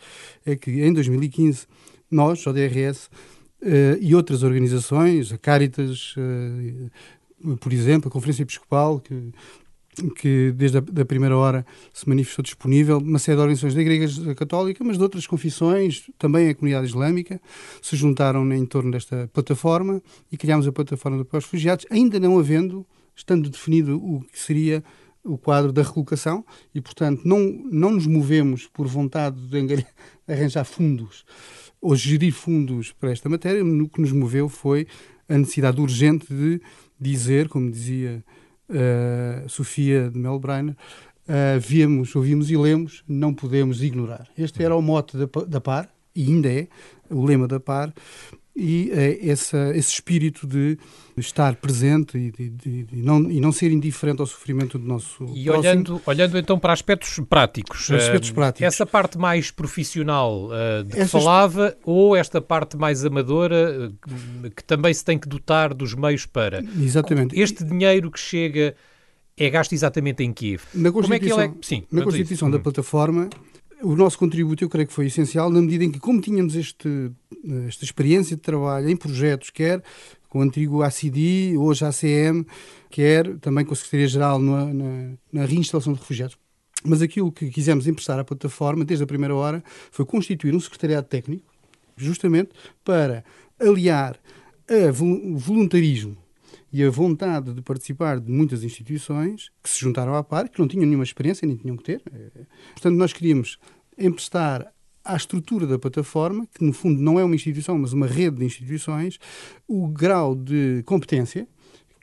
é 0.46 0.54
que 0.56 0.70
em 0.82 0.92
2015, 0.92 1.66
nós, 2.10 2.46
o 2.46 2.52
DRS, 2.52 3.06
uh, 3.06 3.10
eh, 3.62 3.98
e 4.00 4.14
outras 4.14 4.42
organizações, 4.42 5.32
a 5.32 5.38
Caritas, 5.38 6.14
por 7.60 7.72
exemplo, 7.72 8.08
a 8.08 8.10
Conferência 8.12 8.42
Episcopal, 8.42 9.00
que 9.00 9.32
que 10.16 10.52
desde 10.52 10.78
a 10.78 10.80
da 10.80 11.04
primeira 11.04 11.36
hora 11.36 11.66
se 11.92 12.08
manifestou 12.08 12.42
disponível, 12.42 12.98
uma 12.98 13.18
série 13.18 13.36
de 13.36 13.42
organizações 13.42 13.74
da 13.74 13.82
Igreja 13.82 14.34
Católica, 14.34 14.82
mas 14.82 14.96
de 14.96 15.02
outras 15.02 15.26
confissões, 15.26 16.08
também 16.18 16.48
a 16.48 16.54
comunidade 16.54 16.86
islâmica, 16.86 17.40
se 17.82 17.94
juntaram 17.96 18.50
em 18.52 18.64
torno 18.64 18.90
desta 18.90 19.28
plataforma 19.32 20.02
e 20.30 20.36
criámos 20.36 20.66
a 20.66 20.72
plataforma 20.72 21.20
apoio 21.20 21.38
aos 21.38 21.44
refugiados, 21.44 21.86
ainda 21.90 22.18
não 22.18 22.38
havendo, 22.38 22.86
estando 23.14 23.48
definido 23.48 23.96
o 23.96 24.20
que 24.20 24.38
seria 24.38 24.82
o 25.24 25.38
quadro 25.38 25.72
da 25.72 25.82
recolocação 25.82 26.44
e, 26.74 26.80
portanto, 26.80 27.22
não, 27.24 27.38
não 27.70 27.92
nos 27.92 28.06
movemos 28.06 28.66
por 28.66 28.86
vontade 28.86 29.40
de 29.48 29.86
arranjar 30.26 30.64
fundos 30.64 31.24
ou 31.80 31.96
gerir 31.96 32.32
fundos 32.32 32.92
para 32.92 33.10
esta 33.10 33.28
matéria, 33.28 33.64
o 33.64 33.88
que 33.88 34.00
nos 34.00 34.12
moveu 34.12 34.48
foi 34.48 34.86
a 35.28 35.36
necessidade 35.36 35.80
urgente 35.80 36.32
de 36.32 36.60
dizer, 36.98 37.48
como 37.48 37.70
dizia 37.70 38.24
uh, 38.68 39.48
Sofia 39.48 40.08
de 40.08 40.16
Melbreiner, 40.16 40.76
uh, 40.76 41.60
vemos, 41.60 42.14
ouvimos 42.14 42.50
e 42.50 42.56
lemos, 42.56 43.02
não 43.08 43.34
podemos 43.34 43.82
ignorar. 43.82 44.28
Este 44.38 44.62
era 44.62 44.76
o 44.76 44.80
mote 44.80 45.16
da, 45.16 45.26
da 45.46 45.60
PAR, 45.60 45.88
e 46.14 46.24
ainda 46.24 46.52
é 46.52 46.68
o 47.10 47.24
lema 47.24 47.48
da 47.48 47.58
PAR, 47.58 47.92
e 48.54 48.90
uh, 48.92 49.30
essa, 49.30 49.70
esse 49.74 49.92
espírito 49.92 50.46
de 50.46 50.78
estar 51.16 51.56
presente 51.56 52.18
e, 52.18 52.30
de, 52.30 52.50
de, 52.50 52.84
de 52.84 53.02
não, 53.02 53.30
e 53.30 53.40
não 53.40 53.52
ser 53.52 53.70
indiferente 53.70 54.20
ao 54.20 54.26
sofrimento 54.26 54.78
do 54.78 54.86
nosso 54.86 55.24
E 55.34 55.48
olhando, 55.50 56.00
olhando 56.06 56.38
então 56.38 56.58
para 56.58 56.72
aspectos 56.72 57.18
práticos, 57.28 57.90
aspectos 57.90 58.30
uh, 58.30 58.34
práticos. 58.34 58.66
essa 58.66 58.86
parte 58.86 59.18
mais 59.18 59.50
profissional 59.50 60.46
uh, 60.46 60.84
de 60.84 60.92
que 60.92 61.00
Essas... 61.00 61.10
falava 61.22 61.76
ou 61.84 62.16
esta 62.16 62.40
parte 62.40 62.76
mais 62.76 63.04
amadora 63.04 63.90
uh, 63.90 64.50
que 64.50 64.64
também 64.64 64.92
se 64.92 65.04
tem 65.04 65.18
que 65.18 65.28
dotar 65.28 65.74
dos 65.74 65.94
meios 65.94 66.26
para? 66.26 66.62
Exatamente. 66.80 67.38
Este 67.38 67.64
dinheiro 67.64 68.10
que 68.10 68.20
chega 68.20 68.74
é 69.36 69.50
gasto 69.50 69.72
exatamente 69.72 70.22
em 70.22 70.32
Kiev. 70.32 70.62
Na 70.74 70.92
Constituição, 70.92 71.40
é 71.40 71.48
que 71.48 71.52
ele 71.52 71.58
é... 71.58 71.62
Sim, 71.62 71.84
na 71.90 72.02
Constituição 72.02 72.50
da 72.50 72.58
uhum. 72.58 72.62
plataforma 72.62 73.30
o 73.82 73.96
nosso 73.96 74.18
contributo 74.18 74.62
eu 74.64 74.68
creio 74.68 74.86
que 74.86 74.94
foi 74.94 75.06
essencial 75.06 75.50
na 75.50 75.60
medida 75.60 75.84
em 75.84 75.90
que, 75.90 75.98
como 75.98 76.20
tínhamos 76.20 76.54
este, 76.54 77.10
esta 77.68 77.84
experiência 77.84 78.36
de 78.36 78.42
trabalho 78.42 78.88
em 78.88 78.96
projetos, 78.96 79.50
quer 79.50 79.82
com 80.28 80.38
o 80.38 80.42
antigo 80.42 80.82
ACD, 80.82 81.56
hoje 81.58 81.84
ACM, 81.84 82.46
quer 82.88 83.36
também 83.38 83.66
com 83.66 83.74
a 83.74 83.76
Secretaria-Geral 83.76 84.38
na, 84.38 84.64
na, 84.72 85.12
na 85.30 85.44
reinstalação 85.44 85.92
de 85.92 85.98
refugiados. 85.98 86.38
Mas 86.84 87.02
aquilo 87.02 87.30
que 87.30 87.50
quisemos 87.50 87.86
emprestar 87.86 88.18
à 88.18 88.24
plataforma, 88.24 88.84
desde 88.84 89.04
a 89.04 89.06
primeira 89.06 89.34
hora, 89.34 89.62
foi 89.90 90.06
constituir 90.06 90.54
um 90.54 90.60
secretariado 90.60 91.06
técnico, 91.06 91.44
justamente 91.96 92.50
para 92.82 93.24
aliar 93.60 94.18
o 95.00 95.36
voluntarismo 95.36 96.16
e 96.72 96.82
a 96.82 96.90
vontade 96.90 97.52
de 97.52 97.60
participar 97.60 98.18
de 98.18 98.30
muitas 98.30 98.64
instituições 98.64 99.50
que 99.62 99.68
se 99.68 99.80
juntaram 99.80 100.14
à 100.14 100.24
par, 100.24 100.48
que 100.48 100.58
não 100.58 100.66
tinham 100.66 100.86
nenhuma 100.86 101.04
experiência, 101.04 101.46
nem 101.46 101.56
tinham 101.56 101.76
que 101.76 101.84
ter. 101.84 102.02
Portanto, 102.72 102.96
nós 102.96 103.12
queríamos 103.12 103.58
emprestar 103.98 104.72
à 105.04 105.16
estrutura 105.16 105.66
da 105.66 105.78
plataforma, 105.78 106.46
que 106.54 106.64
no 106.64 106.72
fundo 106.72 107.00
não 107.00 107.18
é 107.18 107.24
uma 107.24 107.34
instituição, 107.34 107.76
mas 107.76 107.92
uma 107.92 108.06
rede 108.06 108.38
de 108.38 108.44
instituições, 108.44 109.18
o 109.68 109.88
grau 109.88 110.34
de 110.34 110.82
competência 110.86 111.46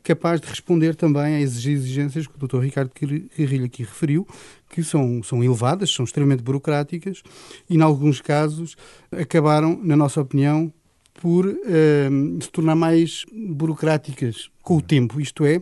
capaz 0.04 0.40
de 0.40 0.48
responder 0.48 0.96
também 0.96 1.44
às 1.44 1.66
exigências 1.66 2.26
que 2.26 2.34
o 2.36 2.48
Dr. 2.48 2.60
Ricardo 2.60 2.92
Carrilho 2.92 3.66
aqui 3.66 3.84
referiu, 3.84 4.26
que 4.70 4.84
são, 4.84 5.22
são 5.22 5.44
elevadas, 5.44 5.92
são 5.92 6.06
extremamente 6.06 6.42
burocráticas 6.42 7.22
e, 7.70 7.76
em 7.76 7.82
alguns 7.82 8.22
casos, 8.22 8.76
acabaram, 9.12 9.80
na 9.84 9.96
nossa 9.96 10.22
opinião, 10.22 10.74
por 11.20 11.46
uh, 11.46 12.42
se 12.42 12.50
tornar 12.50 12.76
mais 12.76 13.26
burocráticas 13.32 14.50
com 14.64 14.78
o 14.78 14.82
tempo. 14.82 15.20
Isto 15.20 15.46
é, 15.46 15.62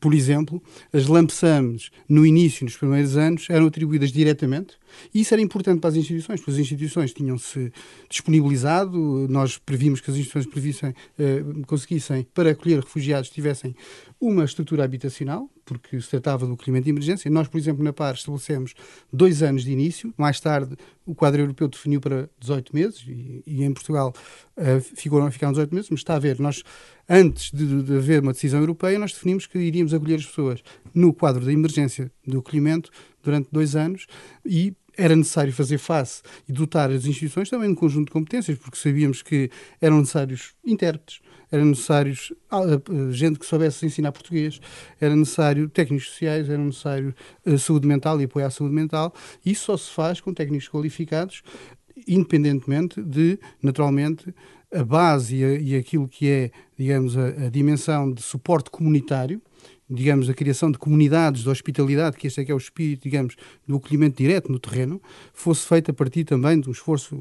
por 0.00 0.14
exemplo, 0.14 0.62
as 0.92 1.06
lump 1.06 1.30
sums 1.30 1.90
no 2.08 2.24
início, 2.24 2.64
nos 2.64 2.76
primeiros 2.76 3.16
anos, 3.16 3.46
eram 3.50 3.66
atribuídas 3.66 4.10
diretamente 4.10 4.79
e 5.14 5.20
isso 5.20 5.34
era 5.34 5.42
importante 5.42 5.80
para 5.80 5.90
as 5.90 5.96
instituições, 5.96 6.40
porque 6.40 6.52
as 6.52 6.58
instituições 6.58 7.12
tinham-se 7.12 7.72
disponibilizado, 8.08 9.26
nós 9.28 9.58
previmos 9.58 10.00
que 10.00 10.10
as 10.10 10.16
instituições 10.16 10.46
previssem, 10.46 10.94
eh, 11.18 11.42
conseguissem, 11.66 12.26
para 12.34 12.50
acolher 12.50 12.80
refugiados, 12.80 13.30
tivessem 13.30 13.74
uma 14.20 14.44
estrutura 14.44 14.84
habitacional, 14.84 15.48
porque 15.64 16.00
se 16.00 16.10
tratava 16.10 16.46
do 16.46 16.56
clima 16.56 16.80
de 16.80 16.90
emergência. 16.90 17.30
Nós, 17.30 17.48
por 17.48 17.56
exemplo, 17.56 17.82
na 17.82 17.92
PAR 17.92 18.14
estabelecemos 18.14 18.74
dois 19.12 19.42
anos 19.42 19.64
de 19.64 19.70
início, 19.70 20.12
mais 20.16 20.40
tarde 20.40 20.76
o 21.06 21.14
quadro 21.14 21.40
europeu 21.40 21.68
definiu 21.68 22.00
para 22.00 22.28
18 22.38 22.74
meses 22.74 23.04
e, 23.06 23.42
e 23.46 23.64
em 23.64 23.72
Portugal 23.72 24.12
uh, 24.56 24.80
ficaram, 24.80 25.30
ficaram 25.30 25.52
18 25.52 25.74
meses, 25.74 25.90
mas 25.90 26.00
está 26.00 26.16
a 26.16 26.18
ver, 26.18 26.38
nós, 26.38 26.62
antes 27.08 27.50
de, 27.50 27.82
de 27.82 27.96
haver 27.96 28.22
uma 28.22 28.32
decisão 28.32 28.60
europeia, 28.60 28.98
nós 28.98 29.12
definimos 29.12 29.46
que 29.46 29.58
iríamos 29.58 29.94
acolher 29.94 30.16
as 30.16 30.26
pessoas 30.26 30.62
no 30.94 31.12
quadro 31.12 31.44
da 31.44 31.52
emergência 31.52 32.10
do 32.30 32.38
acolhimento 32.38 32.90
durante 33.22 33.48
dois 33.50 33.76
anos 33.76 34.06
e 34.44 34.74
era 34.96 35.16
necessário 35.16 35.52
fazer 35.52 35.78
face 35.78 36.22
e 36.48 36.52
dotar 36.52 36.90
as 36.90 37.06
instituições 37.06 37.48
também 37.48 37.68
de 37.68 37.72
um 37.72 37.76
conjunto 37.76 38.06
de 38.06 38.12
competências, 38.12 38.58
porque 38.58 38.76
sabíamos 38.76 39.22
que 39.22 39.50
eram 39.80 39.98
necessários 40.00 40.52
intérpretes, 40.64 41.20
eram 41.50 41.64
necessários 41.66 42.32
ah, 42.50 42.60
ah, 42.60 43.12
gente 43.12 43.38
que 43.38 43.46
soubesse 43.46 43.84
ensinar 43.84 44.12
português, 44.12 44.60
era 45.00 45.14
necessário 45.16 45.68
técnicos 45.68 46.08
sociais, 46.08 46.48
era 46.48 46.58
necessário 46.58 47.14
uh, 47.46 47.58
saúde 47.58 47.86
mental 47.86 48.20
e 48.20 48.24
apoio 48.24 48.46
à 48.46 48.50
saúde 48.50 48.74
mental. 48.74 49.14
Isso 49.44 49.64
só 49.64 49.76
se 49.76 49.90
faz 49.90 50.20
com 50.20 50.32
técnicos 50.32 50.68
qualificados, 50.68 51.42
independentemente 52.06 53.02
de, 53.02 53.38
naturalmente, 53.62 54.34
a 54.72 54.84
base 54.84 55.36
e, 55.36 55.44
a, 55.44 55.52
e 55.54 55.76
aquilo 55.76 56.06
que 56.06 56.28
é, 56.28 56.50
digamos, 56.78 57.16
a, 57.16 57.26
a 57.26 57.50
dimensão 57.50 58.12
de 58.12 58.22
suporte 58.22 58.70
comunitário, 58.70 59.42
digamos, 59.90 60.30
a 60.30 60.34
criação 60.34 60.70
de 60.70 60.78
comunidades 60.78 61.42
de 61.42 61.48
hospitalidade, 61.48 62.16
que 62.16 62.26
este 62.26 62.40
é 62.40 62.44
que 62.44 62.52
é 62.52 62.54
o 62.54 62.58
espírito, 62.58 63.02
digamos, 63.02 63.34
do 63.66 63.76
acolhimento 63.76 64.16
direto 64.16 64.50
no 64.50 64.58
terreno, 64.58 65.02
fosse 65.32 65.66
feita 65.66 65.90
a 65.90 65.94
partir 65.94 66.24
também 66.24 66.60
de 66.60 66.68
um 66.68 66.72
esforço 66.72 67.20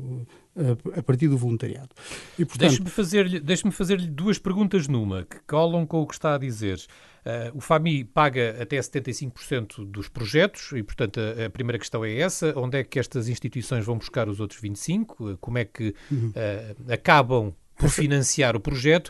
a, 0.55 0.99
a 0.99 1.03
partir 1.03 1.27
do 1.27 1.38
voluntariado. 1.38 1.89
E, 2.38 2.45
portanto... 2.45 2.69
Deixe-me 2.69 2.89
fazer-lhe 2.89 3.39
deixe 3.39 3.71
fazer 3.71 3.97
duas 4.08 4.38
perguntas 4.38 4.88
numa, 4.88 5.23
que 5.23 5.39
colam 5.47 5.86
com 5.86 6.01
o 6.01 6.08
que 6.08 6.13
está 6.13 6.36
a 6.36 6.38
dizer. 6.38 6.79
Uh, 7.19 7.58
o 7.58 7.62
FAMI 7.62 8.05
paga 8.05 8.58
até 8.62 8.77
75% 8.77 9.86
dos 9.86 10.08
projetos 10.08 10.71
e, 10.73 10.84
portanto, 10.84 11.19
a, 11.19 11.45
a, 11.45 11.49
primeira 11.49 11.77
questão 11.77 12.05
é 12.05 12.15
essa. 12.15 12.53
Onde 12.55 12.77
é 12.77 12.84
que 12.84 12.99
estas 12.99 13.27
instituições 13.27 13.86
vão 13.86 13.97
buscar 13.97 14.29
os 14.29 14.39
outros 14.39 14.62
25%? 14.62 15.38
Como 15.39 15.58
é 15.58 15.65
que 15.65 15.93
uhum. 16.12 16.29
uh, 16.29 16.91
acabam 16.93 17.53
por 17.79 17.89
financiar 17.89 18.55
o 18.55 18.59
projeto? 18.59 19.09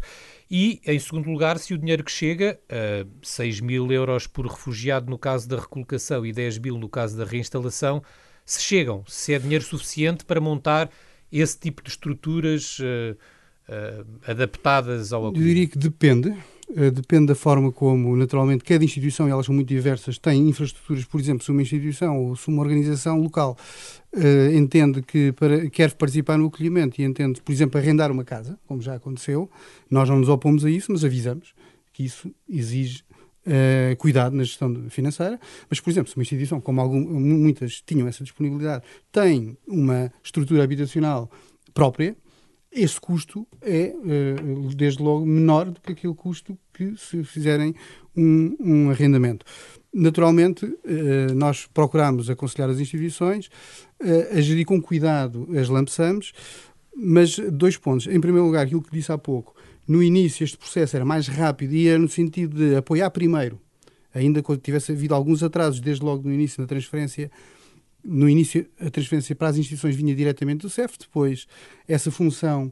E, 0.50 0.80
em 0.86 0.98
segundo 0.98 1.30
lugar, 1.30 1.60
se 1.60 1.74
o 1.74 1.78
dinheiro 1.78 2.04
que 2.04 2.12
chega, 2.12 2.60
uh, 2.72 3.08
6 3.22 3.60
mil 3.62 3.92
euros 3.92 4.26
por 4.26 4.48
refugiado 4.48 5.10
no 5.10 5.18
caso 5.18 5.48
da 5.48 5.58
recolocação 5.58 6.26
e 6.26 6.32
10 6.32 6.60
mil 6.60 6.78
no 6.78 6.88
caso 6.88 7.18
da 7.18 7.26
reinstalação, 7.26 8.02
se 8.46 8.62
chegam, 8.62 9.04
se 9.08 9.34
é 9.34 9.40
dinheiro 9.40 9.64
suficiente 9.64 10.26
para 10.26 10.40
montar 10.40 10.90
esse 11.32 11.60
tipo 11.60 11.84
de 11.84 11.90
estruturas 11.90 12.80
uh, 12.80 13.16
uh, 13.68 14.06
adaptadas 14.26 15.14
ao 15.14 15.28
acolhimento? 15.28 15.48
Eu 15.48 15.54
diria 15.54 15.68
que 15.68 15.78
depende. 15.78 16.36
Uh, 16.70 16.92
depende 16.92 17.28
da 17.28 17.36
forma 17.36 17.72
como, 17.72 18.16
naturalmente, 18.16 18.64
cada 18.64 18.84
instituição, 18.84 19.28
e 19.28 19.32
elas 19.32 19.46
são 19.46 19.56
muito 19.56 19.68
diversas, 19.68 20.18
tem 20.18 20.50
infraestruturas, 20.50 21.06
por 21.06 21.20
exemplo, 21.20 21.44
se 21.44 21.52
uma 21.52 21.62
instituição 21.62 22.18
ou 22.18 22.36
se 22.36 22.48
uma 22.48 22.62
organização 22.62 23.20
local 23.20 23.58
uh, 24.14 24.56
entende 24.56 25.02
que 25.02 25.32
para, 25.34 25.70
quer 25.70 25.94
participar 25.94 26.38
no 26.38 26.48
acolhimento 26.48 27.02
e 27.02 27.04
entende, 27.04 27.42
por 27.42 27.52
exemplo, 27.52 27.80
arrendar 27.80 28.12
uma 28.12 28.24
casa, 28.24 28.58
como 28.68 28.82
já 28.82 28.96
aconteceu, 28.96 29.50
nós 29.90 30.10
não 30.10 30.20
nos 30.20 30.30
opomos 30.30 30.66
a 30.66 30.70
isso, 30.70 30.92
mas 30.92 31.04
avisamos 31.04 31.54
que 31.94 32.04
isso 32.04 32.32
exige 32.48 33.04
Uh, 33.48 33.96
cuidado 33.96 34.36
na 34.36 34.44
gestão 34.44 34.90
financeira, 34.90 35.40
mas, 35.70 35.80
por 35.80 35.90
exemplo, 35.90 36.12
se 36.12 36.16
uma 36.16 36.22
instituição, 36.22 36.62
como 36.62 36.82
algum, 36.82 37.00
muitas 37.00 37.82
tinham 37.82 38.08
essa 38.08 38.22
disponibilidade, 38.24 38.84
tem 39.12 39.58
uma 39.66 40.12
estrutura 40.22 40.62
habitacional 40.62 41.32
própria, 41.74 42.16
esse 42.72 43.00
custo 43.00 43.48
é, 43.62 43.94
eh, 43.96 44.36
desde 44.76 45.02
logo, 45.02 45.26
menor 45.26 45.72
do 45.72 45.82
que 45.82 45.92
aquele 45.92 46.14
custo 46.14 46.58
que 46.74 46.96
se 46.98 47.24
fizerem 47.24 47.74
um, 48.16 48.56
um 48.60 48.90
arrendamento. 48.90 49.46
Naturalmente, 49.92 50.66
eh, 50.86 51.34
nós 51.34 51.66
procuramos 51.66 52.30
aconselhar 52.30 52.70
as 52.70 52.80
instituições 52.80 53.50
eh, 54.00 54.30
a 54.34 54.42
gerir 54.42 54.66
com 54.66 54.80
cuidado 54.80 55.48
as 55.58 55.68
lampsams, 55.68 56.32
mas 56.96 57.40
dois 57.52 57.76
pontos. 57.76 58.06
Em 58.06 58.22
primeiro 58.22 58.46
lugar, 58.46 58.66
aquilo 58.66 58.84
que 58.84 58.92
disse 58.92 59.12
há 59.12 59.18
pouco, 59.18 59.56
no 59.88 60.04
início 60.04 60.44
este 60.44 60.58
processo 60.58 60.96
era 60.96 61.06
mais 61.06 61.28
rápido 61.28 61.74
e 61.74 61.88
era 61.88 61.98
no 61.98 62.08
sentido 62.08 62.56
de 62.56 62.76
apoiar 62.76 63.10
primeiro, 63.10 63.60
ainda 64.14 64.44
que 64.44 64.58
tivesse 64.58 64.92
havido 64.92 65.16
alguns 65.16 65.42
atrasos 65.42 65.80
desde 65.80 66.06
logo 66.06 66.28
no 66.28 66.34
início 66.34 66.62
da 66.62 66.68
transferência 66.68 67.32
no 68.04 68.30
início 68.30 68.66
a 68.80 68.90
transferência 68.90 69.36
para 69.36 69.50
as 69.50 69.58
instituições 69.58 69.96
vinha 69.96 70.16
diretamente 70.16 70.62
do 70.62 70.70
CEF, 70.70 70.98
depois 71.00 71.48
essa 71.88 72.10
função 72.12 72.72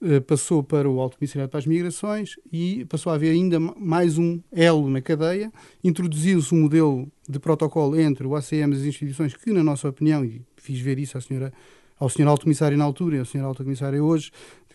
uh, 0.00 0.20
passou 0.22 0.62
para 0.62 0.88
o 0.88 1.00
Alto 1.00 1.18
Comissariado 1.18 1.50
para 1.50 1.58
as 1.58 1.66
Migrações 1.66 2.36
e 2.52 2.84
passou 2.86 3.10
a 3.12 3.14
haver 3.14 3.30
ainda 3.30 3.58
mais 3.58 4.18
um 4.18 4.40
elo 4.52 4.88
na 4.90 5.00
cadeia, 5.00 5.52
introduziu-se 5.82 6.54
um 6.54 6.62
modelo 6.62 7.10
de 7.28 7.38
protocolo 7.38 7.98
entre 7.98 8.26
o 8.26 8.34
ACM 8.36 8.72
e 8.72 8.76
as 8.76 8.82
instituições 8.82 9.34
que, 9.34 9.52
na 9.52 9.62
nossa 9.62 9.88
opinião, 9.88 10.24
e 10.24 10.42
fiz 10.56 10.80
ver 10.80 10.98
isso 10.98 11.16
à 11.16 11.20
senhora, 11.20 11.52
ao 11.98 12.08
senhor 12.08 12.28
Alto 12.28 12.42
Comissário 12.42 12.76
na 12.76 12.84
altura 12.84 13.16
e 13.16 13.18
ao 13.18 13.24
senhor 13.24 13.44
Alto 13.44 13.64
Comissário 13.64 14.04
hoje, 14.04 14.30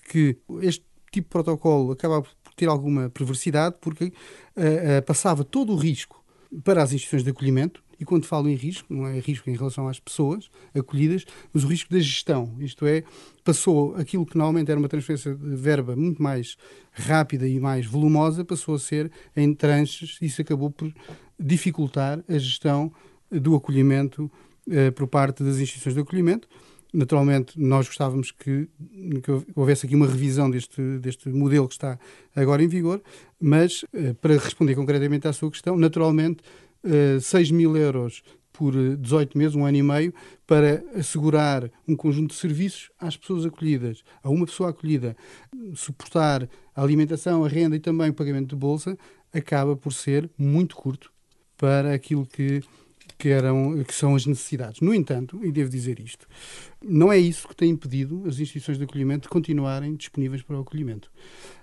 que 0.10 0.38
este 0.62 0.84
tipo 1.12 1.28
de 1.28 1.30
protocolo 1.30 1.92
acaba 1.92 2.22
por 2.22 2.54
ter 2.56 2.68
alguma 2.68 3.10
perversidade 3.10 3.76
porque 3.80 4.06
uh, 4.06 4.10
uh, 4.10 5.02
passava 5.06 5.44
todo 5.44 5.74
o 5.74 5.76
risco 5.76 6.24
para 6.64 6.84
as 6.84 6.92
instituições 6.92 7.24
de 7.24 7.30
acolhimento, 7.30 7.82
e 8.02 8.06
quando 8.06 8.26
falo 8.26 8.50
em 8.50 8.56
risco, 8.56 8.92
não 8.92 9.06
é 9.06 9.20
risco 9.20 9.48
em 9.48 9.56
relação 9.56 9.88
às 9.88 10.00
pessoas 10.00 10.50
acolhidas, 10.74 11.24
mas 11.54 11.64
o 11.64 11.68
risco 11.68 11.94
da 11.94 12.00
gestão. 12.00 12.52
Isto 12.60 12.88
é, 12.88 13.04
passou 13.44 13.96
aquilo 13.96 14.26
que 14.26 14.36
normalmente 14.36 14.72
era 14.72 14.80
uma 14.80 14.90
transferência 14.90 15.36
de 15.36 15.56
verba 15.56 15.96
muito 15.96 16.22
mais 16.22 16.58
rápida 16.92 17.48
e 17.48 17.60
mais 17.60 17.86
volumosa, 17.86 18.44
passou 18.44 18.74
a 18.74 18.80
ser 18.80 19.12
em 19.36 19.54
tranches 19.54 20.18
e 20.20 20.26
isso 20.26 20.42
acabou 20.42 20.72
por 20.72 20.92
dificultar 21.40 22.24
a 22.28 22.38
gestão 22.40 22.92
do 23.30 23.56
acolhimento 23.56 24.32
eh, 24.68 24.90
por 24.90 25.08
parte 25.08 25.44
das 25.44 25.60
instituições 25.60 25.94
de 25.94 26.02
acolhimento. 26.02 26.48
Naturalmente, 26.92 27.58
nós 27.60 27.86
gostávamos 27.86 28.32
que, 28.32 28.68
que, 29.24 29.32
houvesse 29.56 29.86
aqui 29.86 29.96
uma 29.96 30.08
revisão 30.08 30.50
deste, 30.50 30.82
deste 30.98 31.30
modelo 31.30 31.68
que 31.68 31.76
está 31.76 32.00
agora 32.36 32.64
em 32.64 32.68
vigor, 32.68 33.00
mas 33.40 33.86
eh, 33.94 34.14
para 34.14 34.34
responder 34.34 34.74
concretamente 34.74 35.28
à 35.28 35.34
sua 35.34 35.52
questão, 35.52 35.78
naturalmente 35.78 36.42
6 37.20 37.50
eh, 37.50 37.54
mil 37.54 37.76
euros 37.78 38.24
por 38.52 38.74
18 38.74 39.38
meses, 39.38 39.56
um 39.56 39.65
ano 39.65 39.78
e 39.78 39.84
meio, 39.84 40.13
para 40.46 40.84
assegurar 40.96 41.72
um 41.88 41.96
conjunto 41.96 42.32
de 42.32 42.39
serviços 42.39 42.91
às 43.00 43.17
pessoas 43.17 43.46
acolhidas. 43.46 44.04
A 44.22 44.30
uma 44.30 44.46
pessoa 44.46 44.70
acolhida 44.70 45.15
suportar 45.74 46.48
a 46.76 46.84
alimentação, 46.84 47.44
a 47.44 47.48
renda 47.48 47.76
e 47.76 47.80
também 47.80 48.10
o 48.10 48.13
pagamento 48.13 48.50
de 48.50 48.56
bolsa 48.56 48.98
acaba 49.34 49.76
por 49.76 49.94
ser 49.94 50.30
muito 50.38 50.76
curto 50.76 51.12
para 51.58 51.94
aquilo 51.94 52.26
que, 52.26 52.62
que, 53.17 53.30
eram, 53.30 53.84
que 53.84 53.94
são 53.94 54.15
as 54.15 54.26
necessidades. 54.26 54.82
No 54.82 54.94
entanto, 54.94 55.39
e 55.44 55.52
devo 55.52 55.70
dizer 55.70 56.00
isto, 56.00 56.28
não 56.84 57.12
é 57.12 57.17
isso 57.17 57.48
que 57.48 57.56
tem 57.56 57.70
impedido 57.70 58.24
as 58.28 58.39
instituições 58.39 58.78
de 58.78 58.84
acolhimento 58.84 59.24
de 59.24 59.30
continuarem 59.30 59.96
disponíveis 59.96 60.41
para 60.41 60.58
o 60.58 60.62
acolhimento. 60.62 61.10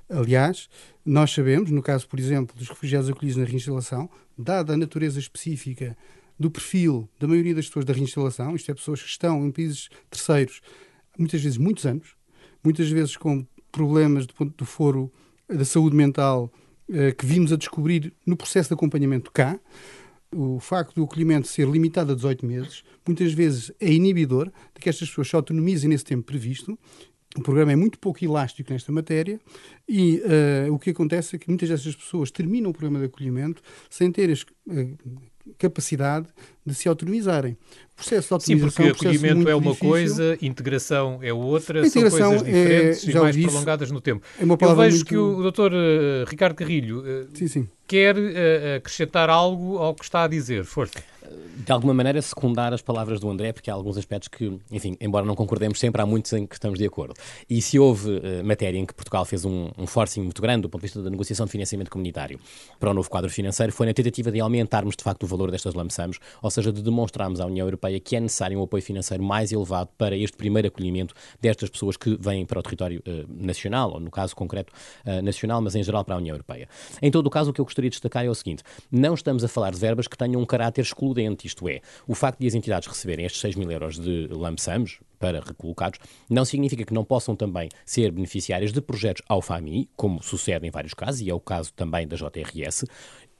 Aliás, 0.08 0.68
nós 1.04 1.30
sabemos, 1.32 1.70
no 1.70 1.82
caso, 1.82 2.08
por 2.08 2.18
exemplo, 2.18 2.56
dos 2.56 2.68
refugiados 2.68 3.10
acolhidos 3.10 3.36
na 3.36 3.44
reinstalação, 3.44 4.08
dada 4.38 4.74
a 4.74 4.76
natureza 4.76 5.18
específica 5.18 5.96
do 6.38 6.50
perfil 6.50 7.08
da 7.18 7.26
maioria 7.26 7.54
das 7.54 7.66
pessoas 7.66 7.84
da 7.84 7.92
reinstalação, 7.92 8.54
isto 8.54 8.70
é, 8.70 8.74
pessoas 8.74 9.02
que 9.02 9.08
estão 9.08 9.44
em 9.44 9.50
países 9.50 9.88
terceiros 10.08 10.60
muitas 11.18 11.42
vezes 11.42 11.58
muitos 11.58 11.84
anos, 11.84 12.14
muitas 12.62 12.88
vezes 12.88 13.16
com 13.16 13.44
problemas 13.72 14.26
do 14.26 14.34
ponto 14.34 14.56
do 14.56 14.64
foro 14.64 15.12
da 15.48 15.64
saúde 15.64 15.96
mental 15.96 16.52
eh, 16.90 17.12
que 17.12 17.26
vimos 17.26 17.52
a 17.52 17.56
descobrir 17.56 18.14
no 18.24 18.36
processo 18.36 18.68
de 18.68 18.74
acompanhamento 18.74 19.30
cá. 19.32 19.58
O 20.34 20.60
facto 20.60 20.94
do 20.94 21.04
acolhimento 21.04 21.48
ser 21.48 21.66
limitado 21.66 22.12
a 22.12 22.14
18 22.14 22.46
meses 22.46 22.84
muitas 23.06 23.32
vezes 23.32 23.72
é 23.80 23.90
inibidor 23.90 24.52
de 24.74 24.80
que 24.80 24.88
estas 24.88 25.08
pessoas 25.08 25.28
se 25.28 25.36
autonomizem 25.36 25.88
nesse 25.88 26.04
tempo 26.04 26.22
previsto 26.22 26.78
o 27.36 27.42
programa 27.42 27.72
é 27.72 27.76
muito 27.76 27.98
pouco 27.98 28.24
elástico 28.24 28.72
nesta 28.72 28.90
matéria 28.90 29.38
e 29.88 30.22
uh, 30.68 30.72
o 30.72 30.78
que 30.78 30.90
acontece 30.90 31.36
é 31.36 31.38
que 31.38 31.48
muitas 31.48 31.68
dessas 31.68 31.94
pessoas 31.94 32.30
terminam 32.30 32.70
o 32.70 32.72
programa 32.72 32.98
de 32.98 33.04
acolhimento 33.04 33.62
sem 33.90 34.10
ter 34.10 34.30
a 34.30 34.72
uh, 34.72 34.98
capacidade 35.58 36.26
de 36.64 36.74
se 36.74 36.88
autonomizarem. 36.88 37.56
Processo 37.98 38.28
de 38.28 38.34
autonomização 38.34 38.70
Sim, 38.70 38.70
porque 38.70 38.82
é 38.82 38.86
um 38.86 39.10
acolhimento 39.10 39.48
é 39.48 39.54
uma 39.54 39.72
difícil. 39.72 39.88
coisa, 39.88 40.38
integração 40.40 41.18
é 41.20 41.32
outra, 41.32 41.88
são 41.90 42.02
coisas 42.02 42.42
diferentes 42.44 43.08
é, 43.08 43.10
e 43.10 43.14
mais 43.14 43.36
disse, 43.36 43.48
prolongadas 43.48 43.90
no 43.90 44.00
tempo. 44.00 44.24
É 44.38 44.44
Eu 44.44 44.76
vejo 44.76 44.96
muito... 44.96 45.04
que 45.04 45.16
o 45.16 45.50
Dr. 45.50 45.72
Uh, 45.72 46.24
Ricardo 46.28 46.54
Carrilho 46.54 47.02
sim, 47.34 47.48
sim. 47.48 47.68
quer 47.88 48.14
acrescentar 48.76 49.28
algo 49.28 49.78
ao 49.78 49.96
que 49.96 50.04
está 50.04 50.22
a 50.22 50.28
dizer. 50.28 50.64
Força 50.64 51.02
de 51.64 51.72
alguma 51.72 51.92
maneira, 51.92 52.22
secundar 52.22 52.72
as 52.72 52.80
palavras 52.80 53.20
do 53.20 53.28
André, 53.28 53.52
porque 53.52 53.70
há 53.70 53.74
alguns 53.74 53.98
aspectos 53.98 54.28
que, 54.28 54.58
enfim, 54.70 54.96
embora 55.00 55.26
não 55.26 55.34
concordemos 55.34 55.78
sempre, 55.78 56.00
há 56.00 56.06
muitos 56.06 56.32
em 56.32 56.46
que 56.46 56.54
estamos 56.54 56.78
de 56.78 56.86
acordo. 56.86 57.14
E 57.48 57.60
se 57.60 57.78
houve 57.78 58.10
uh, 58.10 58.44
matéria 58.44 58.78
em 58.78 58.86
que 58.86 58.94
Portugal 58.94 59.24
fez 59.24 59.44
um, 59.44 59.68
um 59.76 59.86
forcing 59.86 60.22
muito 60.22 60.40
grande 60.40 60.62
do 60.62 60.68
ponto 60.68 60.80
de 60.80 60.86
vista 60.86 61.02
da 61.02 61.10
negociação 61.10 61.46
de 61.46 61.52
financiamento 61.52 61.90
comunitário 61.90 62.38
para 62.78 62.90
o 62.90 62.94
novo 62.94 63.10
quadro 63.10 63.30
financeiro, 63.30 63.72
foi 63.72 63.86
na 63.86 63.92
tentativa 63.92 64.30
de 64.30 64.40
aumentarmos, 64.40 64.96
de 64.96 65.02
facto, 65.02 65.24
o 65.24 65.26
valor 65.26 65.50
destas 65.50 65.74
lamsamos, 65.74 66.18
ou 66.40 66.50
seja, 66.50 66.72
de 66.72 66.82
demonstrarmos 66.82 67.40
à 67.40 67.46
União 67.46 67.66
Europeia 67.66 67.87
que 68.00 68.16
é 68.16 68.20
necessário 68.20 68.58
um 68.58 68.62
apoio 68.62 68.82
financeiro 68.82 69.22
mais 69.22 69.52
elevado 69.52 69.90
para 69.96 70.16
este 70.16 70.36
primeiro 70.36 70.68
acolhimento 70.68 71.14
destas 71.40 71.70
pessoas 71.70 71.96
que 71.96 72.16
vêm 72.20 72.44
para 72.44 72.58
o 72.58 72.62
território 72.62 73.02
uh, 73.06 73.26
nacional, 73.28 73.92
ou 73.92 74.00
no 74.00 74.10
caso 74.10 74.34
concreto 74.34 74.72
uh, 75.06 75.22
nacional, 75.22 75.60
mas 75.60 75.74
em 75.74 75.82
geral 75.82 76.04
para 76.04 76.14
a 76.14 76.18
União 76.18 76.34
Europeia. 76.34 76.68
Em 77.00 77.10
todo 77.10 77.26
o 77.26 77.30
caso, 77.30 77.50
o 77.50 77.52
que 77.52 77.60
eu 77.60 77.64
gostaria 77.64 77.90
de 77.90 77.94
destacar 77.94 78.24
é 78.24 78.28
o 78.28 78.34
seguinte: 78.34 78.62
não 78.90 79.14
estamos 79.14 79.44
a 79.44 79.48
falar 79.48 79.70
de 79.70 79.78
verbas 79.78 80.06
que 80.06 80.16
tenham 80.16 80.40
um 80.40 80.46
caráter 80.46 80.82
excludente, 80.82 81.46
isto 81.46 81.68
é, 81.68 81.80
o 82.06 82.14
facto 82.14 82.40
de 82.40 82.46
as 82.46 82.54
entidades 82.54 82.88
receberem 82.88 83.24
estes 83.24 83.40
6 83.40 83.56
mil 83.56 83.70
euros 83.70 83.98
de 83.98 84.28
lamsamos 84.30 85.00
para 85.18 85.40
recolocados 85.40 85.98
não 86.30 86.44
significa 86.44 86.84
que 86.84 86.94
não 86.94 87.04
possam 87.04 87.34
também 87.34 87.68
ser 87.84 88.10
beneficiárias 88.12 88.72
de 88.72 88.80
projetos 88.80 89.22
ao 89.28 89.42
FAMI, 89.42 89.88
como 89.96 90.22
sucede 90.22 90.66
em 90.66 90.70
vários 90.70 90.94
casos, 90.94 91.20
e 91.20 91.30
é 91.30 91.34
o 91.34 91.40
caso 91.40 91.72
também 91.74 92.06
da 92.06 92.16
JRS, 92.16 92.84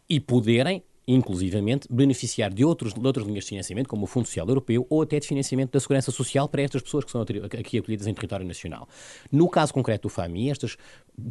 e 0.08 0.18
poderem 0.18 0.82
inclusivamente, 1.08 1.88
beneficiar 1.90 2.52
de, 2.52 2.62
outros, 2.62 2.92
de 2.92 3.04
outras 3.04 3.26
linhas 3.26 3.44
de 3.44 3.48
financiamento, 3.48 3.88
como 3.88 4.04
o 4.04 4.06
Fundo 4.06 4.26
Social 4.26 4.46
Europeu, 4.46 4.86
ou 4.90 5.00
até 5.00 5.18
de 5.18 5.26
financiamento 5.26 5.72
da 5.72 5.80
Segurança 5.80 6.12
Social 6.12 6.46
para 6.46 6.60
estas 6.60 6.82
pessoas 6.82 7.02
que 7.02 7.10
são 7.10 7.22
aqui 7.22 7.78
acolhidas 7.78 8.06
em 8.06 8.12
território 8.12 8.46
nacional. 8.46 8.86
No 9.32 9.48
caso 9.48 9.72
concreto 9.72 10.02
do 10.02 10.10
FAMI, 10.10 10.50
estas 10.50 10.76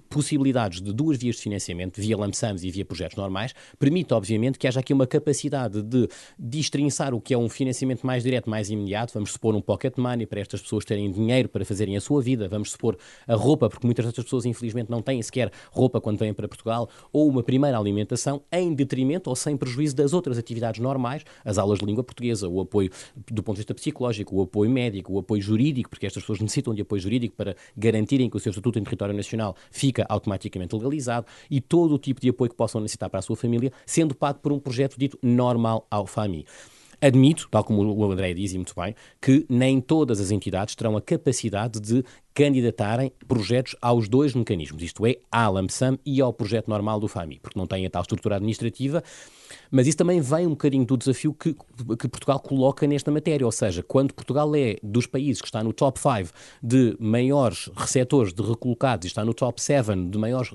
possibilidades 0.10 0.82
de 0.82 0.92
duas 0.92 1.18
vias 1.18 1.36
de 1.36 1.44
financiamento, 1.44 2.02
via 2.02 2.18
lamsams 2.18 2.63
e 2.63 2.72
via 2.72 2.84
projetos 2.84 3.16
normais, 3.16 3.54
permite, 3.78 4.13
obviamente, 4.16 4.58
que 4.58 4.68
haja 4.68 4.80
aqui 4.80 4.92
uma 4.92 5.06
capacidade 5.06 5.82
de 5.84 6.10
destrinçar 6.40 7.13
o 7.13 7.22
que 7.22 7.34
é 7.34 7.38
um 7.38 7.48
financiamento 7.48 8.06
mais 8.06 8.24
direto, 8.24 8.50
mais 8.50 8.72
imediato. 8.72 9.13
Vamos 9.13 9.32
supor 9.32 9.56
um 9.56 9.62
pocket 9.62 9.96
money 9.98 10.26
para 10.26 10.42
estas 10.42 10.60
pessoas 10.60 10.84
terem 10.86 11.12
dinheiro 11.12 11.48
para 11.50 11.63
fazerem 11.63 11.96
a 11.96 12.02
sua 12.02 12.20
vida. 12.20 12.50
Vamos 12.50 12.72
supor 12.72 12.98
a 13.28 13.36
roupa, 13.36 13.70
porque 13.70 13.86
muitas 13.86 14.06
destas 14.06 14.24
pessoas, 14.24 14.46
infelizmente, 14.46 14.90
não 14.90 15.04
têm 15.04 15.22
sequer 15.22 15.52
roupa 15.72 16.02
quando 16.02 16.18
vêm 16.18 16.34
para 16.34 16.48
Portugal, 16.48 16.90
ou 17.13 17.30
uma 17.30 17.44
primeira 17.44 17.78
alimentação 17.78 18.42
em 18.52 18.74
detrimento 18.74 19.30
ou 19.30 19.36
sem 19.36 19.56
prejuízo 19.56 19.67
das 19.94 20.14
outras 20.14 20.38
atividades 20.38 20.82
normais, 20.82 21.24
as 21.44 21.58
aulas 21.58 21.80
de 21.80 21.86
língua 21.86 22.04
portuguesa, 22.04 22.48
o 22.48 22.62
apoio 22.62 22.90
do 23.32 23.44
ponto 23.44 23.56
de 23.56 23.62
vista 23.62 23.74
psicológico, 23.74 24.36
o 24.36 24.42
apoio 24.42 24.70
médico, 24.70 25.14
o 25.14 25.20
apoio 25.20 25.42
jurídico, 25.42 25.90
porque 25.90 26.06
estas 26.06 26.24
pessoas 26.24 26.40
necessitam 26.40 26.74
de 26.74 26.82
apoio 26.82 27.02
jurídico 27.02 27.36
para 27.36 27.56
garantirem 27.76 28.30
que 28.30 28.38
o 28.38 28.40
seu 28.40 28.50
estatuto 28.50 28.80
em 28.80 28.84
território 28.84 29.16
nacional 29.16 29.56
fica 29.72 30.06
automaticamente 30.10 30.76
legalizado 30.76 31.26
e 31.50 31.60
todo 31.62 31.94
o 31.94 32.00
tipo 32.00 32.22
de 32.22 32.30
apoio 32.30 32.50
que 32.50 32.56
possam 32.56 32.82
necessitar 32.82 33.10
para 33.10 33.20
a 33.20 33.24
sua 33.24 33.36
família, 33.36 33.72
sendo 33.86 34.16
pago 34.16 34.40
por 34.40 34.52
um 34.52 34.60
projeto 34.60 34.98
dito 34.98 35.18
normal 35.22 35.88
ao 35.90 36.06
FAMI. 36.06 36.46
Admito, 37.00 37.48
tal 37.52 37.64
como 37.64 37.84
o 37.84 38.12
André 38.12 38.34
diz 38.34 38.54
e 38.54 38.58
muito 38.58 38.74
bem, 38.76 38.96
que 39.22 39.46
nem 39.48 39.80
todas 39.80 40.20
as 40.20 40.32
entidades 40.32 40.74
terão 40.74 40.98
a 40.98 41.02
capacidade 41.02 41.80
de 41.80 42.04
candidatarem 42.38 43.12
projetos 43.28 43.76
aos 43.82 44.08
dois 44.08 44.36
mecanismos, 44.36 44.84
isto 44.84 45.08
é, 45.08 45.15
à 45.32 45.50
LAMSAM 45.50 45.97
e 46.06 46.21
ao 46.21 46.32
projeto 46.32 46.67
normal 46.67 47.00
do 47.00 47.08
FAMI, 47.08 47.39
porque 47.41 47.58
não 47.58 47.65
têm 47.65 47.84
a 47.88 47.89
tal 47.89 48.04
estrutura 48.04 48.36
administrativa 48.36 49.04
mas 49.71 49.88
isso 49.88 49.97
também 49.97 50.21
vem 50.21 50.45
um 50.45 50.52
bocadinho 50.52 50.86
do 50.86 50.97
desafio 50.97 51.34
que, 51.34 51.54
que 51.54 52.08
Portugal 52.08 52.39
coloca 52.39 52.88
nesta 52.88 53.12
matéria, 53.12 53.45
ou 53.45 53.52
seja, 53.52 53.84
quando 53.84 54.13
Portugal 54.13 54.54
é 54.56 54.76
dos 54.82 55.06
países 55.06 55.41
que 55.41 55.47
está 55.47 55.63
no 55.63 55.73
top 55.73 56.00
5 56.00 56.32
de 56.62 56.95
maiores 57.00 57.69
receptores 57.76 58.34
de 58.34 58.41
recolocados 58.41 59.06
e 59.06 59.08
está 59.08 59.23
no 59.23 59.34
top 59.34 59.62
7 59.62 59.95
de 60.10 60.17
maiores 60.17 60.52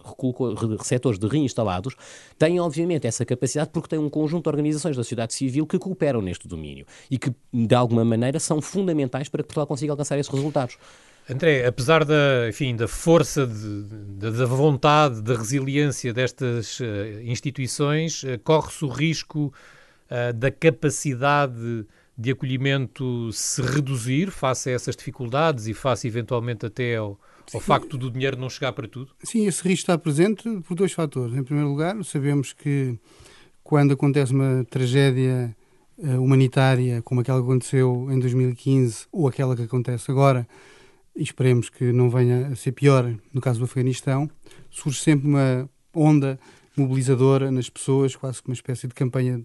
receptores 0.79 1.19
de 1.19 1.27
reinstalados, 1.27 1.95
tem 2.39 2.61
obviamente 2.61 3.07
essa 3.07 3.25
capacidade 3.25 3.71
porque 3.71 3.89
tem 3.89 3.99
um 3.99 4.11
conjunto 4.11 4.45
de 4.45 4.49
organizações 4.49 4.97
da 4.97 5.03
sociedade 5.03 5.35
civil 5.35 5.67
que 5.67 5.79
cooperam 5.79 6.21
neste 6.21 6.49
domínio 6.49 6.87
e 7.11 7.19
que, 7.19 7.33
de 7.53 7.75
alguma 7.75 8.05
maneira, 8.05 8.39
são 8.41 8.61
fundamentais 8.61 9.29
para 9.29 9.43
que 9.43 9.49
Portugal 9.49 9.67
consiga 9.67 9.93
alcançar 9.93 10.19
esses 10.19 10.33
resultados. 10.33 10.79
André, 11.33 11.67
apesar 11.67 12.05
da, 12.05 12.49
enfim, 12.49 12.77
da 12.77 12.87
força, 12.87 13.47
de, 13.47 13.83
da 14.19 14.47
vontade, 14.47 15.23
da 15.23 15.35
resiliência 15.35 16.13
destas 16.13 16.79
uh, 16.81 16.85
instituições, 17.25 18.23
uh, 18.23 18.39
corre-se 18.45 18.85
o 18.85 18.89
risco 18.89 19.53
uh, 20.11 20.33
da 20.33 20.51
capacidade 20.51 21.87
de 22.17 22.31
acolhimento 22.31 23.33
se 23.33 23.63
reduzir 23.63 24.31
face 24.31 24.71
a 24.71 24.73
essas 24.75 24.95
dificuldades 24.95 25.67
e 25.67 25.75
face 25.75 26.07
eventualmente 26.07 26.67
até 26.67 26.97
ao, 26.97 27.19
ao 27.53 27.61
facto 27.61 27.97
do 27.97 28.11
dinheiro 28.11 28.37
não 28.37 28.51
chegar 28.51 28.73
para 28.73 28.87
tudo? 28.87 29.13
Sim, 29.23 29.47
esse 29.47 29.63
risco 29.67 29.85
está 29.85 29.97
presente 29.97 30.49
por 30.69 30.75
dois 30.75 30.93
fatores. 30.93 31.35
Em 31.35 31.43
primeiro 31.43 31.71
lugar, 31.71 31.97
sabemos 32.05 32.53
que 32.53 32.99
quando 33.65 33.95
acontece 33.95 34.33
uma 34.33 34.65
tragédia 34.69 35.57
humanitária 36.19 37.01
como 37.03 37.21
aquela 37.21 37.39
que 37.39 37.45
aconteceu 37.45 38.09
em 38.11 38.19
2015 38.19 39.07
ou 39.13 39.29
aquela 39.29 39.55
que 39.55 39.63
acontece 39.63 40.11
agora, 40.11 40.47
e 41.15 41.23
esperemos 41.23 41.69
que 41.69 41.93
não 41.93 42.11
venha 42.11 42.49
a 42.49 42.57
ser 42.57 42.73
pior 42.73 43.15
no 43.33 43.41
caso 43.41 43.59
do 43.59 43.65
Afeganistão, 43.65 44.31
surge 44.71 45.01
sempre 45.01 45.29
uma 45.29 45.69
onda 45.95 46.39
mobilizadora 46.77 47.51
nas 47.51 47.69
pessoas, 47.69 48.17
quase 48.17 48.43
como 48.43 48.53
uma 48.53 48.55
espécie 48.55 48.89
de 48.89 48.95
campanha 48.95 49.45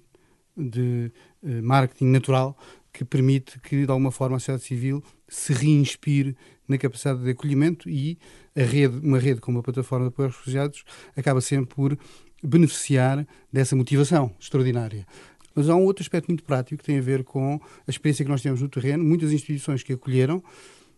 de 0.56 1.12
uh, 1.44 1.64
marketing 1.64 2.06
natural 2.06 2.58
que 2.92 3.06
permite 3.06 3.60
que, 3.60 3.86
de 3.86 3.92
alguma 3.92 4.12
forma, 4.12 4.38
a 4.38 4.40
sociedade 4.40 4.64
civil 4.64 5.04
se 5.28 5.54
reinspire 5.54 6.36
na 6.68 6.78
capacidade 6.78 7.24
de 7.24 7.30
acolhimento 7.30 7.88
e 7.88 8.18
a 8.56 8.64
rede, 8.64 8.98
uma 9.06 9.20
rede 9.20 9.40
como 9.40 9.60
a 9.60 9.64
Plataforma 9.64 10.06
de 10.06 10.10
Apoio 10.10 10.30
aos 10.30 10.36
Refugiados 10.36 10.84
acaba 11.16 11.40
sempre 11.40 11.76
por 11.76 11.98
beneficiar 12.44 13.28
dessa 13.54 13.76
motivação 13.76 14.34
extraordinária. 14.40 15.06
Mas 15.54 15.70
há 15.70 15.76
um 15.76 15.84
outro 15.84 16.04
aspecto 16.04 16.28
muito 16.28 16.44
prático 16.44 16.80
que 16.80 16.84
tem 16.84 16.98
a 16.98 17.02
ver 17.02 17.24
com 17.24 17.60
a 17.88 17.90
experiência 17.90 18.26
que 18.26 18.32
nós 18.32 18.42
temos 18.42 18.62
no 18.62 18.70
terreno. 18.70 19.04
Muitas 19.04 19.32
instituições 19.32 19.84
que 19.84 19.94
acolheram 19.94 20.44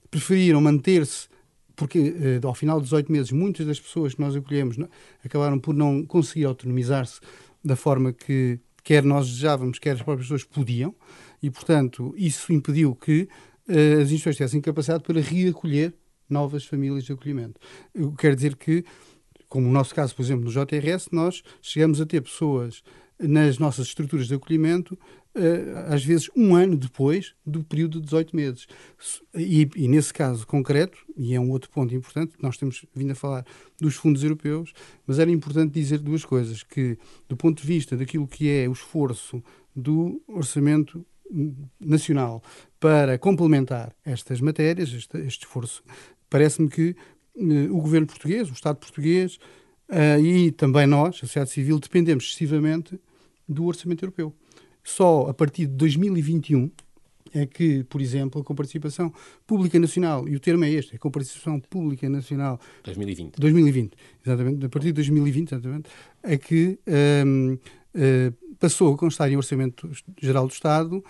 preferiram 0.10 0.62
manter-se, 0.62 1.28
porque 1.76 2.00
eh, 2.00 2.40
ao 2.44 2.54
final 2.54 2.80
dos 2.80 2.92
oito 2.94 3.12
meses 3.12 3.32
muitas 3.32 3.66
das 3.66 3.80
pessoas 3.80 4.14
que 4.14 4.22
nós 4.22 4.36
acolhemos 4.36 4.78
acabaram 5.24 5.60
por 5.60 5.74
não 5.74 6.06
conseguir 6.06 6.46
autonomizar-se 6.46 7.20
da 7.64 7.76
forma 7.76 8.12
que 8.12 8.60
quer 8.84 9.04
nós 9.04 9.28
desejávamos, 9.28 9.80
quer 9.80 9.92
as 9.92 10.02
próprias 10.02 10.28
pessoas 10.28 10.44
podiam, 10.44 10.96
e 11.42 11.50
portanto 11.50 12.14
isso 12.18 12.52
impediu 12.52 12.96
que 12.96 13.30
uh, 13.68 14.02
as 14.02 14.12
instituições 14.12 14.36
tivessem 14.36 14.62
capacidade 14.62 15.04
para 15.04 15.22
reacolher 15.22 15.94
novas 16.30 16.66
famílias 16.66 17.04
de 17.04 17.12
acolhimento. 17.12 17.60
Eu 17.94 18.12
quero 18.14 18.36
dizer 18.36 18.56
que, 18.56 18.84
como 19.48 19.68
no 19.68 19.74
nosso 19.74 19.96
caso, 19.96 20.16
por 20.16 20.22
exemplo, 20.22 20.46
no 20.46 20.52
JRS, 20.52 21.10
nós 21.12 21.42
chegamos 21.62 22.00
a 22.00 22.06
ter 22.06 22.22
pessoas 22.22 22.84
nas 23.20 23.60
nossas 23.60 23.88
estruturas 23.88 24.28
de 24.28 24.36
acolhimento 24.36 24.98
eh, 25.36 25.86
às 25.88 26.04
vezes 26.04 26.30
um 26.36 26.56
ano 26.56 26.76
depois 26.76 27.36
do 27.46 27.64
período 27.64 28.00
de 28.00 28.06
18 28.06 28.36
meses. 28.36 28.68
E, 29.36 29.70
e, 29.76 29.88
nesse 29.88 30.12
caso 30.12 30.46
concreto, 30.46 30.98
e 31.16 31.36
é 31.36 31.40
um 31.40 31.52
outro 31.52 31.70
ponto 31.70 31.94
importante, 31.94 32.34
nós 32.42 32.58
temos 32.58 32.84
vindo 32.96 33.12
a 33.12 33.16
falar 33.16 33.46
dos 33.80 33.96
fundos 33.96 34.24
europeus, 34.24 34.74
mas 35.06 35.20
era 35.20 35.30
importante 35.30 35.72
dizer 35.72 36.00
duas 36.00 36.26
coisas, 36.26 36.64
que 36.64 36.98
do 37.28 37.38
ponto 37.38 37.62
de 37.62 37.68
vista 37.68 37.96
daquilo 37.96 38.28
que 38.28 38.50
é 38.50 38.68
o 38.68 38.72
esforço 38.72 39.44
do 39.76 40.22
orçamento 40.28 41.06
nacional 41.80 42.42
para 42.80 43.18
complementar 43.20 43.94
estas 44.04 44.42
matérias, 44.42 44.92
este, 44.92 45.18
este 45.20 45.46
esforço, 45.46 45.84
parece-me 46.28 46.68
que 46.70 46.96
uh, 47.36 47.78
o 47.78 47.82
governo 47.82 48.08
português, 48.08 48.50
o 48.50 48.54
Estado 48.54 48.78
português 48.78 49.38
uh, 49.90 50.20
e 50.20 50.52
também 50.52 50.88
nós, 50.88 51.18
a 51.18 51.20
sociedade 51.20 51.52
civil, 51.52 51.80
dependemos 51.80 52.26
excessivamente 52.26 53.00
do 53.50 53.66
orçamento 53.66 54.04
europeu. 54.06 54.34
Só 54.84 55.28
a 55.28 55.34
partir 55.34 55.66
de 55.66 55.74
2021 55.74 56.72
é 57.34 57.46
que, 57.46 57.84
por 57.84 58.02
exemplo, 58.02 58.44
com 58.44 58.56
participação 58.56 59.14
pública 59.46 59.80
nacional, 59.80 60.28
e 60.28 60.36
o 60.36 60.40
termo 60.40 60.64
é 60.64 60.72
este, 60.72 60.96
é 60.96 60.98
com 60.98 61.12
participação 61.12 61.60
pública 61.60 62.10
nacional... 62.10 62.60
2020. 62.84 63.36
2020, 63.38 63.94
exatamente, 64.26 64.66
a 64.66 64.70
partir 64.70 64.88
de 64.88 64.94
2020, 64.94 65.52
exatamente, 65.52 65.90
é 66.24 66.38
que 66.38 66.80
um, 67.26 67.54
uh, 67.54 67.60
eh, 67.94 68.34
passou 68.60 68.94
a 68.94 68.98
constar 68.98 69.32
em 69.32 69.38
Orçamento 69.38 69.90
Geral 70.20 70.48
do 70.48 70.54
Estado 70.54 70.98
uh, 70.98 71.04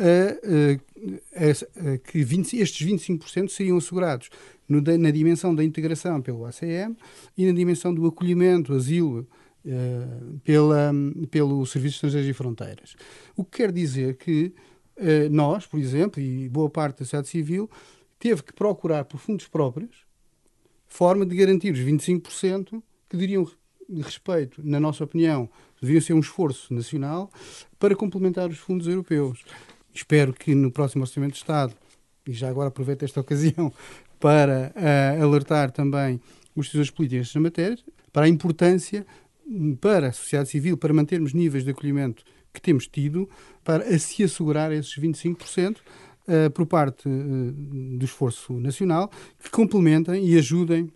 uh, 0.00 1.98
que 2.04 2.24
20, 2.24 2.56
estes 2.58 2.86
25% 2.86 3.48
seriam 3.48 3.76
assegurados 3.76 4.28
no, 4.68 4.80
na 4.80 5.10
dimensão 5.10 5.54
da 5.54 5.64
integração 5.64 6.20
pelo 6.20 6.44
ACM 6.46 6.96
e 7.36 7.46
na 7.46 7.52
dimensão 7.52 7.94
do 7.94 8.06
acolhimento, 8.06 8.72
asilo, 8.72 9.26
pela, 10.44 10.92
pelo 11.30 11.64
Serviço 11.66 11.92
de 11.92 11.96
Estrangeiros 11.96 12.30
e 12.30 12.32
Fronteiras. 12.32 12.96
O 13.36 13.44
que 13.44 13.58
quer 13.58 13.72
dizer 13.72 14.16
que 14.16 14.54
uh, 14.96 15.30
nós, 15.30 15.66
por 15.66 15.78
exemplo, 15.78 16.20
e 16.20 16.48
boa 16.48 16.70
parte 16.70 16.98
da 17.00 17.04
sociedade 17.04 17.28
civil, 17.28 17.68
teve 18.18 18.42
que 18.42 18.52
procurar 18.52 19.04
por 19.04 19.18
fundos 19.18 19.46
próprios 19.46 20.10
forma 20.90 21.24
de 21.24 21.36
garantir 21.36 21.72
os 21.72 21.78
25% 21.78 22.82
que 23.08 23.16
diriam 23.16 23.48
respeito, 24.02 24.60
na 24.64 24.78
nossa 24.78 25.04
opinião, 25.04 25.48
devia 25.80 26.00
ser 26.00 26.12
um 26.12 26.20
esforço 26.20 26.72
nacional 26.74 27.30
para 27.78 27.96
complementar 27.96 28.50
os 28.50 28.58
fundos 28.58 28.86
europeus. 28.86 29.42
Espero 29.94 30.32
que 30.32 30.54
no 30.54 30.70
próximo 30.70 31.02
Orçamento 31.02 31.32
de 31.32 31.38
Estado, 31.38 31.74
e 32.26 32.32
já 32.32 32.48
agora 32.48 32.68
aproveito 32.68 33.04
esta 33.04 33.20
ocasião 33.20 33.72
para 34.18 34.72
uh, 34.76 35.22
alertar 35.22 35.70
também 35.70 36.20
os 36.54 36.66
decisores 36.66 36.90
políticos 36.90 37.34
na 37.34 37.40
matéria, 37.40 37.78
para 38.12 38.26
a 38.26 38.28
importância 38.28 39.06
para 39.80 40.08
a 40.08 40.12
sociedade 40.12 40.48
civil, 40.48 40.76
para 40.76 40.92
mantermos 40.92 41.32
níveis 41.32 41.64
de 41.64 41.70
acolhimento 41.70 42.24
que 42.52 42.60
temos 42.60 42.86
tido, 42.86 43.28
para 43.64 43.98
se 43.98 44.22
assegurar 44.22 44.72
esses 44.72 44.96
25%. 44.96 45.78
Uh, 46.28 46.32
eh, 46.32 46.48
por 46.50 46.66
parte 46.66 47.08
uh, 47.08 47.52
do 47.98 48.04
esforço 48.04 48.52
nacional, 48.52 49.10
que 49.42 49.50
complementem 49.50 50.24
e 50.28 50.38
ajudem 50.38 50.92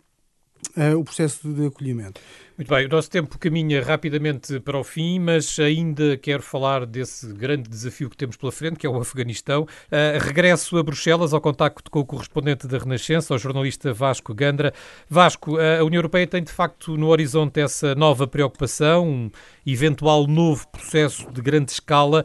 uh, 0.77 0.99
o 0.99 1.05
processo 1.05 1.53
de 1.53 1.67
acolhimento. 1.67 2.21
Muito 2.57 2.69
bem, 2.69 2.87
o 2.87 2.89
nosso 2.89 3.11
tempo 3.11 3.37
caminha 3.39 3.83
rapidamente 3.83 4.61
para 4.61 4.79
o 4.79 4.85
fim, 4.85 5.19
mas 5.19 5.59
ainda 5.59 6.17
quero 6.17 6.43
falar 6.43 6.87
desse 6.87 7.33
grande 7.33 7.69
desafio 7.69 8.09
que 8.09 8.17
temos 8.17 8.37
pela 8.37 8.53
frente, 8.53 8.77
que 8.77 8.87
é 8.87 8.91
o 8.91 8.97
Afeganistão. 8.97 9.63
Uh, 9.63 10.19
regresso 10.21 10.77
a 10.79 10.83
Bruxelas 10.83 11.33
ao 11.33 11.41
contacto 11.41 11.91
com 11.91 12.01
o 12.01 12.07
correspondente 12.07 12.69
da 12.69 12.79
Renascença, 12.79 13.35
o 13.35 13.39
jornalista 13.39 13.93
Vasco 13.93 14.33
Gandra. 14.33 14.73
Vasco, 15.09 15.57
a 15.59 15.83
União 15.85 15.99
Europeia 15.99 16.27
tem 16.27 16.43
de 16.43 16.53
facto 16.53 16.97
no 16.97 17.09
horizonte 17.09 17.61
essa 17.61 17.95
nova 17.95 18.27
preocupação, 18.27 19.09
um 19.09 19.31
eventual 19.67 20.27
novo 20.27 20.67
processo 20.69 21.31
de 21.33 21.43
grande 21.43 21.73
escala. 21.73 22.25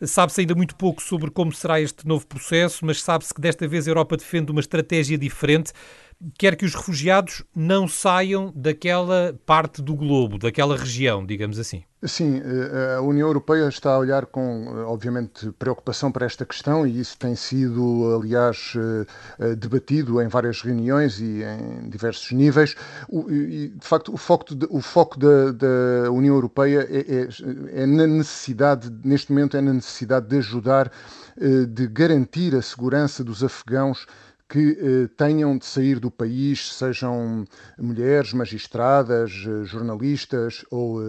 Sabe-se 0.00 0.42
ainda 0.42 0.54
muito 0.54 0.76
pouco 0.76 1.02
sobre 1.02 1.28
como 1.28 1.52
será 1.52 1.80
este 1.80 2.06
novo 2.06 2.24
processo, 2.24 2.86
mas 2.86 3.02
sabe-se 3.02 3.34
que 3.34 3.40
desta 3.40 3.66
vez 3.66 3.86
a 3.86 3.90
Europa 3.90 4.16
defende 4.16 4.52
uma 4.52 4.60
estratégia 4.60 5.18
diferente 5.18 5.72
quer 6.36 6.56
que 6.56 6.64
os 6.64 6.74
refugiados 6.74 7.44
não 7.54 7.86
saiam 7.86 8.52
daquela 8.54 9.38
parte 9.46 9.80
do 9.80 9.94
globo, 9.94 10.38
daquela 10.38 10.76
região, 10.76 11.24
digamos 11.24 11.58
assim. 11.58 11.84
Sim, 12.04 12.40
eh, 12.44 12.94
a 12.96 13.00
União 13.00 13.26
Europeia 13.26 13.66
está 13.68 13.90
a 13.90 13.98
olhar 13.98 14.26
com, 14.26 14.40
eh, 14.68 14.82
obviamente, 14.84 15.50
preocupação 15.58 16.12
para 16.12 16.24
esta 16.26 16.46
questão 16.46 16.86
e 16.86 17.00
isso 17.00 17.18
tem 17.18 17.34
sido, 17.34 18.16
aliás, 18.16 18.74
eh, 19.40 19.56
debatido 19.56 20.22
em 20.22 20.28
várias 20.28 20.62
reuniões 20.62 21.18
e 21.18 21.42
em 21.42 21.88
diversos 21.90 22.30
níveis. 22.30 22.76
E, 23.28 23.72
de 23.76 23.86
facto, 23.86 24.14
o 24.14 24.16
foco, 24.16 24.54
de, 24.54 24.66
o 24.70 24.80
foco 24.80 25.18
da, 25.18 25.50
da, 25.50 26.12
União 26.12 26.36
Europeia 26.36 26.86
é, 26.88 27.00
é, 27.00 27.82
é 27.82 27.86
na 27.86 28.06
necessidade, 28.06 28.92
neste 29.04 29.32
momento, 29.32 29.56
é 29.56 29.60
na 29.60 29.72
necessidade 29.72 30.28
de 30.28 30.38
ajudar, 30.38 30.92
de 31.68 31.86
garantir 31.86 32.54
a 32.56 32.62
segurança 32.62 33.22
dos 33.22 33.44
afegãos 33.44 34.06
que 34.48 34.78
eh, 34.80 35.08
tenham 35.16 35.58
de 35.58 35.66
sair 35.66 36.00
do 36.00 36.10
país, 36.10 36.72
sejam 36.74 37.44
mulheres, 37.78 38.32
magistradas, 38.32 39.30
eh, 39.46 39.64
jornalistas 39.64 40.64
ou 40.70 41.02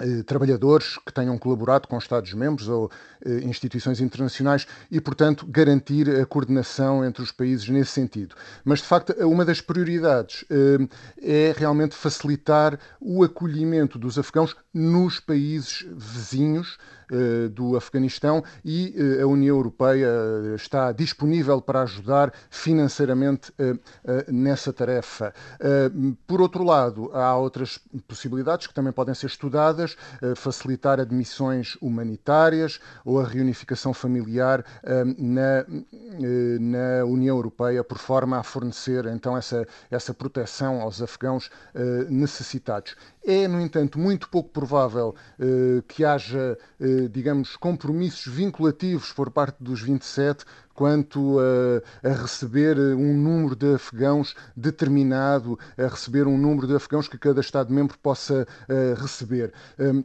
eh, 0.00 0.22
trabalhadores 0.22 0.96
que 1.04 1.12
tenham 1.12 1.36
colaborado 1.38 1.88
com 1.88 1.98
Estados-membros 1.98 2.68
ou 2.68 2.90
eh, 3.24 3.40
instituições 3.44 4.00
internacionais 4.00 4.66
e, 4.90 5.00
portanto, 5.00 5.46
garantir 5.46 6.08
a 6.08 6.24
coordenação 6.24 7.04
entre 7.04 7.22
os 7.22 7.32
países 7.32 7.68
nesse 7.68 7.92
sentido. 7.92 8.34
Mas, 8.64 8.80
de 8.80 8.86
facto, 8.86 9.12
uma 9.26 9.44
das 9.44 9.60
prioridades 9.60 10.44
eh, 10.50 10.88
é 11.20 11.54
realmente 11.56 11.94
facilitar 11.94 12.78
o 13.00 13.24
acolhimento 13.24 13.98
dos 13.98 14.18
afegãos 14.18 14.56
nos 14.72 15.18
países 15.20 15.86
vizinhos 15.96 16.78
do 17.52 17.76
Afeganistão 17.76 18.42
e 18.64 18.94
a 19.20 19.26
União 19.26 19.56
Europeia 19.56 20.08
está 20.54 20.92
disponível 20.92 21.60
para 21.60 21.82
ajudar 21.82 22.32
financeiramente 22.50 23.52
nessa 24.28 24.72
tarefa. 24.72 25.32
Por 26.26 26.40
outro 26.40 26.62
lado, 26.64 27.10
há 27.12 27.36
outras 27.36 27.78
possibilidades 28.06 28.66
que 28.66 28.74
também 28.74 28.92
podem 28.92 29.14
ser 29.14 29.26
estudadas, 29.26 29.96
facilitar 30.36 31.00
admissões 31.00 31.76
humanitárias 31.80 32.80
ou 33.04 33.20
a 33.20 33.26
reunificação 33.26 33.94
familiar 33.94 34.64
na, 35.16 35.64
na 36.60 37.04
União 37.04 37.36
Europeia 37.36 37.82
por 37.82 37.98
forma 37.98 38.38
a 38.38 38.42
fornecer 38.42 39.06
então 39.06 39.36
essa, 39.36 39.66
essa 39.90 40.12
proteção 40.12 40.80
aos 40.80 41.00
afegãos 41.00 41.50
necessitados. 42.08 42.96
É, 43.30 43.46
no 43.46 43.60
entanto, 43.60 43.98
muito 43.98 44.26
pouco 44.30 44.48
provável 44.48 45.14
eh, 45.38 45.82
que 45.86 46.02
haja, 46.02 46.56
eh, 46.80 47.08
digamos, 47.10 47.56
compromissos 47.56 48.32
vinculativos 48.32 49.12
por 49.12 49.30
parte 49.30 49.62
dos 49.62 49.82
27 49.82 50.46
quanto 50.72 51.38
a, 51.38 52.08
a, 52.08 52.12
receber 52.22 52.78
um 52.78 53.12
número 53.12 53.54
de 53.54 53.74
afegãos 53.74 54.34
determinado, 54.56 55.58
a 55.76 55.88
receber 55.88 56.26
um 56.26 56.38
número 56.38 56.66
de 56.66 56.76
afegãos 56.76 57.06
que 57.06 57.18
cada 57.18 57.42
Estado-membro 57.42 57.98
possa 57.98 58.46
uh, 58.66 58.94
receber. 58.98 59.52
Um, 59.78 60.02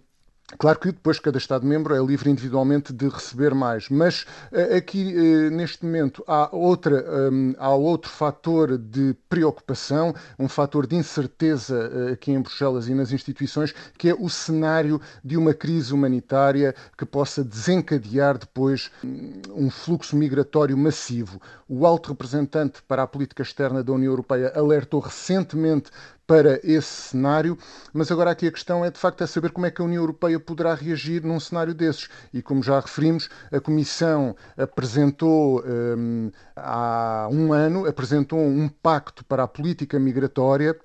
Claro 0.58 0.80
que 0.80 0.92
depois 0.92 1.20
cada 1.20 1.38
Estado-membro 1.38 1.96
é 1.96 2.06
livre 2.06 2.30
individualmente 2.30 2.94
de 2.94 3.08
receber 3.08 3.54
mais, 3.54 3.90
mas 3.90 4.26
eh, 4.52 4.78
aqui 4.78 5.14
eh, 5.16 5.50
neste 5.50 5.84
momento 5.86 6.24
há, 6.28 6.50
outra, 6.56 7.32
hum, 7.32 7.56
há 7.58 7.74
outro 7.74 8.10
fator 8.10 8.78
de 8.78 9.16
preocupação, 9.28 10.14
um 10.38 10.48
fator 10.48 10.86
de 10.86 10.96
incerteza 10.96 11.92
eh, 12.10 12.14
aqui 12.14 12.32
em 12.32 12.42
Bruxelas 12.42 12.88
e 12.88 12.94
nas 12.94 13.12
instituições, 13.12 13.74
que 13.98 14.10
é 14.10 14.14
o 14.14 14.30
cenário 14.30 15.02
de 15.24 15.38
uma 15.38 15.54
crise 15.54 15.94
humanitária 15.94 16.76
que 16.98 17.06
possa 17.06 17.44
desencadear 17.44 18.38
depois 18.38 18.92
hum, 19.04 19.42
um 19.56 19.70
fluxo 19.70 20.16
migratório 20.16 20.78
massivo. 20.78 21.42
O 21.68 21.86
alto 21.86 22.10
representante 22.10 22.82
para 22.88 23.04
a 23.04 23.08
política 23.08 23.42
externa 23.42 23.84
da 23.84 23.92
União 23.92 24.12
Europeia 24.12 24.52
alertou 24.56 25.00
recentemente 25.00 25.90
para 26.26 26.60
esse 26.64 27.10
cenário, 27.10 27.58
mas 27.94 28.12
agora 28.12 28.32
aqui 28.32 28.48
a 28.48 28.52
questão 28.52 28.84
é 28.84 28.90
de 28.90 28.98
facto 28.98 29.24
é 29.24 29.28
saber 29.28 29.52
como 29.52 29.66
é 29.66 29.72
que 29.72 29.82
a 29.82 29.86
União 29.86 30.02
Europeia 30.02 30.40
poderá 30.40 30.74
reagir 30.74 31.24
num 31.24 31.40
cenário 31.40 31.74
desses. 31.74 32.10
E 32.34 32.42
como 32.42 32.64
já 32.64 32.80
referimos, 32.80 33.30
a 33.52 33.60
Comissão 33.60 34.36
apresentou 34.58 35.64
um, 35.66 36.32
há 36.56 37.28
um 37.32 37.52
ano 37.52 37.86
apresentou 37.88 38.40
um 38.40 38.70
pacto 38.70 39.26
para 39.26 39.44
a 39.44 39.48
política 39.48 40.00
migratória 40.00 40.78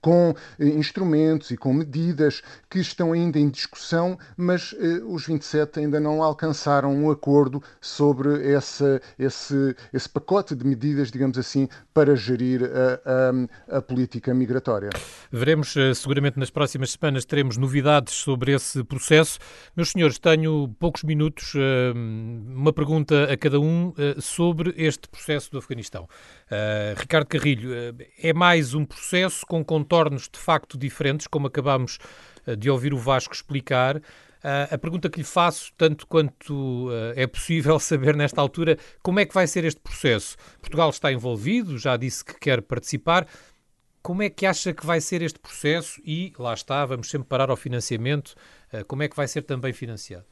com 0.00 0.34
eh, 0.58 0.66
instrumentos 0.66 1.50
e 1.50 1.56
com 1.56 1.72
medidas 1.72 2.42
que 2.70 2.78
estão 2.78 3.12
ainda 3.12 3.38
em 3.38 3.48
discussão, 3.48 4.18
mas 4.36 4.74
eh, 4.78 5.00
os 5.06 5.26
27 5.26 5.80
ainda 5.80 6.00
não 6.00 6.22
alcançaram 6.22 6.94
um 6.94 7.10
acordo 7.10 7.62
sobre 7.80 8.52
essa, 8.52 9.00
esse, 9.18 9.76
esse 9.92 10.08
pacote 10.08 10.54
de 10.54 10.66
medidas, 10.66 11.10
digamos 11.10 11.38
assim, 11.38 11.68
para 11.92 12.16
gerir 12.16 12.62
a, 12.64 13.74
a, 13.74 13.78
a 13.78 13.82
política 13.82 14.32
migratória. 14.34 14.90
Veremos, 15.30 15.76
eh, 15.76 15.94
seguramente 15.94 16.38
nas 16.38 16.50
próximas 16.50 16.92
semanas 16.92 17.24
teremos 17.24 17.56
novidades 17.56 18.14
sobre 18.14 18.52
esse 18.52 18.82
processo. 18.84 19.38
Meus 19.76 19.90
senhores, 19.90 20.18
tenho 20.18 20.68
poucos 20.78 21.02
minutos, 21.02 21.52
eh, 21.56 21.92
uma 21.94 22.72
pergunta 22.72 23.24
a 23.32 23.36
cada 23.36 23.60
um 23.60 23.92
sobre 24.20 24.74
este 24.76 25.08
processo 25.08 25.50
do 25.50 25.58
Afeganistão. 25.58 26.08
Ricardo 26.96 27.26
Carrilho, 27.26 27.70
é 28.18 28.32
mais 28.32 28.74
um 28.74 28.84
processo 28.84 29.44
com 29.46 29.64
contornos 29.82 30.28
de 30.28 30.38
facto 30.38 30.78
diferentes, 30.78 31.26
como 31.26 31.48
acabamos 31.48 31.98
eh, 32.46 32.54
de 32.54 32.70
ouvir 32.70 32.94
o 32.94 32.98
Vasco 32.98 33.34
explicar. 33.34 33.96
Uh, 33.96 34.74
a 34.74 34.78
pergunta 34.78 35.08
que 35.08 35.20
lhe 35.20 35.24
faço, 35.24 35.72
tanto 35.78 36.04
quanto 36.04 36.88
uh, 36.88 37.12
é 37.14 37.28
possível 37.28 37.78
saber 37.80 38.16
nesta 38.16 38.40
altura, 38.40 38.76
como 39.00 39.20
é 39.20 39.24
que 39.24 39.32
vai 39.32 39.46
ser 39.46 39.64
este 39.64 39.80
processo? 39.80 40.36
Portugal 40.60 40.90
está 40.90 41.12
envolvido, 41.12 41.78
já 41.78 41.96
disse 41.96 42.24
que 42.24 42.34
quer 42.38 42.60
participar. 42.60 43.26
Como 44.02 44.20
é 44.20 44.28
que 44.28 44.44
acha 44.44 44.72
que 44.72 44.84
vai 44.84 45.00
ser 45.00 45.22
este 45.22 45.38
processo? 45.38 46.00
E 46.04 46.32
lá 46.36 46.54
está, 46.54 46.84
vamos 46.84 47.08
sempre 47.08 47.28
parar 47.28 47.50
ao 47.50 47.56
financiamento. 47.56 48.34
Uh, 48.72 48.84
como 48.86 49.04
é 49.04 49.08
que 49.08 49.14
vai 49.14 49.28
ser 49.28 49.42
também 49.42 49.72
financiado? 49.72 50.24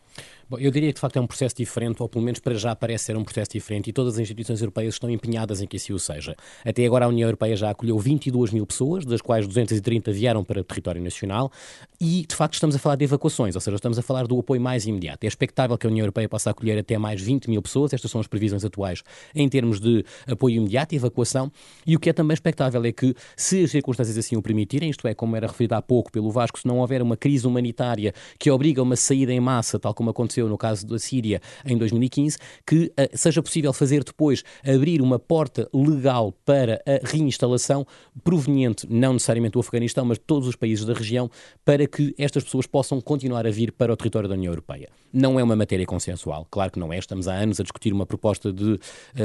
Bom, 0.51 0.59
eu 0.59 0.73
diria 0.73 0.89
que 0.89 0.95
de 0.95 1.01
facto 1.01 1.17
é 1.17 1.21
um 1.21 1.29
processo 1.29 1.55
diferente, 1.55 2.03
ou 2.03 2.09
pelo 2.09 2.25
menos 2.25 2.41
para 2.41 2.57
já 2.57 2.75
parece 2.75 3.05
ser 3.05 3.17
um 3.17 3.23
processo 3.23 3.53
diferente, 3.53 3.89
e 3.89 3.93
todas 3.93 4.15
as 4.15 4.19
instituições 4.19 4.61
europeias 4.61 4.95
estão 4.95 5.09
empenhadas 5.09 5.63
em 5.63 5.67
que 5.69 5.77
assim 5.77 5.93
o 5.93 5.99
seja. 6.01 6.35
Até 6.65 6.85
agora 6.85 7.05
a 7.05 7.09
União 7.09 7.29
Europeia 7.29 7.55
já 7.55 7.71
acolheu 7.71 7.97
22 7.97 8.51
mil 8.51 8.67
pessoas, 8.67 9.05
das 9.05 9.21
quais 9.21 9.47
230 9.47 10.11
vieram 10.11 10.43
para 10.43 10.61
o 10.61 10.65
território 10.65 11.01
nacional, 11.01 11.53
e 12.01 12.27
de 12.29 12.35
facto 12.35 12.55
estamos 12.55 12.75
a 12.75 12.81
falar 12.81 12.97
de 12.97 13.05
evacuações, 13.05 13.55
ou 13.55 13.61
seja, 13.61 13.77
estamos 13.77 13.97
a 13.97 14.03
falar 14.03 14.27
do 14.27 14.41
apoio 14.41 14.61
mais 14.61 14.87
imediato. 14.87 15.23
É 15.23 15.29
expectável 15.29 15.79
que 15.79 15.87
a 15.87 15.91
União 15.91 16.03
Europeia 16.03 16.29
possa 16.29 16.51
acolher 16.51 16.77
até 16.81 16.99
mais 16.99 17.23
20 17.23 17.49
mil 17.49 17.63
pessoas, 17.63 17.93
estas 17.93 18.11
são 18.11 18.21
as 18.21 18.27
previsões 18.27 18.65
atuais 18.65 19.05
em 19.33 19.49
termos 19.49 19.79
de 19.79 20.05
apoio 20.27 20.57
imediato 20.57 20.97
e 20.97 20.97
evacuação, 20.97 21.53
e 21.87 21.95
o 21.95 22.01
que 22.01 22.11
é 22.11 22.13
também 22.13 22.35
expectável 22.35 22.85
é 22.85 22.91
que, 22.91 23.15
se 23.37 23.63
as 23.63 23.71
circunstâncias 23.71 24.19
assim 24.19 24.35
o 24.35 24.43
permitirem, 24.43 24.91
isto 24.91 25.07
é, 25.07 25.15
como 25.15 25.37
era 25.37 25.47
referido 25.47 25.77
há 25.77 25.83
pouco 25.83 26.11
pelo 26.11 26.29
Vasco, 26.29 26.59
se 26.59 26.67
não 26.67 26.79
houver 26.81 27.03
uma 27.03 27.17
crise 27.17 27.47
humanitária 27.47 28.13
que 28.37 28.51
obriga 28.51 28.83
uma 28.83 28.97
saída 28.97 29.33
em 29.33 29.39
massa, 29.39 29.79
tal 29.79 29.95
como 29.95 30.11
aconteceu 30.11 30.40
no 30.49 30.59
caso 30.59 30.87
da 30.87 30.99
Síria 30.99 31.41
em 31.65 31.77
2015, 31.77 32.39
que 32.67 32.85
uh, 32.87 32.93
seja 33.15 33.43
possível 33.43 33.73
fazer 33.73 34.05
depois 34.05 34.43
abrir 34.65 35.01
uma 35.01 35.19
porta 35.19 35.69
legal 35.73 36.33
para 36.45 36.83
a 36.87 37.07
reinstalação 37.07 37.87
proveniente 38.23 38.87
não 38.89 39.15
necessariamente 39.15 39.53
do 39.53 39.61
Afeganistão, 39.61 40.05
mas 40.05 40.19
de 40.19 40.25
todos 40.25 40.49
os 40.49 40.57
países 40.57 40.85
da 40.85 40.93
região, 40.93 41.31
para 41.65 41.87
que 41.87 42.15
estas 42.19 42.45
pessoas 42.45 42.67
possam 42.67 43.01
continuar 43.01 43.47
a 43.47 43.51
vir 43.51 43.73
para 43.73 43.93
o 43.93 43.97
território 43.97 44.29
da 44.29 44.35
União 44.35 44.53
Europeia. 44.53 44.89
Não 45.13 45.41
é 45.41 45.43
uma 45.43 45.57
matéria 45.57 45.85
consensual, 45.85 46.47
claro 46.49 46.71
que 46.71 46.79
não 46.79 46.93
é. 46.93 46.99
Estamos 46.99 47.27
há 47.27 47.35
anos 47.35 47.59
a 47.59 47.65
discutir 47.65 47.93
uma 47.93 48.07
proposta 48.07 48.53
de 48.53 48.75
uh, 48.75 48.79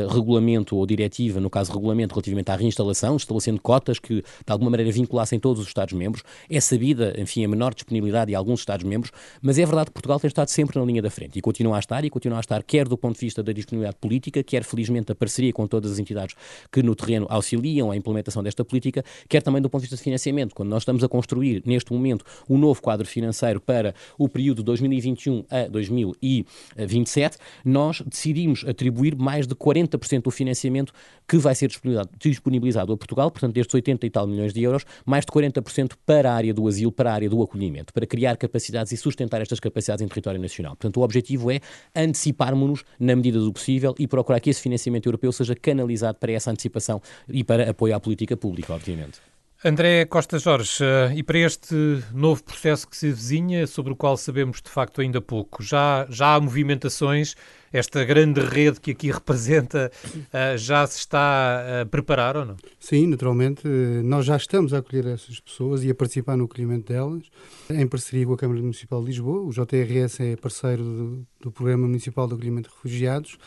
regulamento 0.10 0.76
ou 0.76 0.86
diretiva, 0.86 1.40
no 1.40 1.50
caso 1.50 1.72
regulamento 1.72 2.16
relativamente 2.16 2.50
à 2.50 2.56
reinstalação, 2.56 3.16
estabelecendo 3.16 3.62
cotas 3.62 4.00
que 4.00 4.16
de 4.16 4.24
alguma 4.52 4.72
maneira 4.72 4.92
vinculassem 4.92 5.40
todos 5.40 5.62
os 5.62 5.68
Estados-membros. 5.68 6.24
É 6.50 6.60
sabida, 6.60 7.14
enfim, 7.20 7.46
a 7.46 7.48
menor 7.48 7.74
disponibilidade 7.76 8.30
de 8.30 8.36
alguns 8.36 8.62
Estados-membros, 8.62 9.12
mas 9.42 9.60
é 9.60 9.66
verdade 9.66 9.88
que 9.88 9.94
Portugal 9.94 10.20
tem 10.20 10.28
estado 10.28 10.48
sempre 10.48 10.80
na 10.80 10.86
linha 10.86 11.02
da 11.04 11.10
frente 11.12 11.38
e 11.38 11.42
continua 11.42 11.76
a 11.76 11.80
estar, 11.80 12.04
e 12.04 12.10
continua 12.10 12.40
a 12.40 12.42
estar 12.42 12.64
quer 12.64 12.88
do 12.88 12.98
ponto 12.98 13.14
de 13.14 13.22
vista 13.22 13.44
da 13.44 13.52
disponibilidade 13.52 13.98
política, 14.02 14.44
quer 14.44 14.64
felizmente 14.64 15.08
da 15.08 15.16
parceria 15.16 15.54
com 15.54 15.68
todas 15.68 15.92
as 15.92 16.00
entidades 16.00 16.36
que 16.72 16.82
no 16.82 16.96
terreno 16.96 17.28
auxiliam 17.30 17.92
a 17.92 17.96
implementação 17.96 18.42
desta 18.42 18.66
política, 18.66 19.04
quer 19.30 19.44
também 19.44 19.62
do 19.62 19.70
ponto 19.70 19.82
de 19.82 19.86
vista 19.86 19.98
de 19.98 20.02
financiamento. 20.02 20.56
Quando 20.56 20.70
nós 20.70 20.82
estamos 20.82 21.04
a 21.04 21.08
construir, 21.08 21.62
neste 21.64 21.94
momento, 21.94 22.26
um 22.50 22.58
novo 22.58 22.82
quadro 22.82 23.06
financeiro 23.06 23.62
para 23.62 23.94
o 24.18 24.28
período 24.28 24.64
2021 24.64 25.46
a 25.50 25.75
2027, 25.76 27.38
nós 27.64 28.02
decidimos 28.02 28.66
atribuir 28.68 29.16
mais 29.16 29.46
de 29.46 29.56
40% 29.56 30.24
do 30.24 30.32
financiamento 30.32 30.94
que 31.28 31.38
vai 31.38 31.54
ser 31.56 31.70
disponibilizado, 32.18 32.94
a 32.94 32.98
Portugal, 32.98 33.30
portanto, 33.30 33.54
destes 33.54 33.74
80 33.74 34.06
e 34.06 34.10
tal 34.10 34.28
milhões 34.28 34.54
de 34.54 34.62
euros, 34.64 34.86
mais 35.06 35.26
de 35.26 35.32
40% 35.32 35.94
para 36.06 36.32
a 36.32 36.36
área 36.36 36.54
do 36.54 36.68
asilo, 36.68 36.92
para 36.92 37.12
a 37.12 37.14
área 37.14 37.30
do 37.30 37.42
acolhimento, 37.42 37.94
para 37.94 38.06
criar 38.06 38.38
capacidades 38.38 38.92
e 38.92 38.98
sustentar 38.98 39.42
estas 39.42 39.60
capacidades 39.60 40.04
em 40.04 40.08
território 40.08 40.40
nacional. 40.40 40.76
Portanto, 40.76 40.98
o 40.98 41.04
objetivo 41.04 41.52
é 41.52 41.60
anteciparmos-nos 41.96 42.84
na 43.00 43.16
medida 43.16 43.40
do 43.40 43.52
possível 43.52 43.94
e 44.00 44.08
procurar 44.08 44.40
que 44.40 44.50
esse 44.50 44.62
financiamento 44.62 45.08
europeu 45.08 45.32
seja 45.32 45.56
canalizado 45.56 46.18
para 46.20 46.32
essa 46.32 46.52
antecipação 46.52 47.02
e 47.28 47.44
para 47.44 47.70
apoio 47.70 47.96
à 47.96 48.00
política 48.00 48.38
pública, 48.38 48.74
obviamente. 48.74 49.20
André 49.64 50.06
Costa 50.06 50.38
Jorge, 50.38 50.84
eh, 50.84 51.14
e 51.16 51.24
para 51.24 51.40
este 51.40 51.76
novo 52.14 52.44
processo 52.44 52.88
que 52.88 52.96
se 52.96 53.12
vizinha, 53.12 53.66
sobre 53.66 53.94
o 53.94 53.96
qual 53.96 54.18
sabemos 54.18 54.62
de 54.62 54.70
facto 54.70 55.02
ainda 55.02 55.22
pouco, 55.22 55.64
já, 55.64 56.06
já 56.10 56.36
há 56.36 56.40
movimentações, 56.40 57.36
esta 57.72 58.04
grande 58.04 58.42
rede 58.42 58.80
que 58.80 58.92
aqui 58.92 59.10
representa 59.12 59.92
eh, 60.32 60.58
já 60.58 60.86
se 60.86 61.00
está 61.00 61.82
a 61.82 61.86
preparar 61.86 62.38
ou 62.38 62.46
não? 62.46 62.56
Sim, 62.80 63.08
naturalmente. 63.08 63.68
Nós 64.04 64.26
já 64.26 64.38
estamos 64.38 64.74
a 64.74 64.80
acolher 64.80 65.08
essas 65.08 65.40
pessoas 65.40 65.84
e 65.84 65.90
a 65.90 65.96
participar 65.96 66.38
no 66.38 66.46
acolhimento 66.46 66.94
delas, 66.94 67.24
em 67.70 67.88
parceria 67.88 68.26
com 68.26 68.34
a 68.34 68.38
Câmara 68.38 68.62
Municipal 68.62 69.02
de 69.02 69.08
Lisboa. 69.08 69.42
O 69.42 69.52
JRS 69.52 70.20
é 70.20 70.36
parceiro 70.36 70.84
do, 70.84 71.28
do 71.42 71.52
Programa 71.52 71.88
Municipal 71.88 72.28
de 72.28 72.34
Acolhimento 72.34 72.70
de 72.70 72.76
Refugiados 72.76 73.38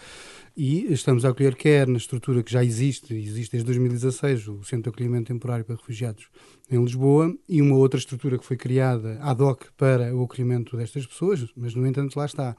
e 0.59 0.93
estamos 0.93 1.25
a 1.25 1.29
acolher 1.29 1.55
quer 1.55 1.87
na 1.87 1.99
estrutura 1.99 2.43
que 2.43 2.51
já 2.51 2.65
existe, 2.65 3.15
existe 3.15 3.53
desde 3.53 3.67
2016, 3.67 4.49
o 4.49 4.65
Centro 4.65 4.91
de 4.91 4.97
Acolhimento 4.97 5.33
Temporário 5.33 5.65
para 5.65 5.77
Refugiados 5.77 6.27
em 6.69 6.83
Lisboa, 6.83 7.33
e 7.49 7.63
uma 7.63 7.77
outra 7.77 7.97
estrutura 7.97 8.37
que 8.37 8.45
foi 8.45 8.57
criada 8.57 9.21
ad 9.23 9.41
hoc 9.41 9.67
para 9.77 10.13
o 10.13 10.25
acolhimento 10.25 10.77
destas 10.77 11.07
pessoas, 11.07 11.47
mas 11.57 11.77
no 11.77 11.87
entanto 11.87 12.17
lá 12.17 12.27
está. 12.27 12.57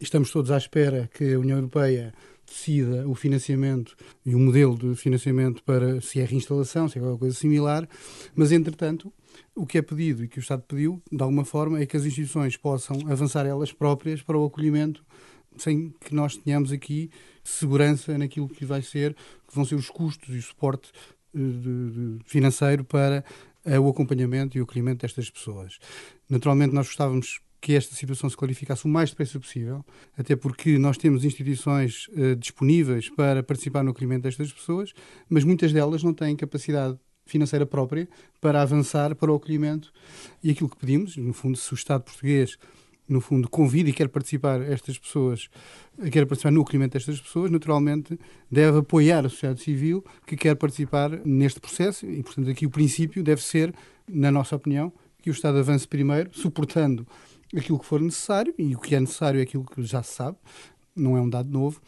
Estamos 0.00 0.30
todos 0.30 0.50
à 0.50 0.56
espera 0.56 1.10
que 1.12 1.34
a 1.34 1.38
União 1.38 1.58
Europeia 1.58 2.14
decida 2.46 3.06
o 3.06 3.14
financiamento 3.14 3.94
e 4.24 4.34
o 4.34 4.38
modelo 4.38 4.74
de 4.74 4.96
financiamento 4.96 5.62
para 5.62 6.00
se 6.00 6.20
é 6.20 6.24
reinstalação, 6.24 6.88
se 6.88 6.96
é 6.96 7.02
alguma 7.02 7.18
coisa 7.18 7.36
similar, 7.36 7.86
mas 8.34 8.50
entretanto 8.50 9.12
o 9.54 9.66
que 9.66 9.76
é 9.76 9.82
pedido 9.82 10.24
e 10.24 10.28
que 10.28 10.38
o 10.38 10.40
Estado 10.40 10.62
pediu, 10.66 11.02
de 11.12 11.22
alguma 11.22 11.44
forma, 11.44 11.78
é 11.78 11.84
que 11.84 11.98
as 11.98 12.06
instituições 12.06 12.56
possam 12.56 12.96
avançar 13.10 13.44
elas 13.44 13.72
próprias 13.72 14.22
para 14.22 14.38
o 14.38 14.46
acolhimento 14.46 15.04
sem 15.56 15.94
que 16.00 16.14
nós 16.14 16.36
tenhamos 16.36 16.72
aqui 16.72 17.10
segurança 17.42 18.16
naquilo 18.16 18.48
que 18.48 18.64
vai 18.64 18.82
ser, 18.82 19.14
que 19.46 19.54
vão 19.54 19.64
ser 19.64 19.74
os 19.74 19.90
custos 19.90 20.34
e 20.34 20.38
o 20.38 20.42
suporte 20.42 20.92
eh, 21.34 22.22
financeiro 22.24 22.84
para 22.84 23.24
uh, 23.64 23.80
o 23.80 23.88
acompanhamento 23.88 24.56
e 24.56 24.60
o 24.60 24.64
acolhimento 24.64 25.02
destas 25.02 25.30
pessoas. 25.30 25.78
Naturalmente, 26.28 26.74
nós 26.74 26.86
gostávamos 26.86 27.40
que 27.60 27.74
esta 27.74 27.94
situação 27.94 28.28
se 28.28 28.36
clarificasse 28.36 28.84
o 28.86 28.88
mais 28.88 29.10
depressa 29.10 29.38
possível, 29.38 29.84
até 30.16 30.34
porque 30.34 30.78
nós 30.78 30.96
temos 30.96 31.24
instituições 31.24 32.08
uh, 32.08 32.34
disponíveis 32.36 33.08
para 33.10 33.42
participar 33.42 33.84
no 33.84 33.90
acolhimento 33.90 34.22
destas 34.22 34.52
pessoas, 34.52 34.92
mas 35.28 35.44
muitas 35.44 35.72
delas 35.72 36.02
não 36.02 36.14
têm 36.14 36.34
capacidade 36.34 36.98
financeira 37.26 37.64
própria 37.64 38.08
para 38.40 38.60
avançar 38.60 39.14
para 39.14 39.30
o 39.30 39.36
acolhimento. 39.36 39.92
E 40.42 40.50
aquilo 40.50 40.68
que 40.68 40.76
pedimos, 40.76 41.16
no 41.16 41.32
fundo, 41.32 41.56
se 41.56 41.72
o 41.72 41.76
Estado 41.76 42.02
português 42.02 42.58
no 43.10 43.20
fundo, 43.20 43.48
convida 43.48 43.90
e 43.90 43.92
quer 43.92 44.08
participar 44.08 44.62
estas 44.62 44.98
pessoas, 44.98 45.48
quer 46.10 46.24
participar 46.26 46.52
no 46.52 46.62
acolhimento 46.62 46.92
destas 46.92 47.20
pessoas, 47.20 47.50
naturalmente 47.50 48.18
deve 48.50 48.78
apoiar 48.78 49.26
a 49.26 49.28
sociedade 49.28 49.60
civil 49.60 50.04
que 50.26 50.36
quer 50.36 50.54
participar 50.54 51.10
neste 51.24 51.60
processo 51.60 52.06
e, 52.06 52.22
portanto, 52.22 52.50
aqui 52.50 52.66
o 52.66 52.70
princípio 52.70 53.22
deve 53.22 53.42
ser, 53.42 53.74
na 54.08 54.30
nossa 54.30 54.54
opinião, 54.54 54.92
que 55.20 55.28
o 55.28 55.32
Estado 55.32 55.58
avance 55.58 55.86
primeiro, 55.86 56.30
suportando 56.32 57.06
aquilo 57.54 57.78
que 57.78 57.86
for 57.86 58.00
necessário, 58.00 58.54
e 58.56 58.74
o 58.74 58.78
que 58.78 58.94
é 58.94 59.00
necessário 59.00 59.40
é 59.40 59.42
aquilo 59.42 59.64
que 59.64 59.82
já 59.82 60.02
se 60.02 60.14
sabe, 60.14 60.38
não 60.94 61.16
é 61.16 61.20
um 61.20 61.28
dado 61.28 61.50
novo, 61.50 61.80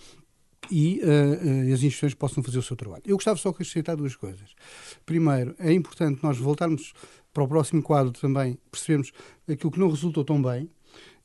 e 0.71 1.01
uh, 1.03 1.07
uh, 1.07 1.73
as 1.73 1.83
instituições 1.83 2.15
possam 2.15 2.43
fazer 2.43 2.59
o 2.59 2.63
seu 2.63 2.77
trabalho. 2.77 3.03
Eu 3.07 3.17
gostava 3.17 3.37
só 3.37 3.51
de 3.51 3.55
acrescentar 3.57 3.97
duas 3.97 4.15
coisas. 4.17 4.55
Primeiro, 5.05 5.55
é 5.59 5.73
importante 5.73 6.21
nós 6.23 6.39
voltarmos 6.39 6.93
para 7.33 7.43
o 7.43 7.49
próximo 7.49 7.83
quadro 7.83 8.13
também, 8.13 8.59
percebermos 8.71 9.13
aquilo 9.49 9.71
que 9.71 9.79
não 9.79 9.89
resultou 9.89 10.25
tão 10.25 10.41
bem, 10.41 10.69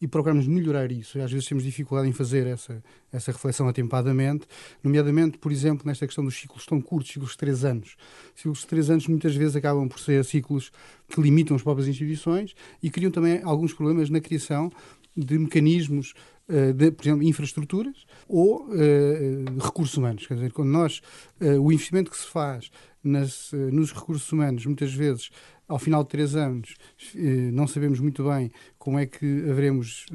e 0.02 0.08
procuramos 0.08 0.48
melhorar 0.48 0.92
isso. 0.92 1.20
Às 1.20 1.32
vezes 1.32 1.48
temos 1.48 1.64
dificuldade 1.64 2.08
em 2.08 2.14
fazer 2.14 2.46
essa, 2.48 2.84
essa 3.12 3.32
reflexão 3.32 3.68
atempadamente, 3.68 4.46
nomeadamente, 4.84 5.38
por 5.38 5.52
exemplo, 5.52 5.86
nesta 5.86 6.06
questão 6.06 6.24
dos 6.24 6.36
ciclos 6.36 6.66
tão 6.66 6.80
curtos, 6.82 7.12
ciclos 7.12 7.32
de 7.32 7.38
três 7.38 7.66
anos. 7.66 7.96
Ciclos 8.36 8.60
de 8.60 8.68
três 8.68 8.90
anos 8.90 9.08
muitas 9.08 9.36
vezes 9.36 9.56
acabam 9.56 9.88
por 9.88 10.00
ser 10.00 10.24
ciclos 10.24 10.72
que 11.08 11.20
limitam 11.22 11.56
as 11.56 11.64
próprias 11.64 11.88
instituições 11.88 12.54
e 12.82 12.90
criam 12.90 13.12
também 13.12 13.42
alguns 13.44 13.74
problemas 13.74 14.10
na 14.10 14.20
criação 14.20 14.72
de 15.16 15.40
mecanismos 15.40 16.14
uh, 16.48 16.74
de, 16.74 16.92
por 16.92 17.04
exemplo, 17.04 17.24
infraestruturas 17.24 18.06
ou 18.28 18.68
uh, 18.68 19.60
recursos 19.60 19.98
humanos. 19.98 20.28
Quer 20.28 20.36
dizer, 20.36 20.52
quando 20.52 20.70
nós, 20.70 21.02
uh, 21.42 21.60
o 21.60 21.72
investimento 21.72 22.12
que 22.12 22.18
se 22.18 22.28
faz 22.28 22.70
nas, 23.04 23.52
nos 23.72 23.94
recursos 23.94 24.30
humanos, 24.32 24.66
muitas 24.66 24.94
vezes 24.94 25.30
ao 25.68 25.78
final 25.78 26.04
de 26.04 26.10
três 26.10 26.36
anos, 26.36 26.76
eh, 27.16 27.52
não 27.52 27.68
sabemos 27.68 28.00
muito 28.00 28.24
bem 28.24 28.52
como 28.78 28.98
é 28.98 29.06
que 29.06 29.26
haveremos, 29.50 30.06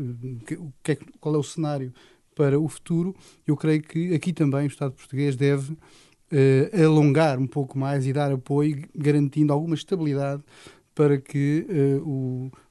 eh, 0.88 0.96
qual 1.20 1.34
é 1.34 1.38
o 1.38 1.42
cenário 1.42 1.92
para 2.34 2.59
o 2.59 2.66
futuro. 2.68 3.14
Eu 3.46 3.57
creio 3.57 3.82
que 3.82 4.14
aqui 4.14 4.32
também 4.32 4.64
o 4.64 4.66
Estado 4.66 4.92
português 4.92 5.36
deve 5.36 5.72
uh, 5.72 6.82
alongar 6.82 7.38
um 7.38 7.46
pouco 7.46 7.78
mais 7.78 8.07
e 8.07 8.12
dar 8.12 8.32
apoio, 8.32 8.88
garantindo 8.94 9.53
alguma 9.53 9.74
estabilidade 9.74 10.42
para 10.94 11.18
que 11.18 11.66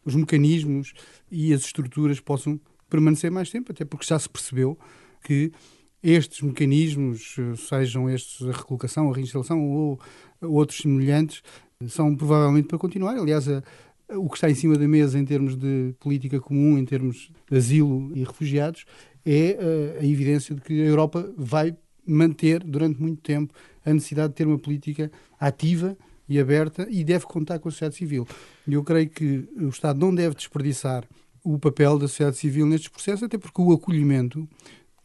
os 0.06 0.16
mecanismos 0.16 0.94
e 1.32 1.54
as 1.54 1.62
estruturas 1.62 2.20
possam 2.20 2.60
permanecer 2.90 3.32
mais 3.32 3.50
tempo, 3.50 3.72
até 3.72 3.84
porque 3.84 4.06
já 4.06 4.18
se 4.20 4.30
percebeu 4.30 4.78
que 5.24 5.52
estes 6.04 6.42
mecanismos, 6.42 7.36
sejam 7.68 8.10
estes 8.10 8.48
a 8.48 8.52
recolocação, 8.52 9.12
a 9.12 9.16
reinstalação 9.16 9.60
ou 9.68 10.00
outros 10.42 10.80
semelhantes, 10.80 11.42
são 11.88 12.16
provavelmente 12.16 12.68
para 12.68 12.78
continuar. 12.78 13.16
Aliás, 13.18 13.48
a, 13.48 13.64
o 14.10 14.30
que 14.30 14.36
está 14.36 14.50
em 14.50 14.56
cima 14.56 14.78
da 14.78 14.88
mesa 14.88 15.18
em 15.18 15.26
termos 15.26 15.56
de 15.56 15.94
política 16.00 16.40
comum, 16.40 16.78
em 16.78 16.86
termos 16.86 17.32
de 17.50 17.58
asilo 17.58 18.12
e 18.16 18.24
refugiados, 18.24 18.86
é 19.26 19.58
a, 19.60 19.64
eh, 19.64 19.98
a 20.02 20.06
evidência 20.06 20.56
de 20.56 20.62
que 20.62 20.82
a 20.82 20.86
Europa 20.86 21.32
vai 21.38 21.76
manter 22.06 22.64
durante 22.64 23.00
muito 23.00 23.22
tempo 23.22 23.54
a 23.86 23.94
necessidade 23.94 24.30
de 24.30 24.36
ter 24.36 24.48
uma 24.48 24.58
política 24.58 25.12
ativa 25.40 25.98
e 26.28 26.40
aberta 26.40 26.88
e 26.90 27.04
deve 27.04 27.26
contar 27.26 27.60
com 27.60 27.70
a 27.70 27.72
sociedade 27.72 27.96
civil. 27.96 28.28
E 28.68 28.74
eu 28.74 28.84
creio 28.84 29.10
que 29.10 29.48
o 29.56 29.70
Estado 29.70 30.00
não 30.00 30.14
deve 30.14 30.36
desperdiçar 30.36 31.06
o 31.44 31.58
papel 31.58 31.98
da 31.98 32.08
sociedade 32.08 32.38
civil 32.38 32.66
nestes 32.66 32.90
processos, 32.90 33.24
até 33.24 33.38
porque 33.38 33.62
o 33.62 33.72
acolhimento, 33.72 34.48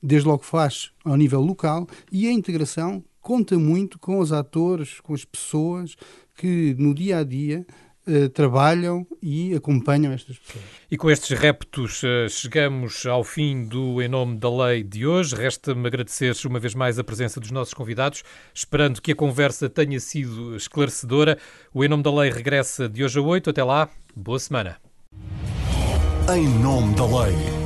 desde 0.02 0.28
logo 0.28 0.44
faz 0.44 0.92
ao 1.04 1.16
nível 1.16 1.40
local, 1.40 1.86
e 2.12 2.28
a 2.28 2.32
integração 2.32 3.02
conta 3.20 3.58
muito 3.58 3.98
com 3.98 4.18
os 4.18 4.32
atores, 4.32 5.00
com 5.00 5.14
as 5.14 5.24
pessoas 5.24 5.96
que 6.36 6.74
no 6.78 6.94
dia 6.94 7.18
a 7.18 7.24
dia 7.24 7.66
Uh, 8.08 8.28
trabalham 8.28 9.04
e 9.20 9.52
acompanham 9.52 10.12
estas 10.12 10.38
pessoas. 10.38 10.64
E 10.88 10.96
com 10.96 11.10
estes 11.10 11.36
reptos 11.36 12.04
uh, 12.04 12.28
chegamos 12.30 13.04
ao 13.04 13.24
fim 13.24 13.66
do 13.66 14.00
Em 14.00 14.06
Nome 14.06 14.38
da 14.38 14.48
Lei 14.48 14.84
de 14.84 15.04
hoje. 15.04 15.34
Resta-me 15.34 15.88
agradecer 15.88 16.32
uma 16.44 16.60
vez 16.60 16.72
mais 16.72 17.00
a 17.00 17.02
presença 17.02 17.40
dos 17.40 17.50
nossos 17.50 17.74
convidados, 17.74 18.22
esperando 18.54 19.02
que 19.02 19.10
a 19.10 19.16
conversa 19.16 19.68
tenha 19.68 19.98
sido 19.98 20.54
esclarecedora. 20.54 21.36
O 21.74 21.82
Em 21.82 21.88
Nome 21.88 22.04
da 22.04 22.14
Lei 22.14 22.30
regressa 22.30 22.88
de 22.88 23.02
hoje 23.02 23.18
a 23.18 23.22
oito. 23.22 23.50
Até 23.50 23.64
lá, 23.64 23.90
boa 24.14 24.38
semana. 24.38 24.76
Em 26.32 26.48
Nome 26.60 26.94
da 26.94 27.06
Lei. 27.06 27.65